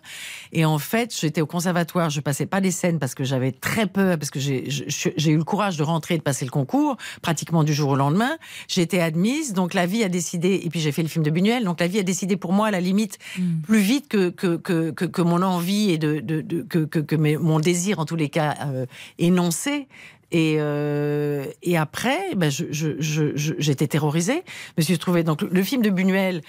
Et 0.51 0.65
en 0.65 0.77
fait, 0.79 1.15
j'étais 1.19 1.41
au 1.41 1.45
conservatoire, 1.45 2.09
je 2.09 2.19
passais 2.21 2.45
pas 2.45 2.61
des 2.61 2.71
scènes 2.71 2.99
parce 2.99 3.15
que 3.15 3.23
j'avais 3.23 3.51
très 3.51 3.87
peur, 3.87 4.17
parce 4.17 4.31
que 4.31 4.39
j'ai 4.39 5.31
eu 5.31 5.37
le 5.37 5.43
courage 5.43 5.77
de 5.77 5.83
rentrer 5.83 6.15
et 6.15 6.17
de 6.17 6.23
passer 6.23 6.45
le 6.45 6.51
concours 6.51 6.97
pratiquement 7.21 7.63
du 7.63 7.73
jour 7.73 7.91
au 7.91 7.95
lendemain. 7.95 8.37
J'ai 8.67 8.81
été 8.81 9.01
admise, 9.01 9.53
donc 9.53 9.73
la 9.73 9.85
vie 9.85 10.03
a 10.03 10.09
décidé. 10.09 10.61
Et 10.63 10.69
puis 10.69 10.79
j'ai 10.79 10.91
fait 10.91 11.03
le 11.03 11.09
film 11.09 11.23
de 11.25 11.29
Buñuel, 11.31 11.63
donc 11.63 11.79
la 11.79 11.87
vie 11.87 11.99
a 11.99 12.03
décidé 12.03 12.37
pour 12.37 12.53
moi 12.53 12.67
à 12.67 12.71
la 12.71 12.81
limite 12.81 13.17
plus 13.63 13.79
vite 13.79 14.07
que 14.07 14.29
que, 14.29 14.57
que, 14.57 14.91
que, 14.91 15.05
que 15.05 15.21
mon 15.21 15.41
envie 15.41 15.91
et 15.91 15.97
de, 15.97 16.19
de, 16.19 16.41
de- 16.41 16.61
que, 16.63 16.79
que, 16.85 16.99
que 16.99 17.15
mes- 17.15 17.37
mon 17.37 17.59
désir 17.59 17.99
en 17.99 18.05
tous 18.05 18.15
les 18.15 18.29
cas 18.29 18.55
euh, 18.65 18.85
énoncé. 19.19 19.87
Et, 20.31 20.57
euh, 20.59 21.45
et 21.63 21.77
après, 21.77 22.35
ben, 22.35 22.51
j'étais 22.51 23.87
terrorisée. 23.87 24.43
Donc 25.23 25.41
le, 25.41 25.63
film 25.63 25.81
de 25.81 25.89
Buñuel. 25.89 26.41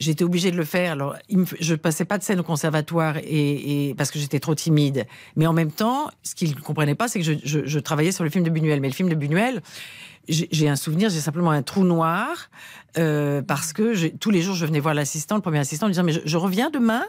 J'étais 0.00 0.24
obligée 0.24 0.50
de 0.50 0.56
le 0.56 0.64
faire. 0.64 0.92
Alors, 0.92 1.14
il 1.28 1.38
me- 1.38 1.46
je 1.60 1.76
passais 1.76 2.04
pas 2.04 2.18
de 2.18 2.24
scène 2.24 2.40
au 2.40 2.42
conservatoire 2.42 3.16
et, 3.18 3.94
parce 3.96 4.10
que 4.10 4.18
j'étais 4.18 4.40
trop 4.40 4.56
timide. 4.56 5.06
Mais 5.36 5.46
en 5.46 5.52
même 5.52 5.70
temps, 5.70 6.10
ce 6.24 6.34
qu'il 6.34 6.50
ne 6.50 6.60
comprenait 6.60 6.96
pas, 6.96 7.06
c'est 7.06 7.20
que 7.20 7.24
je, 7.24 7.78
travaillais 7.78 8.10
sur 8.10 8.24
le 8.24 8.30
film 8.30 8.42
de 8.42 8.50
Buñuel. 8.50 8.80
Mais 8.80 8.88
le 8.88 8.94
film 8.94 9.08
de 9.08 9.14
Buñuel, 9.14 9.62
j'ai 10.28 10.68
un 10.68 10.74
souvenir, 10.74 11.10
j'ai 11.10 11.20
simplement 11.20 11.52
un 11.52 11.62
trou 11.62 11.84
noir 11.84 12.50
euh, 12.98 13.40
parce 13.40 13.72
que 13.72 14.08
tous 14.16 14.30
les 14.30 14.42
jours, 14.42 14.56
je 14.56 14.66
venais 14.66 14.80
voir 14.80 14.94
l'assistant, 14.94 15.36
le 15.36 15.42
premier 15.42 15.60
assistant, 15.60 15.86
en 15.86 15.90
disant 15.90 16.02
mais 16.02 16.20
je 16.24 16.36
reviens 16.36 16.70
demain. 16.70 17.04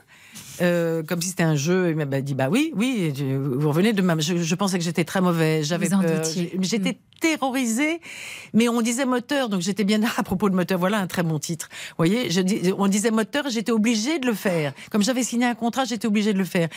Euh, 0.61 1.03
comme 1.03 1.21
si 1.21 1.29
c'était 1.29 1.43
un 1.43 1.55
jeu, 1.55 1.89
il 1.89 1.95
m'a 1.95 2.05
dit 2.21 2.33
bah 2.33 2.47
oui, 2.49 2.71
oui, 2.75 3.13
vous 3.37 3.67
revenez 3.69 3.93
demain. 3.93 4.15
Je, 4.19 4.37
je 4.37 4.55
pensais 4.55 4.77
que 4.77 4.83
j'étais 4.83 5.03
très 5.03 5.21
mauvaise, 5.21 5.67
j'avais 5.67 5.87
peur, 6.01 6.23
j'étais 6.61 6.97
terrorisée, 7.21 8.01
mais 8.53 8.69
on 8.69 8.81
disait 8.81 9.05
moteur, 9.05 9.49
donc 9.49 9.61
j'étais 9.61 9.83
bien 9.83 10.01
à 10.17 10.23
propos 10.23 10.49
de 10.49 10.55
moteur. 10.55 10.77
Voilà 10.79 10.99
un 10.99 11.07
très 11.07 11.23
bon 11.23 11.39
titre. 11.39 11.69
Vous 11.89 11.95
voyez, 11.97 12.29
je 12.29 12.41
dis, 12.41 12.73
on 12.77 12.87
disait 12.87 13.09
moteur, 13.11 13.45
j'étais 13.49 13.71
obligée 13.71 14.19
de 14.19 14.25
le 14.27 14.33
faire. 14.33 14.73
Comme 14.91 15.01
j'avais 15.01 15.23
signé 15.23 15.45
un 15.45 15.55
contrat, 15.55 15.85
j'étais 15.85 16.07
obligée 16.07 16.33
de 16.33 16.37
le 16.37 16.43
faire. 16.45 16.67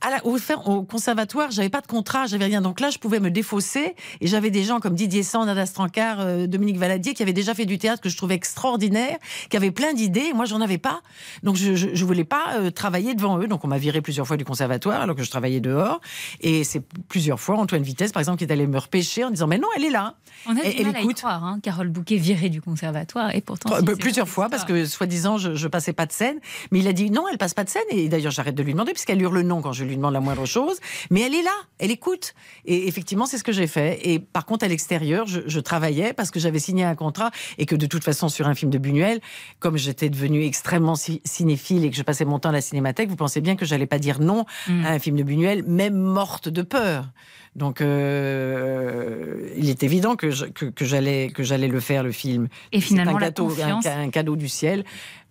À 0.00 0.10
la- 0.10 0.26
au, 0.26 0.36
au 0.66 0.82
conservatoire, 0.82 1.50
j'avais 1.50 1.68
pas 1.70 1.80
de 1.80 1.86
contrat, 1.86 2.26
j'avais 2.26 2.44
rien. 2.46 2.60
Donc 2.60 2.80
là, 2.80 2.90
je 2.90 2.98
pouvais 2.98 3.20
me 3.20 3.30
défausser, 3.30 3.94
et 4.20 4.26
j'avais 4.26 4.50
des 4.50 4.64
gens 4.64 4.80
comme 4.80 4.94
Didier 4.94 5.22
Sand, 5.22 5.46
Nada 5.46 5.64
Strancard, 5.64 6.18
euh, 6.20 6.46
Dominique 6.46 6.76
Valadier, 6.76 7.14
qui 7.14 7.22
avaient 7.22 7.32
déjà 7.32 7.54
fait 7.54 7.64
du 7.66 7.78
théâtre 7.78 8.02
que 8.02 8.08
je 8.08 8.16
trouvais 8.16 8.34
extraordinaire, 8.34 9.16
qui 9.48 9.56
avaient 9.56 9.70
plein 9.70 9.94
d'idées. 9.94 10.32
Moi, 10.34 10.44
j'en 10.44 10.60
avais 10.60 10.78
pas. 10.78 11.00
Donc 11.44 11.56
je, 11.56 11.74
je, 11.76 11.88
je 11.94 12.04
voulais 12.04 12.24
pas 12.24 12.56
euh, 12.56 12.70
travailler 12.70 13.14
devant 13.14 13.23
eux. 13.38 13.46
Donc 13.46 13.64
on 13.64 13.68
m'a 13.68 13.78
viré 13.78 14.00
plusieurs 14.00 14.26
fois 14.26 14.36
du 14.36 14.44
conservatoire 14.44 15.00
alors 15.00 15.16
que 15.16 15.22
je 15.22 15.30
travaillais 15.30 15.60
dehors. 15.60 16.00
Et 16.40 16.64
c'est 16.64 16.82
plusieurs 17.08 17.40
fois 17.40 17.56
Antoine 17.58 17.82
Vitesse, 17.82 18.12
par 18.12 18.20
exemple, 18.20 18.38
qui 18.38 18.44
est 18.44 18.52
allé 18.52 18.66
me 18.66 18.78
repêcher 18.78 19.24
en 19.24 19.30
disant 19.30 19.46
mais 19.46 19.58
non, 19.58 19.68
elle 19.76 19.84
est 19.84 19.90
là. 19.90 20.14
On 20.46 20.56
a 20.56 20.62
Et- 20.62 20.74
du 20.74 20.80
elle 20.82 20.92
mal 20.92 21.04
y 21.04 21.14
croire, 21.14 21.44
hein. 21.44 21.58
Carole 21.62 21.88
Bouquet 21.88 22.16
virée 22.16 22.48
du 22.50 22.60
conservatoire 22.60 23.34
et 23.34 23.40
pourtant. 23.40 23.70
Bah, 23.70 23.78
c'est 23.86 23.98
plusieurs 23.98 24.28
fois 24.28 24.48
parce 24.48 24.64
que 24.64 24.84
soi-disant 24.86 25.38
je, 25.38 25.54
je 25.54 25.68
passais 25.68 25.92
pas 25.92 26.06
de 26.06 26.12
scène, 26.12 26.38
mais 26.70 26.80
il 26.80 26.88
a 26.88 26.92
dit 26.92 27.10
non, 27.10 27.24
elle 27.30 27.38
passe 27.38 27.54
pas 27.54 27.64
de 27.64 27.70
scène 27.70 27.82
et 27.90 28.08
d'ailleurs 28.08 28.32
j'arrête 28.32 28.54
de 28.54 28.62
lui 28.62 28.72
demander 28.72 28.92
puisqu'elle 28.92 29.20
hurle 29.22 29.40
non 29.40 29.62
quand 29.62 29.72
je 29.72 29.84
lui 29.84 29.96
demande 29.96 30.12
la 30.12 30.20
moindre 30.20 30.44
chose, 30.46 30.78
mais 31.10 31.20
elle 31.22 31.34
est 31.34 31.42
là, 31.42 31.54
elle 31.78 31.90
écoute 31.90 32.34
et 32.64 32.88
effectivement 32.88 33.26
c'est 33.26 33.38
ce 33.38 33.44
que 33.44 33.52
j'ai 33.52 33.66
fait 33.66 34.00
et 34.08 34.18
par 34.18 34.44
contre 34.44 34.64
à 34.64 34.68
l'extérieur 34.68 35.26
je, 35.26 35.40
je 35.46 35.60
travaillais 35.60 36.12
parce 36.12 36.30
que 36.30 36.40
j'avais 36.40 36.58
signé 36.58 36.84
un 36.84 36.94
contrat 36.94 37.30
et 37.58 37.66
que 37.66 37.76
de 37.76 37.86
toute 37.86 38.04
façon 38.04 38.28
sur 38.28 38.46
un 38.48 38.54
film 38.54 38.70
de 38.70 38.78
Buñuel, 38.78 39.20
comme 39.60 39.76
j'étais 39.76 40.08
devenue 40.10 40.44
extrêmement 40.44 40.94
ci- 40.96 41.22
cinéphile 41.24 41.84
et 41.84 41.90
que 41.90 41.96
je 41.96 42.02
passais 42.02 42.24
mon 42.24 42.38
temps 42.38 42.48
à 42.50 42.52
la 42.52 42.60
cinémathèque, 42.60 43.08
vous 43.14 43.18
pensez 43.24 43.40
bien 43.40 43.54
que 43.54 43.64
j'allais 43.64 43.86
pas 43.86 43.98
dire 44.00 44.18
non 44.20 44.44
Mm. 44.68 44.84
à 44.84 44.90
un 44.90 44.98
film 44.98 45.16
de 45.16 45.22
Buñuel, 45.22 45.62
même 45.64 45.94
morte 45.94 46.48
de 46.48 46.62
peur. 46.62 47.10
Donc, 47.54 47.80
euh, 47.80 49.48
il 49.56 49.70
est 49.70 49.82
évident 49.82 50.16
que, 50.16 50.30
je- 50.30 50.46
que, 50.46 50.66
que 50.66 50.84
j'allais 50.84 51.28
que 51.28 51.42
j'allais 51.44 51.68
le 51.68 51.78
faire 51.80 52.02
le 52.02 52.10
film. 52.12 52.48
Et 52.72 52.80
finalement, 52.80 53.16
un 53.16 53.20
gâteau, 53.20 53.46
confiance- 53.46 53.86
un 53.86 54.10
cadeau 54.10 54.34
du 54.36 54.48
ciel, 54.48 54.84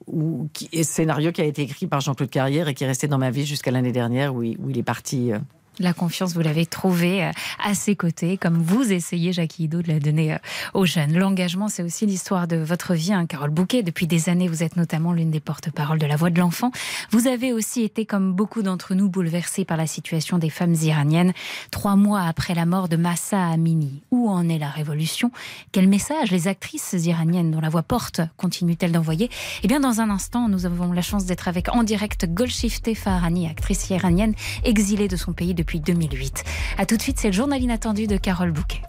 ou 0.07 0.47
scénario 0.83 1.31
qui 1.31 1.41
a 1.41 1.45
été 1.45 1.61
écrit 1.63 1.87
par 1.87 1.99
Jean-Claude 2.01 2.29
Carrière 2.29 2.67
et 2.69 2.73
qui 2.73 2.83
est 2.83 2.87
resté 2.87 3.07
dans 3.07 3.17
ma 3.17 3.29
vie 3.31 3.45
jusqu'à 3.45 3.71
l'année 3.71 3.91
dernière 3.91 4.33
où 4.33 4.43
il, 4.43 4.57
où 4.59 4.69
il 4.69 4.77
est 4.77 4.83
parti. 4.83 5.31
euh, 5.33 5.39
La 5.79 5.93
confiance, 5.93 6.35
vous 6.35 6.41
l'avez 6.41 6.67
trouvée 6.67 7.23
euh, 7.23 7.31
à 7.63 7.73
ses 7.73 7.95
côtés, 7.95 8.37
comme 8.37 8.61
vous 8.61 8.91
essayez, 8.93 9.33
Jackie 9.33 9.63
Hido, 9.63 9.81
de 9.81 9.87
la 9.87 9.99
donner 9.99 10.33
euh, 10.33 10.37
aux 10.75 10.85
jeunes. 10.85 11.17
L'engagement, 11.17 11.67
c'est 11.67 11.81
aussi 11.81 12.05
l'histoire 12.05 12.47
de 12.47 12.57
votre 12.57 12.93
vie, 12.93 13.11
hein, 13.11 13.25
Carole 13.25 13.49
Bouquet. 13.49 13.81
Depuis 13.81 14.05
des 14.05 14.29
années, 14.29 14.47
vous 14.47 14.61
êtes 14.61 14.75
notamment 14.75 15.13
l'une 15.13 15.31
des 15.31 15.39
porte-paroles 15.39 15.97
de 15.97 16.05
la 16.05 16.15
voix 16.15 16.29
de 16.29 16.37
l'enfant. 16.37 16.71
Vous 17.09 17.25
avez 17.25 17.53
aussi 17.53 17.81
été, 17.81 18.05
comme 18.05 18.33
beaucoup 18.33 18.61
d'entre 18.61 18.93
nous, 18.93 19.09
bouleversée 19.09 19.65
par 19.65 19.75
la 19.77 19.87
situation 19.87 20.37
des 20.37 20.51
femmes 20.51 20.75
iraniennes. 20.75 21.33
Trois 21.71 21.95
mois 21.95 22.21
après 22.21 22.53
la 22.53 22.67
mort 22.67 22.87
de 22.87 22.95
Massa 22.95 23.43
Amini, 23.47 24.03
où 24.11 24.29
en 24.29 24.49
est 24.49 24.59
la 24.59 24.69
révolution? 24.69 25.31
Quel 25.71 25.87
message 25.87 26.29
les 26.29 26.47
actrices 26.47 26.93
iraniennes 26.93 27.49
dont 27.49 27.61
la 27.61 27.69
voix 27.69 27.81
porte 27.81 28.21
continuent-elles 28.37 28.91
d'envoyer? 28.91 29.31
Eh 29.63 29.67
bien, 29.67 29.79
dans 29.79 30.01
un 30.01 30.11
instant, 30.11 30.49
nous 30.49 30.67
avons 30.67 30.93
la 30.93 31.01
chance 31.01 31.25
d'être 31.25 31.47
avec 31.47 31.69
en 31.69 31.81
direct 31.81 32.27
Golshifteh 32.31 32.93
Farahani, 32.93 33.47
actrice 33.47 33.89
iranienne 33.89 34.35
exilée 34.63 35.07
de 35.07 35.15
son 35.15 35.33
pays 35.33 35.55
depuis 35.55 35.62
2008. 35.62 36.44
A 36.78 36.86
tout 36.86 36.96
de 36.96 37.02
suite, 37.02 37.18
c'est 37.20 37.28
le 37.28 37.34
journal 37.34 37.62
inattendu 37.62 38.06
de 38.06 38.16
Carole 38.16 38.52
Bouquet. 38.52 38.82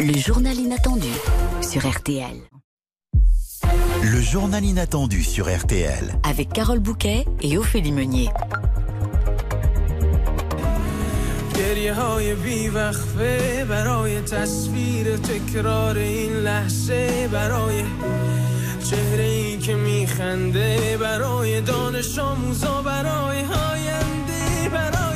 Le 0.00 0.16
journal 0.16 0.56
inattendu 0.56 1.08
sur 1.62 1.88
RTL. 1.88 2.36
Le 4.02 4.20
journal 4.20 4.64
inattendu 4.64 5.22
sur 5.22 5.46
RTL. 5.46 6.14
Avec 6.24 6.52
Carole 6.52 6.80
Bouquet 6.80 7.24
et 7.40 7.56
Ophélie 7.58 7.92
Meunier. 7.92 8.28
گریه 11.54 11.94
های 11.94 12.34
بیوقفه 12.34 13.64
برای 13.68 14.20
تصویر 14.20 15.16
تکرار 15.16 15.98
این 15.98 16.32
لحظه 16.32 17.28
برای 17.32 17.84
چهره 18.90 19.24
ای 19.24 19.58
که 19.58 19.74
میخنده 19.74 20.96
برای 21.00 21.60
دانش 21.60 22.18
آموزا 22.18 22.82
برای 22.82 23.38
آینده 23.38 24.68
برای 24.72 25.15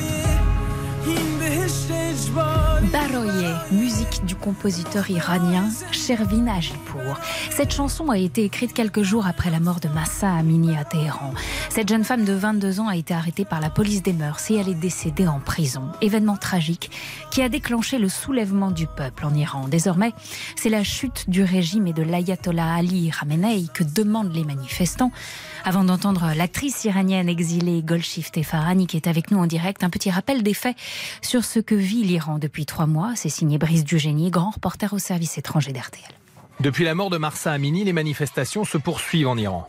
Baroye, 2.92 3.64
musique 3.72 4.24
du 4.24 4.34
compositeur 4.34 5.08
iranien 5.10 5.68
Shervin 5.90 6.46
Ajipour. 6.46 7.18
Cette 7.50 7.72
chanson 7.72 8.10
a 8.10 8.18
été 8.18 8.44
écrite 8.44 8.72
quelques 8.72 9.02
jours 9.02 9.26
après 9.26 9.50
la 9.50 9.60
mort 9.60 9.80
de 9.80 9.88
Massa 9.88 10.34
Amini 10.34 10.76
à 10.76 10.84
Téhéran. 10.84 11.32
Cette 11.70 11.88
jeune 11.88 12.04
femme 12.04 12.24
de 12.24 12.32
22 12.32 12.80
ans 12.80 12.88
a 12.88 12.96
été 12.96 13.14
arrêtée 13.14 13.44
par 13.44 13.60
la 13.60 13.70
police 13.70 14.02
des 14.02 14.12
mœurs 14.12 14.50
et 14.50 14.56
elle 14.56 14.68
est 14.68 14.74
décédée 14.74 15.26
en 15.26 15.40
prison. 15.40 15.84
Événement 16.00 16.36
tragique 16.36 16.90
qui 17.30 17.42
a 17.42 17.48
déclenché 17.48 17.98
le 17.98 18.08
soulèvement 18.08 18.70
du 18.70 18.86
peuple 18.86 19.24
en 19.24 19.34
Iran. 19.34 19.68
Désormais, 19.68 20.12
c'est 20.56 20.70
la 20.70 20.84
chute 20.84 21.28
du 21.28 21.42
régime 21.42 21.86
et 21.86 21.92
de 21.92 22.02
l'ayatollah 22.02 22.74
Ali 22.74 23.10
Khamenei 23.10 23.66
que 23.72 23.84
demandent 23.84 24.34
les 24.34 24.44
manifestants. 24.44 25.12
Avant 25.64 25.84
d'entendre 25.84 26.32
l'actrice 26.36 26.84
iranienne 26.84 27.28
exilée 27.28 27.82
Golshifteh 27.82 28.42
Farahani 28.42 28.86
qui 28.86 28.96
est 28.96 29.06
avec 29.06 29.30
nous 29.30 29.38
en 29.38 29.46
direct, 29.46 29.84
un 29.84 29.90
petit 29.90 30.10
rappel 30.10 30.42
des 30.42 30.54
faits 30.54 30.76
sur 31.20 31.44
ce 31.44 31.60
que 31.60 31.74
vit 31.74 32.02
l'Iran 32.02 32.38
depuis 32.38 32.66
trois 32.66 32.86
mois. 32.86 33.12
C'est 33.16 33.28
signé 33.28 33.58
Brice 33.58 33.84
Dugénie, 33.84 34.30
grand 34.30 34.50
reporter 34.50 34.92
au 34.92 34.98
service 34.98 35.38
étranger 35.38 35.72
d'RTL. 35.72 36.10
Depuis 36.60 36.84
la 36.84 36.94
mort 36.94 37.10
de 37.10 37.18
Marsa 37.18 37.52
Amini, 37.52 37.84
les 37.84 37.92
manifestations 37.92 38.64
se 38.64 38.78
poursuivent 38.78 39.28
en 39.28 39.36
Iran. 39.36 39.66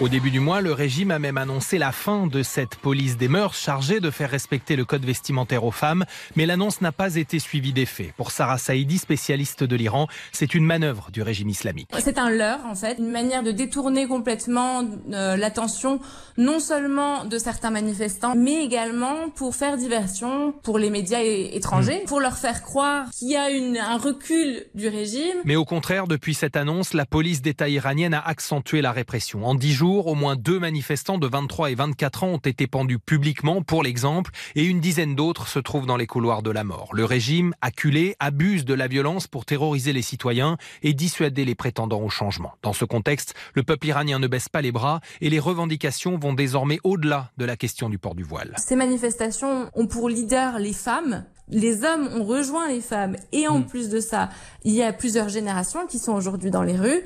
Au 0.00 0.08
début 0.08 0.30
du 0.30 0.40
mois, 0.40 0.62
le 0.62 0.72
régime 0.72 1.10
a 1.10 1.18
même 1.18 1.36
annoncé 1.36 1.76
la 1.76 1.92
fin 1.92 2.26
de 2.26 2.42
cette 2.42 2.76
police 2.76 3.18
des 3.18 3.28
mœurs 3.28 3.54
chargée 3.54 4.00
de 4.00 4.10
faire 4.10 4.30
respecter 4.30 4.74
le 4.74 4.86
code 4.86 5.04
vestimentaire 5.04 5.62
aux 5.62 5.70
femmes, 5.70 6.06
mais 6.36 6.46
l'annonce 6.46 6.80
n'a 6.80 6.90
pas 6.90 7.16
été 7.16 7.38
suivie 7.38 7.74
d'effet. 7.74 8.14
Pour 8.16 8.30
Sarah 8.30 8.56
Saïdi, 8.56 8.96
spécialiste 8.96 9.62
de 9.62 9.76
l'Iran, 9.76 10.06
c'est 10.32 10.54
une 10.54 10.64
manœuvre 10.64 11.10
du 11.10 11.20
régime 11.20 11.50
islamique. 11.50 11.90
C'est 11.98 12.16
un 12.16 12.30
leurre, 12.30 12.64
en 12.64 12.74
fait, 12.74 12.96
une 12.98 13.10
manière 13.10 13.42
de 13.42 13.50
détourner 13.50 14.06
complètement 14.06 14.84
euh, 15.12 15.36
l'attention, 15.36 16.00
non 16.38 16.60
seulement 16.60 17.26
de 17.26 17.36
certains 17.36 17.70
manifestants, 17.70 18.34
mais 18.34 18.64
également 18.64 19.28
pour 19.28 19.54
faire 19.54 19.76
diversion 19.76 20.52
pour 20.62 20.78
les 20.78 20.88
médias 20.88 21.20
étrangers, 21.20 22.04
pour 22.06 22.20
leur 22.20 22.38
faire 22.38 22.62
croire 22.62 23.10
qu'il 23.10 23.28
y 23.28 23.36
a 23.36 23.50
une, 23.50 23.76
un 23.76 23.98
recul 23.98 24.64
du 24.74 24.88
régime. 24.88 25.36
Mais 25.44 25.56
au 25.56 25.66
contraire, 25.66 26.06
depuis 26.06 26.32
cette 26.32 26.56
annonce, 26.56 26.94
la 26.94 27.04
police 27.04 27.42
d'État 27.42 27.68
iranienne 27.68 28.14
a 28.14 28.20
accentué 28.20 28.80
la 28.80 28.92
répression. 28.92 29.44
En 29.44 29.54
dix 29.54 29.74
jours, 29.74 29.89
au 29.98 30.14
moins 30.14 30.36
deux 30.36 30.58
manifestants 30.58 31.18
de 31.18 31.26
23 31.26 31.70
et 31.70 31.74
24 31.74 32.24
ans 32.24 32.28
ont 32.28 32.38
été 32.38 32.66
pendus 32.66 32.98
publiquement, 32.98 33.62
pour 33.62 33.82
l'exemple, 33.82 34.30
et 34.54 34.64
une 34.64 34.80
dizaine 34.80 35.14
d'autres 35.14 35.48
se 35.48 35.58
trouvent 35.58 35.86
dans 35.86 35.96
les 35.96 36.06
couloirs 36.06 36.42
de 36.42 36.50
la 36.50 36.64
mort. 36.64 36.90
Le 36.92 37.04
régime, 37.04 37.54
acculé, 37.60 38.14
abuse 38.20 38.64
de 38.64 38.74
la 38.74 38.88
violence 38.88 39.26
pour 39.26 39.44
terroriser 39.44 39.92
les 39.92 40.02
citoyens 40.02 40.56
et 40.82 40.94
dissuader 40.94 41.44
les 41.44 41.54
prétendants 41.54 42.02
au 42.02 42.08
changement. 42.08 42.52
Dans 42.62 42.72
ce 42.72 42.84
contexte, 42.84 43.34
le 43.54 43.62
peuple 43.62 43.88
iranien 43.88 44.18
ne 44.18 44.26
baisse 44.26 44.48
pas 44.48 44.62
les 44.62 44.72
bras 44.72 45.00
et 45.20 45.30
les 45.30 45.40
revendications 45.40 46.18
vont 46.18 46.34
désormais 46.34 46.78
au-delà 46.84 47.30
de 47.36 47.44
la 47.44 47.56
question 47.56 47.88
du 47.88 47.98
port 47.98 48.14
du 48.14 48.22
voile. 48.22 48.54
Ces 48.58 48.76
manifestations 48.76 49.70
ont 49.74 49.86
pour 49.86 50.08
leader 50.08 50.58
les 50.58 50.72
femmes. 50.72 51.24
Les 51.48 51.84
hommes 51.84 52.08
ont 52.14 52.24
rejoint 52.24 52.68
les 52.68 52.80
femmes 52.80 53.16
et 53.32 53.48
en 53.48 53.62
plus 53.62 53.88
de 53.88 53.98
ça, 53.98 54.28
il 54.62 54.72
y 54.72 54.84
a 54.84 54.92
plusieurs 54.92 55.28
générations 55.28 55.86
qui 55.88 55.98
sont 55.98 56.12
aujourd'hui 56.12 56.50
dans 56.50 56.62
les 56.62 56.76
rues. 56.76 57.02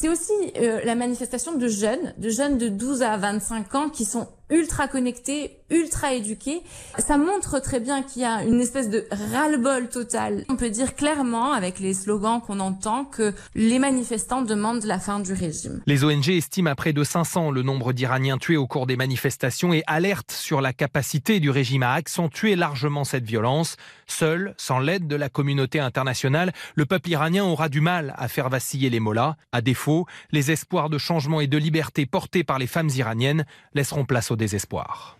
C'est 0.00 0.08
aussi 0.08 0.30
euh, 0.58 0.80
la 0.84 0.94
manifestation 0.94 1.56
de 1.56 1.66
jeunes, 1.66 2.14
de 2.18 2.28
jeunes 2.28 2.56
de 2.56 2.68
12 2.68 3.02
à 3.02 3.16
25 3.16 3.74
ans 3.74 3.88
qui 3.88 4.04
sont 4.04 4.28
ultra 4.50 4.88
connectés, 4.88 5.58
ultra 5.70 6.14
éduqués. 6.14 6.62
Ça 6.98 7.18
montre 7.18 7.60
très 7.60 7.80
bien 7.80 8.02
qu'il 8.02 8.22
y 8.22 8.24
a 8.24 8.42
une 8.44 8.60
espèce 8.60 8.88
de 8.88 9.06
ras-le-bol 9.10 9.88
total. 9.88 10.44
On 10.48 10.56
peut 10.56 10.70
dire 10.70 10.94
clairement 10.94 11.52
avec 11.52 11.80
les 11.80 11.94
slogans 11.94 12.40
qu'on 12.40 12.60
entend 12.60 13.04
que 13.04 13.34
les 13.54 13.78
manifestants 13.78 14.42
demandent 14.42 14.84
la 14.84 14.98
fin 14.98 15.20
du 15.20 15.32
régime. 15.32 15.82
Les 15.86 16.04
ONG 16.04 16.30
estiment 16.30 16.70
à 16.70 16.74
près 16.74 16.92
de 16.92 17.04
500 17.04 17.50
le 17.50 17.62
nombre 17.62 17.92
d'Iraniens 17.92 18.38
tués 18.38 18.56
au 18.56 18.66
cours 18.66 18.86
des 18.86 18.96
manifestations 18.96 19.72
et 19.74 19.82
alertent 19.86 20.32
sur 20.32 20.60
la 20.60 20.72
capacité 20.72 21.40
du 21.40 21.50
régime 21.50 21.82
à 21.82 21.92
accentuer 21.92 22.56
largement 22.56 23.04
cette 23.04 23.24
violence. 23.24 23.76
Seul, 24.06 24.54
sans 24.56 24.78
l'aide 24.78 25.06
de 25.06 25.16
la 25.16 25.28
communauté 25.28 25.80
internationale, 25.80 26.52
le 26.74 26.86
peuple 26.86 27.10
iranien 27.10 27.44
aura 27.44 27.68
du 27.68 27.82
mal 27.82 28.14
à 28.16 28.28
faire 28.28 28.48
vaciller 28.48 28.88
les 28.88 29.00
mollahs. 29.00 29.36
À 29.52 29.60
défaut, 29.60 29.87
les 30.32 30.50
espoirs 30.50 30.90
de 30.90 30.98
changement 30.98 31.40
et 31.40 31.46
de 31.46 31.58
liberté 31.58 32.06
portés 32.06 32.44
par 32.44 32.58
les 32.58 32.66
femmes 32.66 32.90
iraniennes 32.94 33.44
laisseront 33.74 34.04
place 34.04 34.30
au 34.30 34.36
désespoir. 34.36 35.16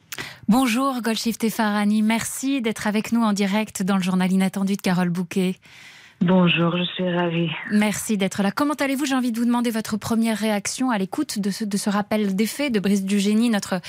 Bonjour 0.48 1.00
Golshifteh 1.02 1.50
Farahani, 1.50 2.02
merci 2.02 2.60
d'être 2.60 2.86
avec 2.86 3.12
nous 3.12 3.22
en 3.22 3.32
direct 3.32 3.82
dans 3.82 3.96
le 3.96 4.02
journal 4.02 4.32
inattendu 4.32 4.76
de 4.76 4.82
Carole 4.82 5.10
Bouquet. 5.10 5.56
Bonjour, 6.20 6.76
je 6.76 6.82
suis 6.94 7.08
ravie. 7.08 7.48
Merci 7.70 8.16
d'être 8.16 8.42
là. 8.42 8.50
Comment 8.50 8.74
allez-vous? 8.74 9.06
J'ai 9.06 9.14
envie 9.14 9.30
de 9.30 9.38
vous 9.38 9.44
demander 9.44 9.70
votre 9.70 9.96
première 9.96 10.36
réaction 10.36 10.90
à 10.90 10.98
l'écoute 10.98 11.38
de 11.38 11.50
ce, 11.50 11.64
de 11.64 11.76
ce 11.76 11.90
rappel 11.90 12.34
des 12.34 12.46
faits 12.46 12.72
de 12.72 12.80
Brice 12.80 13.04
Dugénie, 13.04 13.50
notre, 13.50 13.80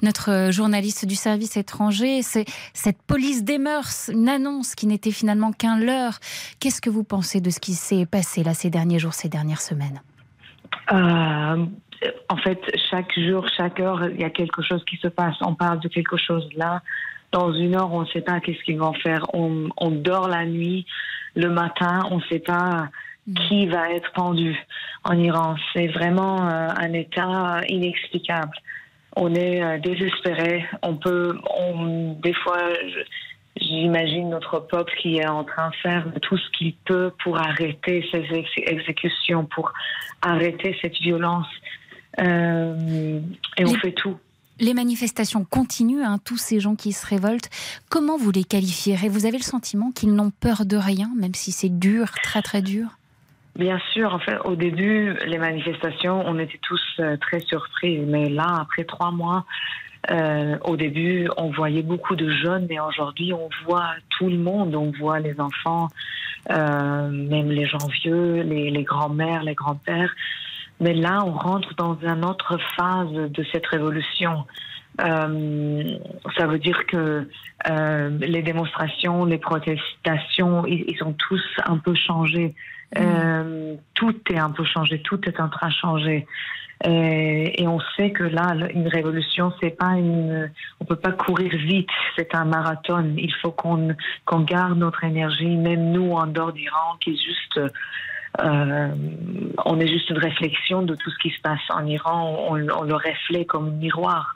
notre 0.00 0.50
journaliste 0.50 1.04
du 1.04 1.14
service 1.14 1.58
étranger. 1.58 2.22
C'est 2.22 2.46
cette 2.72 3.02
police 3.02 3.44
des 3.44 3.58
mœurs, 3.58 4.08
une 4.08 4.30
annonce 4.30 4.74
qui 4.74 4.86
n'était 4.86 5.10
finalement 5.10 5.52
qu'un 5.52 5.78
leurre. 5.78 6.20
Qu'est-ce 6.58 6.80
que 6.80 6.88
vous 6.88 7.04
pensez 7.04 7.42
de 7.42 7.50
ce 7.50 7.60
qui 7.60 7.74
s'est 7.74 8.06
passé 8.06 8.42
là 8.42 8.54
ces 8.54 8.70
derniers 8.70 8.98
jours, 8.98 9.12
ces 9.12 9.28
dernières 9.28 9.60
semaines? 9.60 10.00
En 10.90 12.36
fait, 12.36 12.60
chaque 12.90 13.12
jour, 13.18 13.46
chaque 13.56 13.80
heure, 13.80 14.08
il 14.08 14.20
y 14.20 14.24
a 14.24 14.30
quelque 14.30 14.62
chose 14.62 14.84
qui 14.84 14.96
se 14.96 15.08
passe. 15.08 15.36
On 15.40 15.54
parle 15.54 15.80
de 15.80 15.88
quelque 15.88 16.16
chose 16.16 16.48
là. 16.56 16.82
Dans 17.32 17.52
une 17.52 17.74
heure, 17.74 17.92
on 17.92 18.02
ne 18.02 18.06
sait 18.06 18.20
pas 18.20 18.38
qu'est-ce 18.40 18.62
qu'ils 18.62 18.78
vont 18.78 18.92
faire. 18.94 19.24
On, 19.34 19.68
on 19.76 19.90
dort 19.90 20.28
la 20.28 20.44
nuit. 20.44 20.86
Le 21.34 21.48
matin, 21.50 22.02
on 22.10 22.18
ne 22.18 22.22
sait 22.30 22.38
pas 22.38 22.88
qui 23.48 23.66
va 23.66 23.90
être 23.90 24.12
pendu 24.12 24.56
en 25.02 25.18
Iran. 25.18 25.56
C'est 25.72 25.88
vraiment 25.88 26.48
euh, 26.48 26.68
un 26.76 26.92
état 26.92 27.60
inexplicable. 27.68 28.56
On 29.16 29.34
est 29.34 29.62
euh, 29.62 29.78
désespéré. 29.78 30.64
On 30.82 30.96
peut, 30.96 31.38
on, 31.58 32.14
des 32.22 32.34
fois, 32.34 32.58
j'imagine 33.56 34.30
notre 34.30 34.58
peuple 34.60 34.92
qui 35.00 35.18
est 35.18 35.26
en 35.26 35.44
train 35.44 35.70
de 35.70 35.74
faire 35.76 36.06
tout 36.22 36.36
ce 36.36 36.50
qu'il 36.56 36.74
peut 36.84 37.12
pour 37.22 37.38
arrêter 37.40 38.06
ces 38.10 38.24
ex- 38.32 38.50
exécutions, 38.56 39.44
pour 39.44 39.72
arrêter 40.22 40.76
cette 40.82 40.96
violence. 40.98 41.46
Euh, 42.20 43.20
et 43.56 43.64
on 43.64 43.72
Les- 43.72 43.78
fait 43.78 43.92
tout. 43.92 44.18
Les 44.60 44.72
manifestations 44.72 45.44
continuent, 45.44 46.04
hein, 46.04 46.18
tous 46.24 46.36
ces 46.36 46.60
gens 46.60 46.76
qui 46.76 46.92
se 46.92 47.04
révoltent. 47.06 47.50
Comment 47.90 48.16
vous 48.16 48.30
les 48.30 48.44
qualifierez 48.44 49.08
Vous 49.08 49.26
avez 49.26 49.38
le 49.38 49.42
sentiment 49.42 49.90
qu'ils 49.90 50.14
n'ont 50.14 50.30
peur 50.30 50.64
de 50.64 50.76
rien, 50.76 51.10
même 51.16 51.34
si 51.34 51.50
c'est 51.50 51.76
dur, 51.76 52.06
très 52.22 52.40
très 52.40 52.62
dur? 52.62 52.86
Bien 53.56 53.80
sûr, 53.92 54.14
en 54.14 54.20
fait, 54.20 54.36
au 54.44 54.54
début, 54.54 55.14
les 55.26 55.38
manifestations, 55.38 56.22
on 56.26 56.38
était 56.38 56.58
tous 56.62 56.80
euh, 57.00 57.16
très 57.16 57.40
surpris. 57.40 57.98
Mais 57.98 58.28
là, 58.28 58.58
après 58.60 58.84
trois 58.84 59.10
mois, 59.10 59.44
euh, 60.10 60.58
au 60.62 60.76
début, 60.76 61.28
on 61.36 61.50
voyait 61.50 61.82
beaucoup 61.82 62.16
de 62.16 62.28
jeunes, 62.30 62.66
mais 62.68 62.78
aujourd'hui, 62.80 63.32
on 63.32 63.48
voit 63.64 63.90
tout 64.10 64.28
le 64.28 64.36
monde. 64.36 64.74
On 64.74 64.92
voit 64.98 65.20
les 65.20 65.40
enfants, 65.40 65.88
euh, 66.50 67.08
même 67.08 67.50
les 67.50 67.66
gens 67.66 67.86
vieux, 68.02 68.42
les, 68.42 68.70
les 68.70 68.82
grands-mères, 68.82 69.42
les 69.42 69.54
grands-pères. 69.54 70.14
Mais 70.80 70.92
là, 70.92 71.22
on 71.24 71.32
rentre 71.32 71.74
dans 71.76 71.96
une 72.02 72.24
autre 72.24 72.58
phase 72.76 73.12
de 73.12 73.44
cette 73.52 73.66
révolution. 73.66 74.44
Euh, 75.00 75.98
ça 76.36 76.46
veut 76.46 76.58
dire 76.58 76.86
que 76.86 77.28
euh, 77.68 78.10
les 78.20 78.42
démonstrations, 78.42 79.24
les 79.24 79.38
protestations, 79.38 80.66
ils, 80.66 80.84
ils 80.88 81.02
ont 81.02 81.14
tous 81.14 81.42
un 81.66 81.78
peu 81.78 81.94
changé. 81.94 82.54
Euh, 82.96 83.74
tout 83.94 84.14
est 84.30 84.38
un 84.38 84.50
peu 84.50 84.64
changé, 84.64 85.00
tout 85.02 85.20
est 85.28 85.40
en 85.40 85.48
train 85.48 85.68
de 85.68 85.74
changer. 85.74 86.26
Euh, 86.86 87.48
et 87.54 87.66
on 87.66 87.80
sait 87.96 88.10
que 88.10 88.24
là, 88.24 88.54
une 88.72 88.88
révolution, 88.88 89.52
c'est 89.60 89.76
pas 89.76 89.94
une, 89.96 90.50
on 90.80 90.84
peut 90.84 90.96
pas 90.96 91.12
courir 91.12 91.50
vite, 91.56 91.88
c'est 92.16 92.34
un 92.34 92.44
marathon. 92.44 93.14
Il 93.16 93.32
faut 93.42 93.52
qu'on 93.52 93.96
qu'on 94.26 94.40
garde 94.40 94.78
notre 94.78 95.02
énergie, 95.02 95.56
même 95.56 95.92
nous 95.92 96.12
en 96.12 96.26
dehors 96.26 96.52
d'Iran, 96.52 96.96
qui 97.00 97.14
est 97.14 97.24
juste, 97.24 97.60
euh, 98.40 98.88
on 99.64 99.80
est 99.80 99.88
juste 99.88 100.10
une 100.10 100.18
réflexion 100.18 100.82
de 100.82 100.94
tout 100.94 101.10
ce 101.10 101.18
qui 101.18 101.30
se 101.30 101.40
passe 101.40 101.62
en 101.70 101.86
Iran. 101.86 102.48
On, 102.50 102.68
on 102.68 102.82
le 102.82 102.94
reflète 102.94 103.46
comme 103.46 103.68
un 103.68 103.72
miroir. 103.72 104.34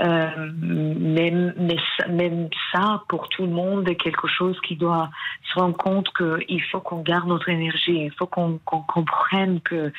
Euh, 0.00 0.26
même, 0.58 1.54
mais 1.56 1.76
ça- 1.96 2.08
même 2.08 2.48
ça, 2.72 3.02
pour 3.08 3.28
tout 3.28 3.42
le 3.42 3.52
monde, 3.52 3.88
est 3.88 3.94
quelque 3.96 4.26
chose 4.26 4.58
qui 4.66 4.74
doit 4.76 5.08
se 5.52 5.58
rendre 5.58 5.76
compte 5.76 6.08
qu'il 6.16 6.62
faut 6.72 6.80
qu'on 6.80 7.02
garde 7.02 7.28
notre 7.28 7.48
énergie, 7.48 8.06
il 8.06 8.12
faut 8.18 8.26
qu'on 8.26 8.58
comprenne 8.64 9.60
que 9.60 9.92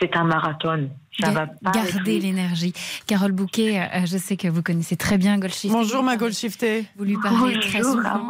c'est 0.00 0.16
un 0.16 0.24
marathon. 0.24 0.88
Ça 1.20 1.32
va 1.32 1.46
pas 1.46 1.72
être 1.80 2.02
vite. 2.02 2.22
l'énergie. 2.22 2.72
Carole 3.06 3.32
Bouquet, 3.32 3.80
euh, 3.80 4.06
je 4.06 4.16
sais 4.16 4.38
que 4.38 4.48
vous 4.48 4.62
connaissez 4.62 4.96
très 4.96 5.18
bien 5.18 5.36
Golshifteh. 5.38 5.76
Bonjour 5.76 6.02
ma 6.02 6.16
Golshifteh. 6.16 6.86
Vous 6.96 7.04
lui 7.04 7.18
parlez 7.22 7.58
très 7.60 7.82
souvent. 7.82 8.22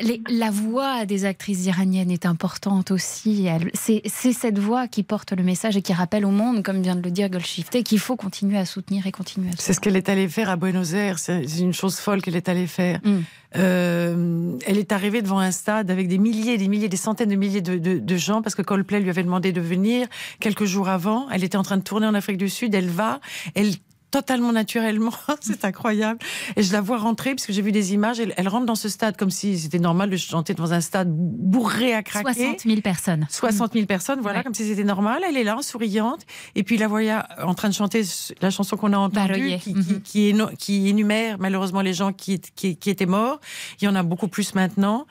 Les- 0.00 0.20
la 0.28 0.50
voix 0.50 1.04
des 1.06 1.24
actrices 1.24 1.66
iraniennes 1.66 2.10
est 2.10 2.26
importante 2.26 2.90
aussi. 2.90 3.48
C'est 3.74 4.32
cette 4.32 4.58
voix 4.58 4.88
qui 4.88 5.02
porte 5.02 5.32
le 5.32 5.42
message 5.44 5.76
et 5.76 5.82
qui 5.82 5.92
rappelle 5.92 6.24
au 6.24 6.30
monde, 6.30 6.62
comme 6.62 6.82
vient 6.82 6.96
de 6.96 7.02
le 7.02 7.10
dire 7.10 7.28
Golshifteh, 7.30 7.82
qu'il 7.84 7.98
faut 8.00 8.16
continuer 8.16 8.58
à 8.58 8.64
soutenir 8.66 9.06
et 9.06 9.12
continuer 9.12 9.48
à 9.50 9.52
C'est 9.58 9.72
ce 9.72 9.80
qu'elle 9.80 9.96
est 9.96 10.08
allée 10.08 10.28
faire 10.28 10.50
à 10.50 10.56
Buenos 10.56 10.92
Aires. 10.94 11.18
C'est 11.18 11.46
c'est 11.46 11.60
une 11.60 11.72
chose 11.72 11.96
folle 11.98 12.22
qu'elle 12.22 12.36
est 12.36 12.48
allée 12.48 12.66
faire. 12.66 13.00
Mm. 13.04 13.18
Euh, 13.56 14.56
elle 14.66 14.78
est 14.78 14.90
arrivée 14.92 15.22
devant 15.22 15.38
un 15.38 15.52
stade 15.52 15.90
avec 15.90 16.08
des 16.08 16.18
milliers, 16.18 16.58
des 16.58 16.68
milliers, 16.68 16.88
des 16.88 16.96
centaines 16.96 17.28
de 17.30 17.36
milliers 17.36 17.60
de, 17.62 17.76
de- 17.78 17.98
de 17.98 18.16
gens 18.16 18.42
parce 18.42 18.54
que 18.54 18.62
Coldplay 18.62 19.00
lui 19.00 19.10
avait 19.10 19.22
demandé 19.22 19.52
de 19.52 19.60
venir 19.60 20.06
quelques 20.40 20.64
jours 20.64 20.88
avant. 20.88 21.28
Elle 21.30 21.44
était 21.44 21.56
en 21.56 21.62
train 21.62 21.76
de 21.76 21.82
tourner 21.82 22.06
en 22.06 22.14
Afrique 22.14 22.36
du 22.38 22.48
Sud. 22.48 22.74
Elle 22.74 22.88
va, 22.88 23.20
elle 23.54 23.72
totalement 24.14 24.52
naturellement, 24.52 25.12
c'est 25.40 25.64
incroyable. 25.64 26.20
Et 26.54 26.62
je 26.62 26.72
la 26.72 26.80
vois 26.80 26.98
rentrer 26.98 27.34
parce 27.34 27.46
que 27.46 27.52
j'ai 27.52 27.62
vu 27.62 27.72
des 27.72 27.94
images. 27.94 28.20
Elle, 28.20 28.32
elle 28.36 28.46
rentre 28.48 28.64
dans 28.66 28.76
ce 28.76 28.88
stade 28.88 29.16
comme 29.16 29.30
si 29.30 29.58
c'était 29.58 29.80
normal 29.80 30.08
de 30.08 30.16
chanter 30.16 30.54
dans 30.54 30.72
un 30.72 30.80
stade 30.80 31.08
bourré 31.12 31.94
à 31.94 32.02
craquer. 32.04 32.32
60 32.32 32.60
000 32.60 32.80
personnes. 32.80 33.26
60 33.28 33.72
000 33.72 33.86
personnes, 33.86 34.20
voilà, 34.20 34.38
Ouais. 34.38 34.44
comme 34.44 34.54
si 34.54 34.64
c'était 34.68 34.84
normal. 34.84 35.22
Elle 35.28 35.36
est 35.36 35.42
là, 35.42 35.58
souriante. 35.62 36.20
Et 36.54 36.62
puis 36.62 36.76
la 36.76 36.86
voyait 36.86 37.16
en 37.42 37.54
train 37.54 37.68
de 37.68 37.74
chanter 37.74 38.02
la 38.40 38.50
chanson 38.50 38.76
qu'on 38.76 38.92
a 38.92 38.98
entendue, 38.98 39.58
qui, 39.58 39.74
qui, 39.74 40.00
qui, 40.02 40.32
éno- 40.32 40.54
qui 40.56 40.88
énumère 40.88 41.38
malheureusement 41.40 41.80
les 41.80 41.92
gens 41.92 42.12
qui, 42.12 42.34
étaient 42.64 43.06
morts. 43.06 43.40
Il 43.80 43.84
y 43.86 43.88
en 43.88 43.96
a 43.96 44.02
beaucoup 44.04 44.28
plus 44.28 44.54
maintenant. 44.54 45.06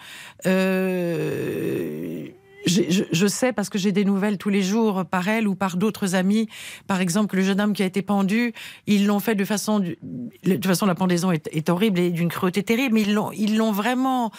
Euh, 0.46 2.28
je, 2.66 3.04
je 3.12 3.28
sais 3.28 3.54
parce 3.54 3.70
que 3.70 3.78
j'ai 3.78 3.92
des 3.92 4.06
nouvelles 4.06 4.38
tous 4.38 4.50
les 4.50 4.62
jours 4.62 5.06
par 5.06 5.28
elle 5.28 5.48
ou 5.48 5.56
par 5.56 5.78
d'autres 5.78 6.16
amis. 6.16 6.48
Par 6.88 7.02
exemple, 7.02 7.36
le 7.36 7.44
jeune 7.44 7.62
homme 7.62 7.74
qui 7.74 7.84
a 7.84 7.86
été 7.86 8.02
pendu, 8.02 8.54
ils 8.88 9.06
l'ont 9.06 9.20
fait 9.20 9.36
de 9.36 9.46
façon, 9.46 9.80
de 9.80 9.96
toute 10.44 10.66
façon 10.66 10.86
la 10.86 10.96
pendaison 10.96 11.32
est, 11.32 11.50
est 11.52 11.70
horrible 11.70 12.00
et 12.00 12.12
d'une 12.12 12.30
cruauté 12.30 12.64
terrible, 12.64 12.96
mais 12.96 13.02
ils 13.02 13.14
l'ont, 13.14 13.32
ils 13.32 13.58
l'ont 13.58 13.72
vraiment 13.72 14.32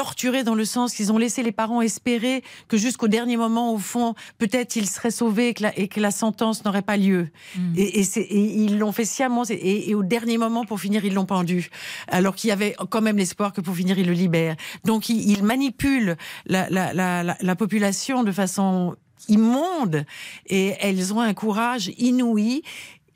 torturé 0.00 0.44
dans 0.44 0.54
le 0.54 0.64
sens 0.64 0.94
qu'ils 0.94 1.12
ont 1.12 1.18
laissé 1.18 1.42
les 1.42 1.52
parents 1.52 1.82
espérer 1.82 2.42
que 2.68 2.78
jusqu'au 2.78 3.06
dernier 3.06 3.36
moment, 3.36 3.74
au 3.74 3.78
fond, 3.78 4.14
peut-être 4.38 4.74
il 4.76 4.88
serait 4.88 5.10
sauvé 5.10 5.48
et 5.48 5.54
que 5.54 5.64
la, 5.64 5.78
et 5.78 5.88
que 5.88 6.00
la 6.00 6.10
sentence 6.10 6.64
n'aurait 6.64 6.80
pas 6.80 6.96
lieu. 6.96 7.28
Et, 7.76 8.00
et, 8.00 8.62
ils 8.64 8.78
l'ont 8.78 8.92
fait 8.92 9.04
sciemment. 9.04 9.42
Et, 9.50 9.94
au 9.94 10.02
dernier 10.02 10.38
moment, 10.38 10.64
pour 10.64 10.80
finir, 10.80 11.04
ils 11.04 11.12
l'ont 11.12 11.26
pendu. 11.26 11.68
Alors 12.08 12.34
qu'il 12.34 12.48
y 12.48 12.50
avait 12.50 12.74
quand 12.88 13.02
même 13.02 13.18
l'espoir 13.18 13.52
que 13.52 13.60
pour 13.60 13.76
finir, 13.76 13.98
ils 13.98 14.06
le 14.06 14.14
libèrent. 14.14 14.56
Donc, 14.86 15.10
ils, 15.10 15.30
ils 15.32 15.44
manipulent 15.44 16.16
la, 16.46 16.70
la, 16.70 16.94
la, 16.94 17.22
la, 17.22 17.36
la 17.38 17.56
population 17.56 18.24
de 18.24 18.32
façon 18.32 18.96
immonde. 19.28 20.06
Et 20.46 20.76
elles 20.80 21.12
ont 21.12 21.20
un 21.20 21.34
courage 21.34 21.92
inouï. 21.98 22.62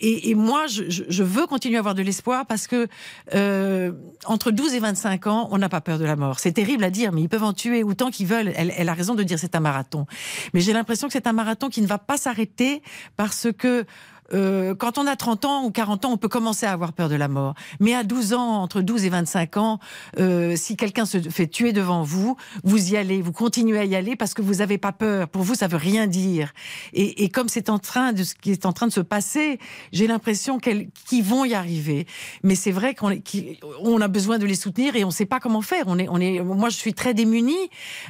Et, 0.07 0.31
et 0.31 0.35
moi, 0.35 0.67
je, 0.67 0.83
je- 0.89 1.23
veux 1.25 1.47
continuer 1.47 1.77
à 1.77 1.79
avoir 1.79 1.95
de 1.95 2.03
l'espoir 2.03 2.45
parce 2.47 2.67
que 2.67 2.89
euh, 3.35 3.93
entre 4.27 4.51
12 4.51 4.75
et 4.75 4.79
25 4.81 5.27
ans, 5.27 5.49
on 5.51 5.59
n'a 5.59 5.69
pas 5.71 5.81
peur 5.81 5.99
de 5.99 6.05
la 6.05 6.17
mort. 6.17 6.39
C'est 6.41 6.53
terrible 6.53 6.85
à 6.85 6.91
dire, 6.91 7.11
mais 7.13 7.23
ils 7.23 7.29
peuvent 7.29 7.43
en 7.43 7.55
tuer 7.55 7.83
autant 7.83 8.11
qu'ils 8.11 8.27
veulent. 8.27 8.53
Elle, 8.57 8.73
elle 8.77 8.89
a 8.91 8.95
raison 8.95 9.15
de 9.15 9.23
dire 9.23 9.39
c'est 9.39 9.57
un 9.57 9.61
marathon. 9.61 10.07
Mais 10.53 10.61
j'ai 10.61 10.73
l'impression 10.75 11.07
que 11.09 11.13
c'est 11.13 11.27
un 11.27 11.33
marathon 11.33 11.71
qui 11.71 11.81
ne 11.81 11.87
va 11.87 11.99
pas 11.99 12.17
s'arrêter 12.19 12.83
parce 13.17 13.49
que 13.57 13.85
euh, 14.33 14.75
quand 14.75 14.99
on 14.99 15.07
a 15.07 15.17
30 15.17 15.45
ans 15.45 15.65
ou 15.65 15.71
40 15.71 16.05
ans, 16.07 16.13
on 16.13 16.17
peut 16.17 16.29
commencer 16.29 16.67
à 16.67 16.73
avoir 16.73 16.93
peur 16.93 17.09
de 17.09 17.15
la 17.15 17.29
mort. 17.29 17.55
Mais 17.81 17.95
à 17.95 18.05
12 18.05 18.33
ans, 18.35 18.63
entre 18.63 18.81
12 18.81 19.05
et 19.05 19.09
25 19.11 19.57
ans, 19.57 19.79
euh, 20.19 20.55
si 20.57 20.77
quelqu'un 20.77 21.05
se 21.05 21.19
fait 21.21 21.47
tuer 21.47 21.73
devant 21.73 22.03
vous, 22.03 22.37
vous 22.63 22.93
y 22.93 22.97
allez, 22.97 23.21
vous 23.23 23.33
continuez 23.33 23.79
à 23.79 23.85
y 23.85 23.95
aller 23.97 24.17
parce 24.17 24.35
que 24.35 24.43
vous 24.43 24.55
n'avez 24.57 24.79
pas 24.79 24.93
peur. 24.93 25.29
Pour 25.29 25.43
vous, 25.43 25.55
ça 25.55 25.69
veut 25.69 25.77
rien 25.77 26.07
dire. 26.07 26.53
Et, 26.93 27.25
et 27.25 27.29
comme 27.29 27.49
c'est 27.49 27.69
en 27.69 27.79
train 27.79 28.13
de 28.13 28.23
ce 28.25 28.35
qui 28.35 28.51
est 28.53 28.67
en 28.67 28.73
train 28.73 28.87
de 28.87 28.93
se 28.93 29.01
passer, 29.01 29.59
j'ai 29.93 30.07
l'impression 30.07 30.59
qu'ils 30.59 31.25
vont 31.25 31.45
y 31.45 31.55
arriver. 31.55 32.07
Mais 32.43 32.55
c'est 32.55 32.73
vrai 32.73 32.95
qu'on 32.95 33.11
est- 33.11 33.23
qu'on 33.61 34.01
a 34.01 34.09
besoin 34.09 34.39
de 34.39 34.47
les 34.47 34.55
soutenir 34.55 34.97
et 34.97 35.05
on 35.05 35.09
ne 35.09 35.13
sait 35.13 35.27
pas 35.27 35.41
comment 35.41 35.63
faire. 35.63 35.85
On 35.87 35.99
est, 35.99 36.09
on 36.09 36.19
est, 36.19 36.41
moi, 36.41 36.69
je 36.71 36.77
suis 36.77 36.95
très 36.95 37.15
démunie 37.15 37.55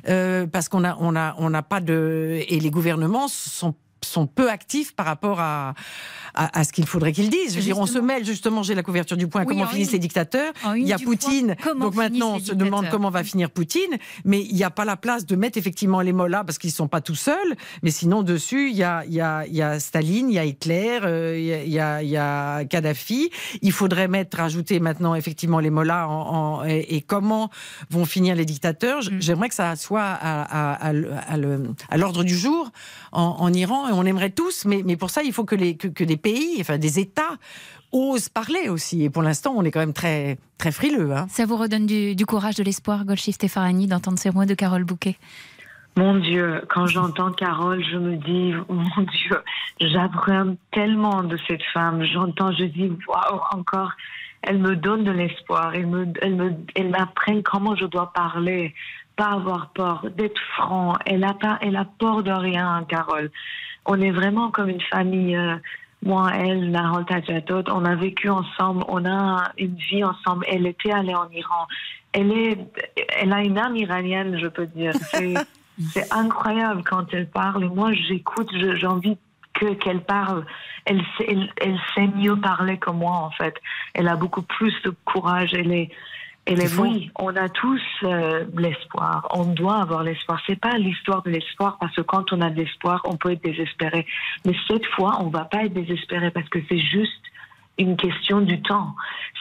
euh, 0.09 0.47
parce 0.47 0.69
qu'on 0.69 0.85
a, 0.85 0.97
on 1.01 1.17
a, 1.17 1.35
on 1.39 1.51
n'a 1.51 1.63
pas 1.63 1.81
de 1.81 2.43
et 2.49 2.61
les 2.61 2.71
gouvernements 2.71 3.29
sont 3.29 3.75
sont 4.05 4.27
peu 4.27 4.51
actifs 4.51 4.95
par 4.95 5.07
rapport 5.07 5.41
à, 5.41 5.75
à, 6.35 6.59
à 6.61 6.65
ce 6.65 6.73
qu'il 6.73 6.87
faudrait 6.87 7.13
qu'ils 7.13 7.31
disent. 7.31 7.53
Je 7.53 7.59
veux 7.59 7.65
dire, 7.65 7.79
on 7.79 7.87
se 7.87 7.99
mêle 7.99 8.25
justement, 8.25 8.63
j'ai 8.63 8.75
la 8.75 8.83
couverture 8.83 9.17
du 9.17 9.27
point, 9.29 9.43
Oui, 9.43 9.49
comment 9.49 9.65
en 9.65 9.67
finissent 9.69 9.89
une- 9.89 9.93
les 9.95 9.99
dictateurs. 9.99 10.53
Il 10.77 10.83
y 10.87 10.93
a 10.93 10.97
point, 10.99 11.05
Poutine, 11.15 11.57
donc 11.81 11.95
maintenant 11.95 12.35
on 12.35 12.39
se 12.41 12.53
demande 12.55 12.87
comment 12.91 13.11
va 13.11 13.25
finir 13.25 13.51
Poutine, 13.51 13.97
mais 14.25 14.41
il 14.43 14.55
n'y 14.55 14.65
a 14.65 14.71
pas 14.71 14.85
la 14.85 14.97
place 14.97 15.27
de 15.27 15.37
mettre 15.37 15.59
effectivement 15.59 16.01
les 16.01 16.13
mots 16.13 16.27
là 16.27 16.45
parce 16.45 16.59
qu'ils 16.59 16.71
ne 16.71 16.75
sont 16.75 16.89
pas 16.89 17.01
tout 17.01 17.15
seuls, 17.15 17.55
mais 17.83 17.91
sinon 17.91 18.23
dessus 18.23 18.71
il 18.71 18.77
y 18.77 18.83
a, 18.83 19.05
y 19.07 19.21
a, 19.21 19.47
y 19.47 19.63
a 19.63 19.79
Staline, 19.81 20.29
il 20.31 20.35
y 20.35 20.39
a 20.39 20.45
Hitler, 20.45 20.99
euh, 21.03 21.39
il 21.39 21.45
y 21.47 21.53
a, 21.55 21.63
y 21.65 21.79
a, 21.79 22.03
il 22.03 22.09
y 22.11 22.17
a 22.17 22.65
Kadhafi. 22.65 23.31
Il 23.63 23.73
faudrait 23.73 24.09
mettre, 24.09 24.37
rajouter 24.39 24.81
maintenant 24.81 25.15
effectivement 25.15 25.61
les 25.61 25.71
mots 25.71 25.83
là 25.83 26.09
en, 26.09 26.61
en- 26.61 26.65
et, 26.65 26.97
et 26.97 27.01
comment 27.03 27.51
vont 27.91 28.05
finir 28.05 28.35
les 28.37 28.45
dictateurs. 28.45 29.01
J- 29.03 29.11
J'aimerais 29.21 29.49
que 29.49 29.55
ça 29.55 29.75
soit 29.77 30.03
à, 30.03 30.89
à- 30.89 31.97
l'ordre 31.97 32.25
du 32.25 32.37
jour 32.37 32.71
en, 33.13 33.37
en 33.39 33.53
Iran 33.53 33.89
et 33.89 33.93
on 33.99 34.05
aimerait 34.05 34.31
tous, 34.31 34.65
mais, 34.65 34.83
mais 34.85 34.97
pour 34.97 35.11
ça 35.11 35.23
il 35.23 35.33
faut 35.33 35.45
que, 35.45 35.55
les, 35.55 35.77
que, 35.77 35.89
que 35.89 36.05
des 36.05 36.17
pays, 36.17 36.57
enfin 36.61 36.79
des 36.79 36.99
États 36.99 37.37
osent 37.93 38.29
parler 38.29 38.69
aussi. 38.69 39.05
Et 39.05 39.11
pour 39.11 39.23
l'instant 39.23 39.55
on 39.57 39.63
est 39.65 39.71
quand 39.71 39.81
même 39.81 39.93
très, 39.93 40.39
très 40.59 40.73
frileux. 40.73 41.13
Hein. 41.13 41.27
Ça 41.29 41.47
vous 41.47 41.57
redonne 41.57 41.87
du, 41.87 42.15
du 42.15 42.27
courage, 42.27 42.57
de 42.57 42.63
l'espoir, 42.63 43.05
Golshifteh 43.05 43.49
Farhani, 43.49 43.87
d'entendre 43.87 44.19
ces 44.19 44.31
mots 44.31 44.45
de 44.45 44.55
Carole 44.55 44.85
Bouquet? 44.85 45.17
Mon 45.97 46.17
Dieu, 46.17 46.65
quand 46.69 46.87
j'entends 46.87 47.31
Carole, 47.31 47.85
je 47.85 47.97
me 47.97 48.17
dis, 48.17 48.53
mon 48.69 49.03
Dieu, 49.03 49.39
j'apprécie 49.81 50.59
tellement 50.73 51.23
de 51.23 51.39
cette 51.47 51.63
femme. 51.73 52.05
J'entends, 52.05 52.51
je 52.53 52.65
dis, 52.65 52.91
waouh, 53.07 53.41
encore, 53.53 53.93
elle 54.43 54.59
me 54.59 54.75
donne 54.75 55.05
de 55.05 55.13
l'espoir. 55.13 55.73
Elle 55.75 55.87
me, 55.87 56.07
elle 56.21 56.35
me, 56.35 56.53
elle 56.75 56.91
m'apprend 56.91 57.41
comment 57.43 57.77
je 57.77 57.85
dois 57.85 58.13
parler, 58.13 58.75
pas 59.15 59.35
avoir 59.35 59.71
peur, 59.71 60.07
d'être 60.17 60.41
franc. 60.57 60.95
Elle 61.07 61.23
a 61.23 61.35
pas, 61.35 61.59
elle 61.61 61.77
a 61.77 61.85
peur 61.85 62.25
de 62.25 62.33
rien, 62.33 62.85
Carole. 62.89 63.31
On 63.87 64.01
est 64.01 64.11
vraiment 64.11 64.51
comme 64.51 64.69
une 64.69 64.81
famille. 64.81 65.37
euh, 65.37 65.57
moi, 66.05 66.31
elle, 66.35 66.71
Nahal 66.71 67.07
Tajatot, 67.07 67.65
on 67.69 67.85
a 67.85 67.95
vécu 67.95 68.29
ensemble, 68.29 68.85
on 68.89 69.07
a 69.07 69.53
une 69.57 69.75
vie 69.77 70.05
ensemble. 70.05 70.45
Elle 70.49 70.67
était 70.67 70.93
allée 70.93 71.15
en 71.15 71.31
Iran. 71.31 71.67
Elle 72.13 72.31
est, 72.33 72.59
elle 73.19 73.33
a 73.33 73.43
une 73.43 73.59
âme 73.59 73.75
iranienne, 73.77 74.39
je 74.39 74.49
peux 74.49 74.67
dire. 74.67 74.93
C'est, 75.79 76.13
incroyable 76.13 76.85
quand 76.85 77.13
elle 77.13 77.27
parle. 77.27 77.65
Moi, 77.65 77.93
j'écoute, 77.95 78.49
j'ai 78.53 78.87
envie 78.87 79.19
que 79.55 79.73
qu'elle 79.75 80.03
parle. 80.03 80.45
Elle 80.85 81.03
sait, 81.17 81.27
elle, 81.29 81.51
elle 81.57 81.81
sait 81.95 82.07
mieux 82.07 82.37
parler 82.37 82.77
que 82.79 82.91
moi, 82.91 83.13
en 83.13 83.31
fait. 83.31 83.55
Elle 83.95 84.09
a 84.09 84.15
beaucoup 84.15 84.43
plus 84.43 84.75
de 84.83 84.95
courage. 85.05 85.53
Elle 85.55 85.73
est, 85.73 85.91
elle 86.47 86.61
est, 86.61 86.79
oui, 86.79 87.11
on 87.19 87.35
a 87.37 87.49
tous 87.49 87.83
euh, 88.03 88.45
l'espoir. 88.55 89.27
On 89.31 89.45
doit 89.45 89.77
avoir 89.81 90.03
l'espoir. 90.03 90.41
C'est 90.47 90.61
pas 90.61 90.77
l'histoire 90.77 91.23
de 91.23 91.31
l'espoir 91.31 91.79
parce 91.81 91.95
que 91.97 92.03
quand 92.03 92.33
on 92.33 92.41
a 92.43 92.51
de 92.51 92.57
l'espoir, 92.57 93.01
on 93.05 93.17
peut 93.17 93.33
être 93.33 93.43
désespéré. 93.43 94.07
Mais 94.45 94.55
cette 94.69 94.85
fois, 94.87 95.19
on 95.21 95.29
va 95.29 95.47
pas 95.47 95.65
être 95.65 95.73
désespéré 95.73 96.31
parce 96.31 96.49
que 96.51 96.59
c'est 96.69 96.81
juste 96.81 97.23
une 97.79 97.97
question 97.97 98.43
du 98.43 98.61
temps. 98.61 98.95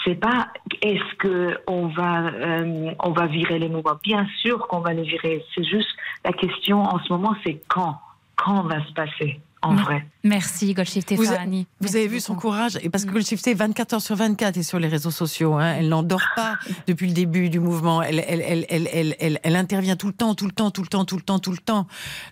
C'est 0.06 0.16
pas 0.16 0.48
est-ce 0.82 1.16
que 1.18 1.60
on 1.68 1.88
va 1.88 2.28
euh, 2.28 2.92
on 3.00 3.12
va 3.12 3.28
virer 3.28 3.60
les 3.60 3.70
mouvements. 3.70 4.00
Bien 4.02 4.26
sûr 4.42 4.68
qu'on 4.68 4.80
va 4.80 4.94
les 4.94 5.04
virer. 5.04 5.44
C'est 5.54 5.66
juste 5.66 5.96
la 6.24 6.32
question 6.32 6.84
en 6.84 7.00
ce 7.00 7.12
moment, 7.12 7.36
c'est 7.46 7.62
quand 7.68 8.00
quand 8.38 8.64
va 8.64 8.84
se 8.86 8.94
passer 8.94 9.42
en 9.62 9.76
vrai? 9.76 10.06
Merci, 10.26 10.74
Golshifteh 10.74 11.16
Vous, 11.16 11.24
a- 11.24 11.36
Farhani. 11.36 11.68
vous 11.82 11.96
avez 11.98 12.08
vu 12.08 12.20
son 12.22 12.36
courage 12.36 12.80
et 12.82 12.90
parce 12.90 13.04
que 13.04 13.12
Golshifteh 13.12 13.54
24 13.54 13.96
heures 13.96 14.02
sur 14.02 14.16
24 14.16 14.56
est 14.58 14.64
sur 14.64 14.80
les 14.80 14.88
réseaux 14.88 15.12
sociaux. 15.12 15.56
hein. 15.56 15.76
Elle 15.80 15.90
n'endort 15.90 16.24
pas 16.36 16.58
depuis 16.88 17.08
le 17.08 17.14
début 17.14 17.50
du 17.50 17.60
mouvement. 17.60 18.02
Elle, 18.02 19.56
intervient 19.56 19.96
tout 19.98 20.08
le 20.08 20.14
temps, 20.14 20.34
tout 20.34 20.46
le 20.46 20.52
temps, 20.54 20.72
tout 20.72 20.82
le 20.82 20.88
temps, 20.88 21.04
tout 21.06 21.18
le 21.18 21.22
temps, 21.24 21.40
tout 21.40 21.52
le 21.52 21.58
temps. 21.58 21.88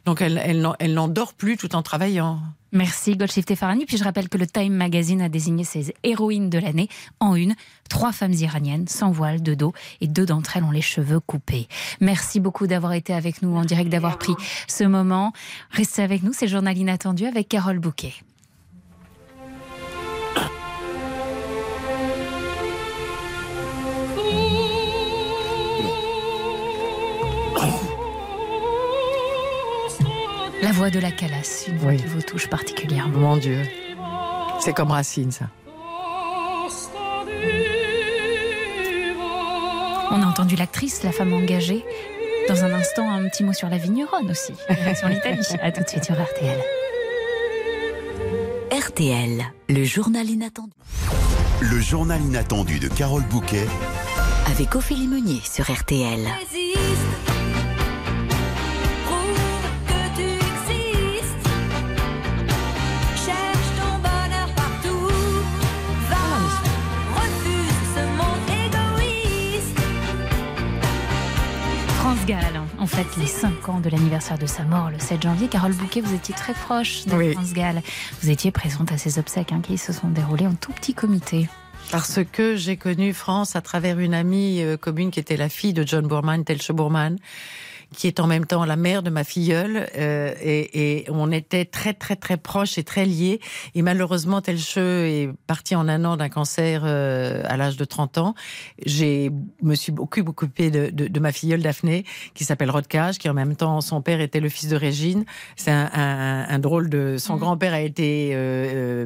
Donc 0.06 0.22
elle, 0.22 0.42
elle, 0.44 0.62
n'en- 0.62 0.76
elle 0.80 0.94
n'endort 0.94 1.34
plus 1.34 1.58
tout 1.58 1.76
en 1.76 1.82
travaillant. 1.82 2.40
Merci 2.74 3.18
Golshifteh 3.18 3.58
Farhani. 3.58 3.86
Puis 3.86 3.98
je 3.98 4.04
rappelle 4.06 4.30
que 4.30 4.38
le 4.38 4.48
Time 4.48 4.74
Magazine 4.74 5.22
a 5.22 5.28
désigné 5.28 5.66
ses 5.66 5.94
héroïnes 6.04 6.50
de 6.50 6.58
l'année 6.58 6.88
en 7.20 7.36
une. 7.36 7.54
Trois 7.90 8.14
femmes 8.14 8.32
iraniennes, 8.32 8.88
sans 8.88 9.12
voile, 9.12 9.44
de 9.44 9.54
dos, 9.54 9.74
et 10.00 10.08
deux 10.08 10.26
d'entre 10.26 10.56
elles 10.56 10.64
ont 10.64 10.72
les 10.72 10.82
cheveux 10.82 11.20
coupés. 11.20 11.68
Merci 12.00 12.40
beaucoup 12.40 12.68
d'avoir 12.68 12.94
été 12.94 13.14
avec 13.14 13.42
nous 13.42 13.54
en 13.58 13.66
direct, 13.66 13.90
d'avoir 13.90 14.18
pris 14.18 14.32
ce 14.70 14.86
moment. 14.86 15.34
Restez 15.72 16.02
avec 16.02 16.24
nous, 16.24 16.32
c'est 16.32 16.48
journal 16.48 16.78
inattendu 16.78 17.26
avec 17.26 17.50
Carole 17.50 17.80
Bouquet. 17.82 18.14
La 30.62 30.72
voix 30.72 30.90
de 30.90 31.00
la 31.00 31.12
calasse, 31.12 31.66
une 31.68 31.78
voix 31.78 31.92
Oui. 31.92 31.98
qui 31.98 32.06
vous 32.06 32.22
touche 32.22 32.48
particulièrement. 32.48 33.18
Mon 33.18 33.38
Dieu. 33.38 33.62
C'est 34.60 34.74
comme 34.74 34.92
Racine, 34.92 35.32
ça. 35.32 35.46
On 40.12 40.22
a 40.22 40.26
entendu 40.26 40.56
l'actrice, 40.56 41.04
la 41.04 41.12
femme 41.12 41.34
engagée. 41.34 41.84
Dans 42.48 42.64
un 42.64 42.74
instant, 42.74 43.10
un 43.10 43.28
petit 43.30 43.44
mot 43.44 43.54
sur 43.54 43.70
la 43.70 43.78
vigneronne 43.78 44.30
aussi. 44.30 44.54
Sur 44.96 45.08
l'Italie. 45.08 45.40
À 45.62 45.72
tout 45.72 45.84
de 45.84 45.88
suite 45.90 46.04
sur 46.06 46.16
RTL. 46.16 46.60
RTL, 48.72 49.44
le 49.68 49.84
journal 49.84 50.30
inattendu. 50.30 50.72
Le 51.60 51.82
journal 51.82 52.22
inattendu 52.22 52.80
de 52.80 52.88
Carole 52.88 53.24
Bouquet 53.24 53.68
Avec 54.50 54.76
Ophélie 54.76 55.08
Meunier 55.08 55.42
sur 55.44 55.70
RTL. 55.70 56.26
France 72.12 72.26
Gall, 72.26 72.62
en 72.78 72.88
fait, 72.88 73.08
les 73.22 73.26
5 73.26 73.70
ans 73.70 73.80
de 73.80 73.90
l'anniversaire 73.90 74.38
de 74.38 74.46
sa 74.46 74.66
mort 74.66 74.90
le 74.90 75.00
7 75.00 75.22
janvier. 75.22 75.48
Carole 75.48 75.72
Bouquet, 75.72 76.02
vous 76.02 76.14
étiez 76.14 76.36
très 76.36 76.52
proche 76.52 77.06
de 77.06 77.16
Oui. 77.16 77.32
France 77.32 77.54
Gall. 77.54 77.82
Vous 78.22 78.30
étiez 78.30 78.52
présente 78.52 78.92
à 78.92 78.98
ses 78.98 79.18
obsèques 79.18 79.54
hein, 79.54 79.62
qui 79.64 79.78
se 79.78 79.94
sont 79.94 80.10
déroulées 80.10 80.46
en 80.46 80.56
tout 80.56 80.74
petit 80.74 80.94
comité. 80.94 81.48
Parce 81.90 82.20
que 82.30 82.58
j'ai 82.58 82.76
connu 82.76 83.14
France 83.14 83.56
à 83.56 83.62
travers 83.62 83.98
une 83.98 84.14
amie 84.14 84.62
euh, 84.62 84.76
commune 84.76 85.10
qui 85.10 85.22
était 85.22 85.38
la 85.38 85.48
fille 85.48 85.72
de 85.72 85.88
John 85.88 86.06
Boorman, 86.06 86.44
Telche 86.44 86.74
Boorman, 86.74 87.16
qui 87.96 88.08
est 88.08 88.20
en 88.20 88.28
même 88.28 88.46
temps 88.46 88.64
la 88.66 88.76
mère 88.78 89.04
de 89.04 89.10
ma 89.10 89.24
filleule. 89.24 89.88
euh, 89.98 90.34
et, 90.42 91.00
et 91.02 91.06
on 91.10 91.32
était 91.32 91.66
très, 91.66 91.94
très, 91.94 92.16
très 92.16 92.38
proches 92.38 92.78
et 92.78 92.84
très 92.84 93.06
liés. 93.06 93.40
Et 93.76 93.82
malheureusement, 93.82 94.42
Telche 94.42 94.78
est 94.78 95.30
parti 95.48 95.76
en 95.76 95.88
un 95.90 96.06
an 96.06 96.16
d'un 96.18 96.30
cancer 96.30 96.84
euh, 96.86 97.44
à 97.46 97.58
l'âge 97.58 97.78
de 97.78 97.84
30 97.86 98.18
ans. 98.18 98.36
J'ai 98.86 99.32
me 99.62 99.76
suis 99.76 99.92
beaucoup 99.92 100.22
occupée 100.22 100.72
de, 100.72 100.90
de, 100.90 101.08
de 101.08 101.20
ma 101.20 101.32
filleule 101.32 101.62
Daphné, 101.62 102.06
qui 102.34 102.46
s'appelle 102.46 102.72
Rodcage, 102.72 103.18
qui 103.18 103.30
en 103.30 103.34
même 103.34 103.56
temps, 103.56 103.82
son 103.82 104.02
père 104.02 104.22
était 104.22 104.40
le 104.40 104.50
fils 104.50 104.70
de 104.70 104.76
Régine. 104.76 105.26
C'est 105.56 105.72
un, 105.72 105.90
un- 105.94 106.46
un 106.50 106.60
drôle 106.60 106.90
de... 106.90 107.16
Son 107.18 107.36
grand-père 107.38 107.74
a 107.74 107.82
été, 107.82 108.32
euh, 108.34 109.06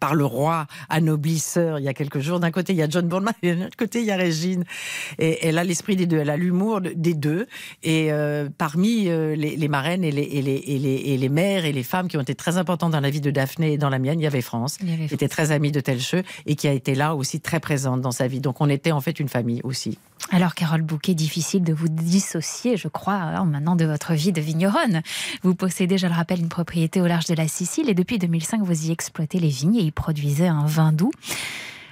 par 0.00 0.14
le 0.14 0.24
roi, 0.24 0.66
anoblisseur 0.88 1.78
il 1.78 1.84
y 1.84 1.88
a 1.88 1.94
quelques 1.94 2.20
jours. 2.20 2.40
D'un 2.40 2.50
côté, 2.50 2.72
il 2.72 2.76
y 2.76 2.82
a 2.82 2.88
John 2.88 3.06
Boorman, 3.08 3.34
et 3.42 3.54
de 3.54 3.62
l'autre 3.64 3.76
côté, 3.76 4.00
il 4.00 4.06
y 4.06 4.10
a 4.10 4.16
Régine. 4.16 4.64
Et 5.18 5.46
elle 5.46 5.58
a 5.58 5.64
l'esprit 5.64 5.96
des 5.96 6.06
deux, 6.06 6.18
elle 6.18 6.30
a 6.30 6.36
l'humour 6.36 6.80
de- 6.80 6.92
des 6.94 7.14
deux. 7.14 7.46
Et 7.82 7.87
euh, 7.88 8.48
parmi 8.56 9.08
euh, 9.08 9.34
les, 9.34 9.56
les 9.56 9.68
marraines 9.68 10.04
et 10.04 10.10
les, 10.10 10.22
et, 10.22 10.42
les, 10.42 10.62
et, 10.66 10.78
les, 10.78 10.94
et 10.94 11.16
les 11.16 11.28
mères 11.28 11.64
et 11.64 11.72
les 11.72 11.82
femmes 11.82 12.08
qui 12.08 12.16
ont 12.16 12.20
été 12.20 12.34
très 12.34 12.56
importantes 12.56 12.92
dans 12.92 13.00
la 13.00 13.10
vie 13.10 13.20
de 13.20 13.30
Daphné 13.30 13.72
et 13.72 13.78
dans 13.78 13.88
la 13.88 13.98
mienne, 13.98 14.20
il 14.20 14.24
y 14.24 14.26
avait 14.26 14.42
France, 14.42 14.78
Il 14.82 14.90
y 14.90 14.92
avait 14.92 15.06
qui 15.06 15.14
était 15.14 15.28
très 15.28 15.52
amie 15.52 15.72
de 15.72 15.80
Telcheux 15.80 16.22
et 16.46 16.54
qui 16.54 16.68
a 16.68 16.72
été 16.72 16.94
là 16.94 17.14
aussi 17.14 17.40
très 17.40 17.60
présente 17.60 18.00
dans 18.00 18.10
sa 18.10 18.28
vie. 18.28 18.40
Donc 18.40 18.60
on 18.60 18.68
était 18.68 18.92
en 18.92 19.00
fait 19.00 19.18
une 19.18 19.28
famille 19.28 19.60
aussi. 19.64 19.98
Alors, 20.30 20.54
Carole 20.54 20.82
Bouquet, 20.82 21.14
difficile 21.14 21.62
de 21.62 21.72
vous 21.72 21.88
dissocier, 21.88 22.76
je 22.76 22.88
crois, 22.88 23.14
hein, 23.14 23.44
maintenant 23.44 23.76
de 23.76 23.86
votre 23.86 24.12
vie 24.12 24.32
de 24.32 24.40
vigneronne. 24.40 25.00
Vous 25.42 25.54
possédez, 25.54 25.96
je 25.96 26.06
le 26.06 26.12
rappelle, 26.12 26.40
une 26.40 26.48
propriété 26.48 27.00
au 27.00 27.06
large 27.06 27.26
de 27.26 27.34
la 27.34 27.48
Sicile 27.48 27.88
et 27.88 27.94
depuis 27.94 28.18
2005, 28.18 28.62
vous 28.62 28.86
y 28.86 28.90
exploitez 28.90 29.38
les 29.38 29.48
vignes 29.48 29.76
et 29.76 29.82
y 29.82 29.90
produisez 29.90 30.48
un 30.48 30.66
vin 30.66 30.92
doux. 30.92 31.12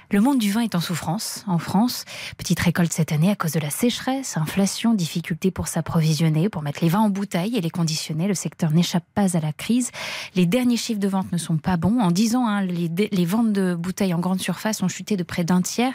Le 0.09 0.21
monde 0.21 0.39
du 0.39 0.53
vin 0.53 0.61
est 0.61 0.73
en 0.73 0.79
souffrance 0.79 1.43
en 1.47 1.57
France. 1.57 2.05
Petite 2.37 2.61
récolte 2.61 2.93
cette 2.93 3.11
année 3.11 3.29
à 3.29 3.35
cause 3.35 3.51
de 3.51 3.59
la 3.59 3.69
sécheresse, 3.69 4.37
inflation, 4.37 4.93
difficulté 4.93 5.51
pour 5.51 5.67
s'approvisionner, 5.67 6.47
pour 6.47 6.61
mettre 6.61 6.81
les 6.81 6.87
vins 6.87 7.01
en 7.01 7.09
bouteille 7.09 7.57
et 7.57 7.61
les 7.61 7.69
conditionner. 7.69 8.29
Le 8.29 8.33
secteur 8.33 8.71
n'échappe 8.71 9.03
pas 9.13 9.35
à 9.35 9.41
la 9.41 9.51
crise. 9.51 9.91
Les 10.33 10.45
derniers 10.45 10.77
chiffres 10.77 11.01
de 11.01 11.09
vente 11.09 11.33
ne 11.33 11.37
sont 11.37 11.57
pas 11.57 11.75
bons. 11.75 11.99
En 11.99 12.11
10 12.11 12.37
ans, 12.37 12.47
hein, 12.47 12.61
les, 12.61 12.87
les 12.87 13.25
ventes 13.25 13.51
de 13.51 13.75
bouteilles 13.75 14.13
en 14.13 14.19
grande 14.19 14.39
surface 14.39 14.81
ont 14.81 14.87
chuté 14.87 15.17
de 15.17 15.23
près 15.23 15.43
d'un 15.43 15.61
tiers. 15.61 15.93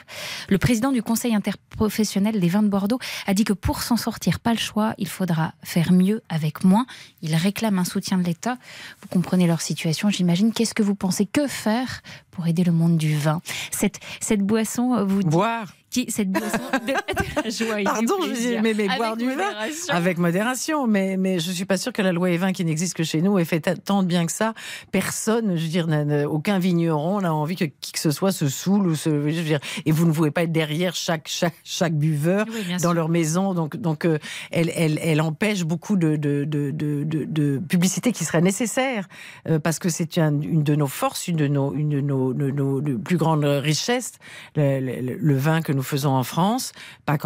Le 0.50 0.58
président 0.58 0.92
du 0.92 1.02
Conseil 1.02 1.34
interprofessionnel 1.34 2.38
des 2.38 2.48
vins 2.48 2.62
de 2.62 2.68
Bordeaux 2.68 2.98
a 3.26 3.32
dit 3.32 3.44
que 3.44 3.54
pour 3.54 3.82
s'en 3.82 3.96
sortir, 3.96 4.40
pas 4.40 4.52
le 4.52 4.58
choix, 4.58 4.92
il 4.98 5.08
faudra 5.08 5.54
faire 5.62 5.90
mieux 5.90 6.22
avec 6.28 6.64
moins. 6.64 6.84
Il 7.22 7.34
réclame 7.34 7.78
un 7.78 7.84
soutien 7.84 8.18
de 8.18 8.24
l'État. 8.24 8.58
Vous 9.00 9.08
comprenez 9.08 9.46
leur 9.46 9.62
situation, 9.62 10.10
j'imagine. 10.10 10.52
Qu'est-ce 10.52 10.74
que 10.74 10.82
vous 10.82 10.94
pensez? 10.94 11.24
Que 11.24 11.46
faire 11.46 12.02
pour 12.30 12.46
aider 12.46 12.62
le 12.62 12.72
monde 12.72 12.98
du 12.98 13.16
vin? 13.16 13.40
Cette, 13.70 14.01
cette 14.20 14.42
boisson, 14.42 14.94
euh, 14.94 15.04
vous 15.04 15.20
Boire 15.20 15.72
qui, 15.92 16.10
cette 16.10 16.30
boisson 16.30 16.58
de, 16.86 16.92
de 16.92 17.42
la 17.44 17.50
joie 17.50 17.80
et 17.80 17.84
du 17.84 18.06
Pardon, 18.06 18.14
je 18.26 18.32
dis, 18.32 18.56
mais, 18.62 18.74
mais 18.74 18.88
boire 18.96 19.16
du 19.16 19.26
vin 19.30 19.52
avec 19.90 20.18
modération. 20.18 20.86
Mais, 20.86 21.16
mais 21.16 21.38
je 21.38 21.50
suis 21.52 21.64
pas 21.66 21.76
sûre 21.76 21.92
que 21.92 22.02
la 22.02 22.12
loi 22.12 22.30
Evin 22.30 22.52
qui 22.52 22.64
n'existe 22.64 22.94
que 22.94 23.04
chez 23.04 23.20
nous 23.22 23.38
ait 23.38 23.44
fait 23.44 23.60
tant 23.84 24.02
de 24.02 24.08
bien 24.08 24.26
que 24.26 24.32
ça. 24.32 24.54
Personne, 24.90 25.56
je 25.56 25.62
veux 25.62 25.68
dire, 25.68 25.86
aucun 26.30 26.58
vigneron 26.58 27.20
n'a 27.20 27.34
envie 27.34 27.56
que 27.56 27.64
qui 27.66 27.92
que 27.92 27.98
ce 27.98 28.10
soit 28.10 28.32
se 28.32 28.48
saoule 28.48 28.86
ou 28.88 28.94
se, 28.94 29.10
je 29.10 29.16
veux 29.16 29.42
dire, 29.44 29.60
et 29.86 29.92
vous 29.92 30.06
ne 30.06 30.12
pouvez 30.12 30.30
pas 30.30 30.42
être 30.44 30.52
derrière 30.52 30.94
chaque 30.94 31.28
chaque 31.28 31.54
chaque 31.64 31.94
buveur 31.94 32.46
Oui, 32.48 32.72
dans 32.74 32.78
sûr. 32.78 32.94
leur 32.94 33.08
maison. 33.08 33.54
Donc 33.54 33.76
donc 33.76 34.04
euh, 34.04 34.18
elle, 34.50 34.70
elle 34.74 34.98
elle 35.02 35.20
empêche 35.20 35.64
beaucoup 35.64 35.96
de 35.96 36.16
de 36.16 36.44
de 36.44 36.70
de, 36.72 37.58
publicité 37.68 38.12
qui 38.12 38.24
serait 38.24 38.40
nécessaire 38.40 39.08
euh, 39.48 39.58
parce 39.58 39.78
que 39.78 39.88
c'est 39.88 40.18
un- 40.18 40.40
une 40.40 40.62
de 40.62 40.74
nos 40.74 40.86
forces, 40.86 41.28
une 41.28 41.36
de 41.36 41.46
nos 41.48 41.74
une 41.74 41.88
de 41.90 42.00
nos, 42.00 42.32
nos- 42.34 42.80
plus 42.98 43.16
grandes 43.16 43.44
richesses, 43.44 44.12
le, 44.56 44.80
le- 44.80 45.16
le 45.16 45.36
vin 45.36 45.60
que 45.62 45.72
nous 45.72 45.81
faisons 45.82 46.12
en 46.12 46.22
France, 46.24 46.72
pas 47.04 47.18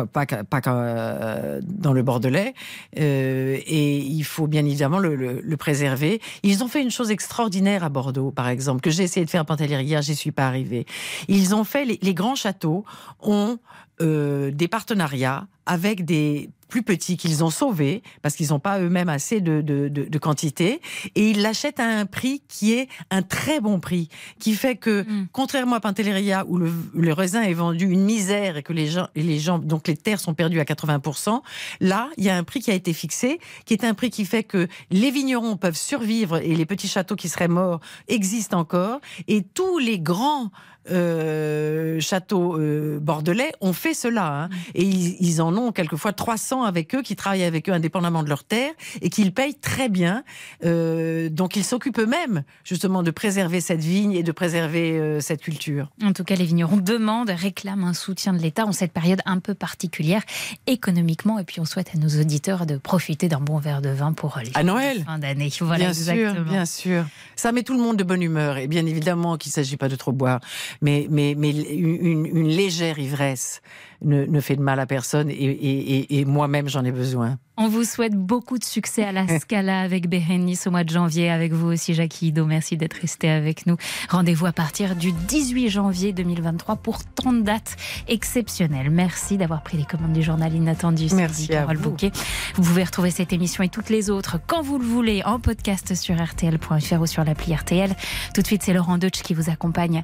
euh, 0.66 1.60
dans 1.64 1.92
le 1.92 2.02
Bordelais, 2.02 2.54
euh, 2.98 3.58
et 3.66 3.98
il 3.98 4.24
faut 4.24 4.46
bien 4.46 4.64
évidemment 4.64 4.98
le, 4.98 5.56
préserver. 5.56 6.20
Ils 6.42 6.62
ont 6.62 6.68
fait 6.68 6.82
une 6.82 6.90
chose 6.90 7.10
extraordinaire 7.10 7.82
à 7.82 7.88
Bordeaux, 7.88 8.30
par 8.30 8.48
exemple, 8.48 8.82
que 8.82 8.90
j'ai 8.90 9.04
essayé 9.04 9.24
de 9.24 9.30
faire 9.30 9.40
à 9.40 9.44
Pantellerie 9.44 9.84
hier, 9.84 10.02
j'y 10.02 10.14
suis 10.14 10.32
pas 10.32 10.46
arrivée. 10.46 10.86
Ils 11.28 11.54
ont 11.54 11.64
fait 11.64 11.84
les 11.84 12.14
grands 12.14 12.34
châteaux 12.34 12.84
ont 13.22 13.58
euh, 14.00 14.50
des 14.50 14.68
partenariats 14.68 15.46
avec 15.66 16.04
des 16.04 16.50
plus 16.68 16.82
petits 16.82 17.16
qu'ils 17.16 17.44
ont 17.44 17.50
sauvés 17.50 18.02
parce 18.22 18.34
qu'ils 18.34 18.48
n'ont 18.48 18.58
pas 18.58 18.80
eux-mêmes 18.80 19.08
assez 19.08 19.40
de, 19.40 19.60
de, 19.60 19.86
de- 19.88 20.04
de 20.04 20.18
quantité. 20.18 20.80
Et 21.14 21.30
ils 21.30 21.40
l'achètent 21.40 21.78
à 21.78 21.86
un 21.86 22.06
prix 22.06 22.42
qui 22.48 22.72
est 22.72 22.88
un 23.10 23.22
très 23.22 23.60
bon 23.60 23.78
prix 23.78 24.08
qui 24.40 24.54
fait 24.54 24.74
que 24.74 25.04
contrairement 25.32 25.76
à 25.76 25.80
Pantelleria 25.80 26.44
où 26.48 26.58
le, 26.58 26.72
le 26.94 27.12
raisin 27.12 27.42
est 27.42 27.54
vendu 27.54 27.86
une 27.88 28.04
misère 28.04 28.56
et 28.56 28.62
que 28.64 28.72
les 28.72 28.88
gens, 28.88 29.06
et 29.14 29.22
les 29.22 29.38
gens 29.38 29.60
donc 29.60 29.86
les 29.86 29.96
terres 29.96 30.18
sont 30.18 30.34
perdues 30.34 30.58
à 30.58 30.64
80%, 30.64 31.40
là 31.80 32.08
il 32.16 32.24
y 32.24 32.30
a 32.30 32.36
un 32.36 32.42
prix 32.44 32.58
qui 32.60 32.72
a 32.72 32.74
été 32.74 32.92
fixé 32.92 33.38
qui 33.64 33.72
est 33.72 33.84
un 33.84 33.94
prix 33.94 34.10
qui 34.10 34.24
fait 34.24 34.42
que 34.42 34.66
les 34.90 35.12
vignerons 35.12 35.56
peuvent 35.56 35.76
survivre 35.76 36.38
et 36.38 36.54
les 36.56 36.66
petits 36.66 36.88
châteaux 36.88 37.16
qui 37.16 37.28
seraient 37.28 37.46
morts 37.48 37.80
existent 38.08 38.58
encore. 38.58 39.00
Et 39.28 39.42
tous 39.42 39.78
les 39.78 40.00
grands 40.00 40.50
euh, 40.90 42.00
châteaux 42.00 42.58
euh, 42.58 42.98
bordelais 43.00 43.52
ont 43.60 43.72
fait 43.72 43.94
cela. 43.94 44.44
hein. 44.44 44.48
Et 44.74 44.84
ils, 44.84 45.16
ils 45.20 45.42
en 45.42 45.56
ont 45.56 45.72
quelquefois 45.72 46.12
300 46.12 46.62
avec 46.64 46.94
eux, 46.94 47.02
qui 47.02 47.16
travaillent 47.16 47.44
avec 47.44 47.68
eux 47.68 47.72
indépendamment 47.72 48.22
de 48.22 48.28
leur 48.28 48.44
terre 48.44 48.70
et 49.02 49.10
qu'ils 49.10 49.32
payent 49.32 49.54
très 49.54 49.88
bien. 49.88 50.24
Euh, 50.64 51.28
donc 51.28 51.56
ils 51.56 51.64
s'occupent 51.64 51.98
eux-mêmes 51.98 52.42
justement 52.64 53.02
de 53.02 53.10
préserver 53.10 53.60
cette 53.60 53.80
vigne 53.82 54.12
et 54.12 54.22
de 54.22 54.32
préserver 54.32 54.92
euh, 54.98 55.20
cette 55.20 55.40
culture. 55.42 55.90
En 56.02 56.12
tout 56.12 56.24
cas, 56.24 56.34
les 56.36 56.44
vignerons 56.44 56.76
demandent, 56.76 57.30
réclament 57.30 57.84
un 57.84 57.94
soutien 57.94 58.32
de 58.32 58.38
l'État 58.38 58.66
en 58.66 58.72
cette 58.72 58.92
période 58.92 59.20
un 59.26 59.38
peu 59.38 59.54
particulière 59.54 60.22
économiquement. 60.66 61.38
Et 61.38 61.44
puis, 61.44 61.60
on 61.60 61.64
souhaite 61.64 61.90
à 61.94 61.98
nos 61.98 62.08
auditeurs 62.20 62.66
de 62.66 62.76
profiter 62.76 63.28
d'un 63.28 63.40
bon 63.40 63.58
verre 63.58 63.82
de 63.82 63.90
vin 63.90 64.12
pour 64.12 64.38
les 64.42 64.50
À 64.54 64.62
Noël 64.62 65.02
fin 65.04 65.18
d'année. 65.18 65.50
Voilà, 65.60 65.84
bien 65.84 65.88
exactement. 65.88 66.34
sûr, 66.34 66.44
bien 66.44 66.64
sûr. 66.64 67.04
Ça 67.36 67.52
met 67.52 67.62
tout 67.62 67.74
le 67.74 67.80
monde 67.82 67.96
de 67.96 68.04
bonne 68.04 68.22
humeur. 68.22 68.56
Et 68.58 68.66
bien 68.66 68.84
évidemment 68.86 69.36
qu'il 69.36 69.50
ne 69.50 69.54
s'agit 69.54 69.76
pas 69.76 69.88
de 69.88 69.96
trop 69.96 70.12
boire. 70.12 70.40
Mais, 70.82 71.06
mais, 71.10 71.34
mais 71.36 71.50
une, 71.50 72.26
une 72.26 72.48
légère 72.48 72.98
ivresse 72.98 73.60
ne, 74.02 74.24
ne 74.24 74.40
fait 74.40 74.56
de 74.56 74.62
mal 74.62 74.78
à 74.80 74.86
personne. 74.86 75.30
Et, 75.30 75.34
et- 75.34 75.96
et- 75.98 76.18
et 76.20 76.24
moi-même, 76.24 76.68
j'en 76.68 76.84
ai 76.84 76.92
besoin. 76.92 77.38
On 77.58 77.68
vous 77.68 77.84
souhaite 77.84 78.14
beaucoup 78.14 78.58
de 78.58 78.64
succès 78.64 79.02
à 79.04 79.12
la 79.12 79.26
Scala 79.40 79.80
avec 79.80 80.08
Bérénice 80.10 80.66
au 80.66 80.70
mois 80.70 80.84
de 80.84 80.90
janvier, 80.90 81.30
avec 81.30 81.52
vous 81.52 81.68
aussi 81.68 81.94
Jackie 81.94 82.28
Ido. 82.28 82.44
Merci 82.44 82.76
d'être 82.76 82.94
resté 83.00 83.30
avec 83.30 83.64
nous. 83.66 83.76
Rendez-vous 84.10 84.44
à 84.44 84.52
partir 84.52 84.94
du 84.94 85.12
18 85.12 85.70
janvier 85.70 86.12
2023 86.12 86.76
pour 86.76 87.02
tant 87.04 87.32
de 87.32 87.40
dates 87.40 87.76
exceptionnelles. 88.08 88.90
Merci 88.90 89.38
d'avoir 89.38 89.62
pris 89.62 89.78
les 89.78 89.84
commandes 89.84 90.12
du 90.12 90.22
journal 90.22 90.52
Inattendu. 90.54 91.06
Merci 91.14 91.44
à 91.54 91.60
Carole 91.60 91.76
vous. 91.76 91.90
Bouquet. 91.90 92.10
Vous 92.56 92.62
pouvez 92.62 92.84
retrouver 92.84 93.10
cette 93.10 93.32
émission 93.32 93.62
et 93.64 93.68
toutes 93.68 93.88
les 93.88 94.10
autres 94.10 94.38
quand 94.46 94.62
vous 94.62 94.78
le 94.78 94.84
voulez 94.84 95.22
en 95.24 95.38
podcast 95.40 95.94
sur 95.94 96.16
rtl.fr 96.16 97.00
ou 97.00 97.06
sur 97.06 97.24
l'appli 97.24 97.54
RTL. 97.54 97.94
Tout 98.34 98.42
de 98.42 98.46
suite, 98.46 98.62
c'est 98.64 98.72
Laurent 98.74 98.98
Deutsch 98.98 99.22
qui 99.22 99.32
vous 99.34 99.48
accompagne 99.48 100.02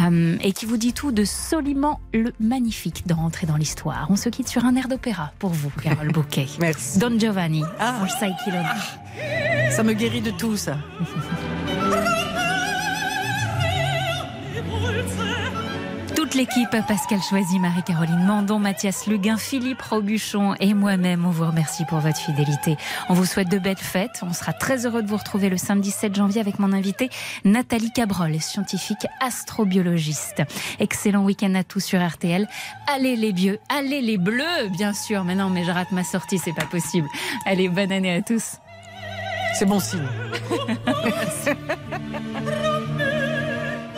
euh, 0.00 0.36
et 0.42 0.52
qui 0.52 0.66
vous 0.66 0.76
dit 0.76 0.92
tout 0.92 1.10
de 1.12 1.24
Soliman 1.24 1.98
le 2.12 2.32
Magnifique 2.40 3.06
dans 3.06 3.22
Dans 3.46 3.56
l'Histoire. 3.56 4.06
On 4.08 4.14
se 4.14 4.28
quitte 4.28 4.46
sur 4.48 4.64
un 4.64 4.76
air 4.76 4.86
d'opéra 4.86 5.32
pour 5.40 5.50
vous, 5.50 5.70
Carole 5.82 6.08
Bouquet. 6.12 6.46
Merci. 6.60 6.98
Don 7.00 7.18
Giovanni, 7.18 7.64
Ah. 7.80 7.94
Ça 9.70 9.82
me 9.82 9.94
guérit 9.94 10.20
de 10.20 10.30
tout, 10.30 10.56
ça. 10.56 10.76
Toute 16.32 16.40
l'équipe, 16.40 16.70
Pascal 16.88 17.20
Choisy, 17.20 17.58
Marie-Caroline 17.58 18.24
Mandon, 18.24 18.58
Mathias 18.58 19.06
Luguin, 19.06 19.36
Philippe 19.36 19.82
Robuchon 19.82 20.54
et 20.60 20.72
moi-même, 20.72 21.26
on 21.26 21.30
vous 21.30 21.44
remercie 21.44 21.84
pour 21.84 21.98
votre 21.98 22.16
fidélité. 22.16 22.78
On 23.10 23.12
vous 23.12 23.26
souhaite 23.26 23.50
de 23.50 23.58
belles 23.58 23.76
fêtes. 23.76 24.20
On 24.22 24.32
sera 24.32 24.54
très 24.54 24.86
heureux 24.86 25.02
de 25.02 25.08
vous 25.08 25.18
retrouver 25.18 25.50
le 25.50 25.58
samedi 25.58 25.90
7 25.90 26.14
janvier 26.14 26.40
avec 26.40 26.58
mon 26.58 26.72
invité 26.72 27.10
Nathalie 27.44 27.92
Cabrol, 27.92 28.40
scientifique 28.40 29.06
astrobiologiste. 29.20 30.42
Excellent 30.80 31.22
week-end 31.22 31.54
à 31.54 31.64
tous 31.64 31.80
sur 31.80 32.00
RTL. 32.00 32.48
Allez 32.86 33.16
les 33.16 33.32
vieux, 33.32 33.58
allez 33.68 34.00
les 34.00 34.16
bleus, 34.16 34.70
bien 34.70 34.94
sûr. 34.94 35.24
Mais 35.24 35.34
non, 35.34 35.50
mais 35.50 35.64
je 35.64 35.70
rate 35.70 35.92
ma 35.92 36.02
sortie, 36.02 36.38
c'est 36.38 36.54
pas 36.54 36.64
possible. 36.64 37.08
Allez, 37.44 37.68
bonne 37.68 37.92
année 37.92 38.14
à 38.14 38.22
tous. 38.22 38.56
C'est 39.52 39.66
bon 39.66 39.80
signe. 39.80 40.00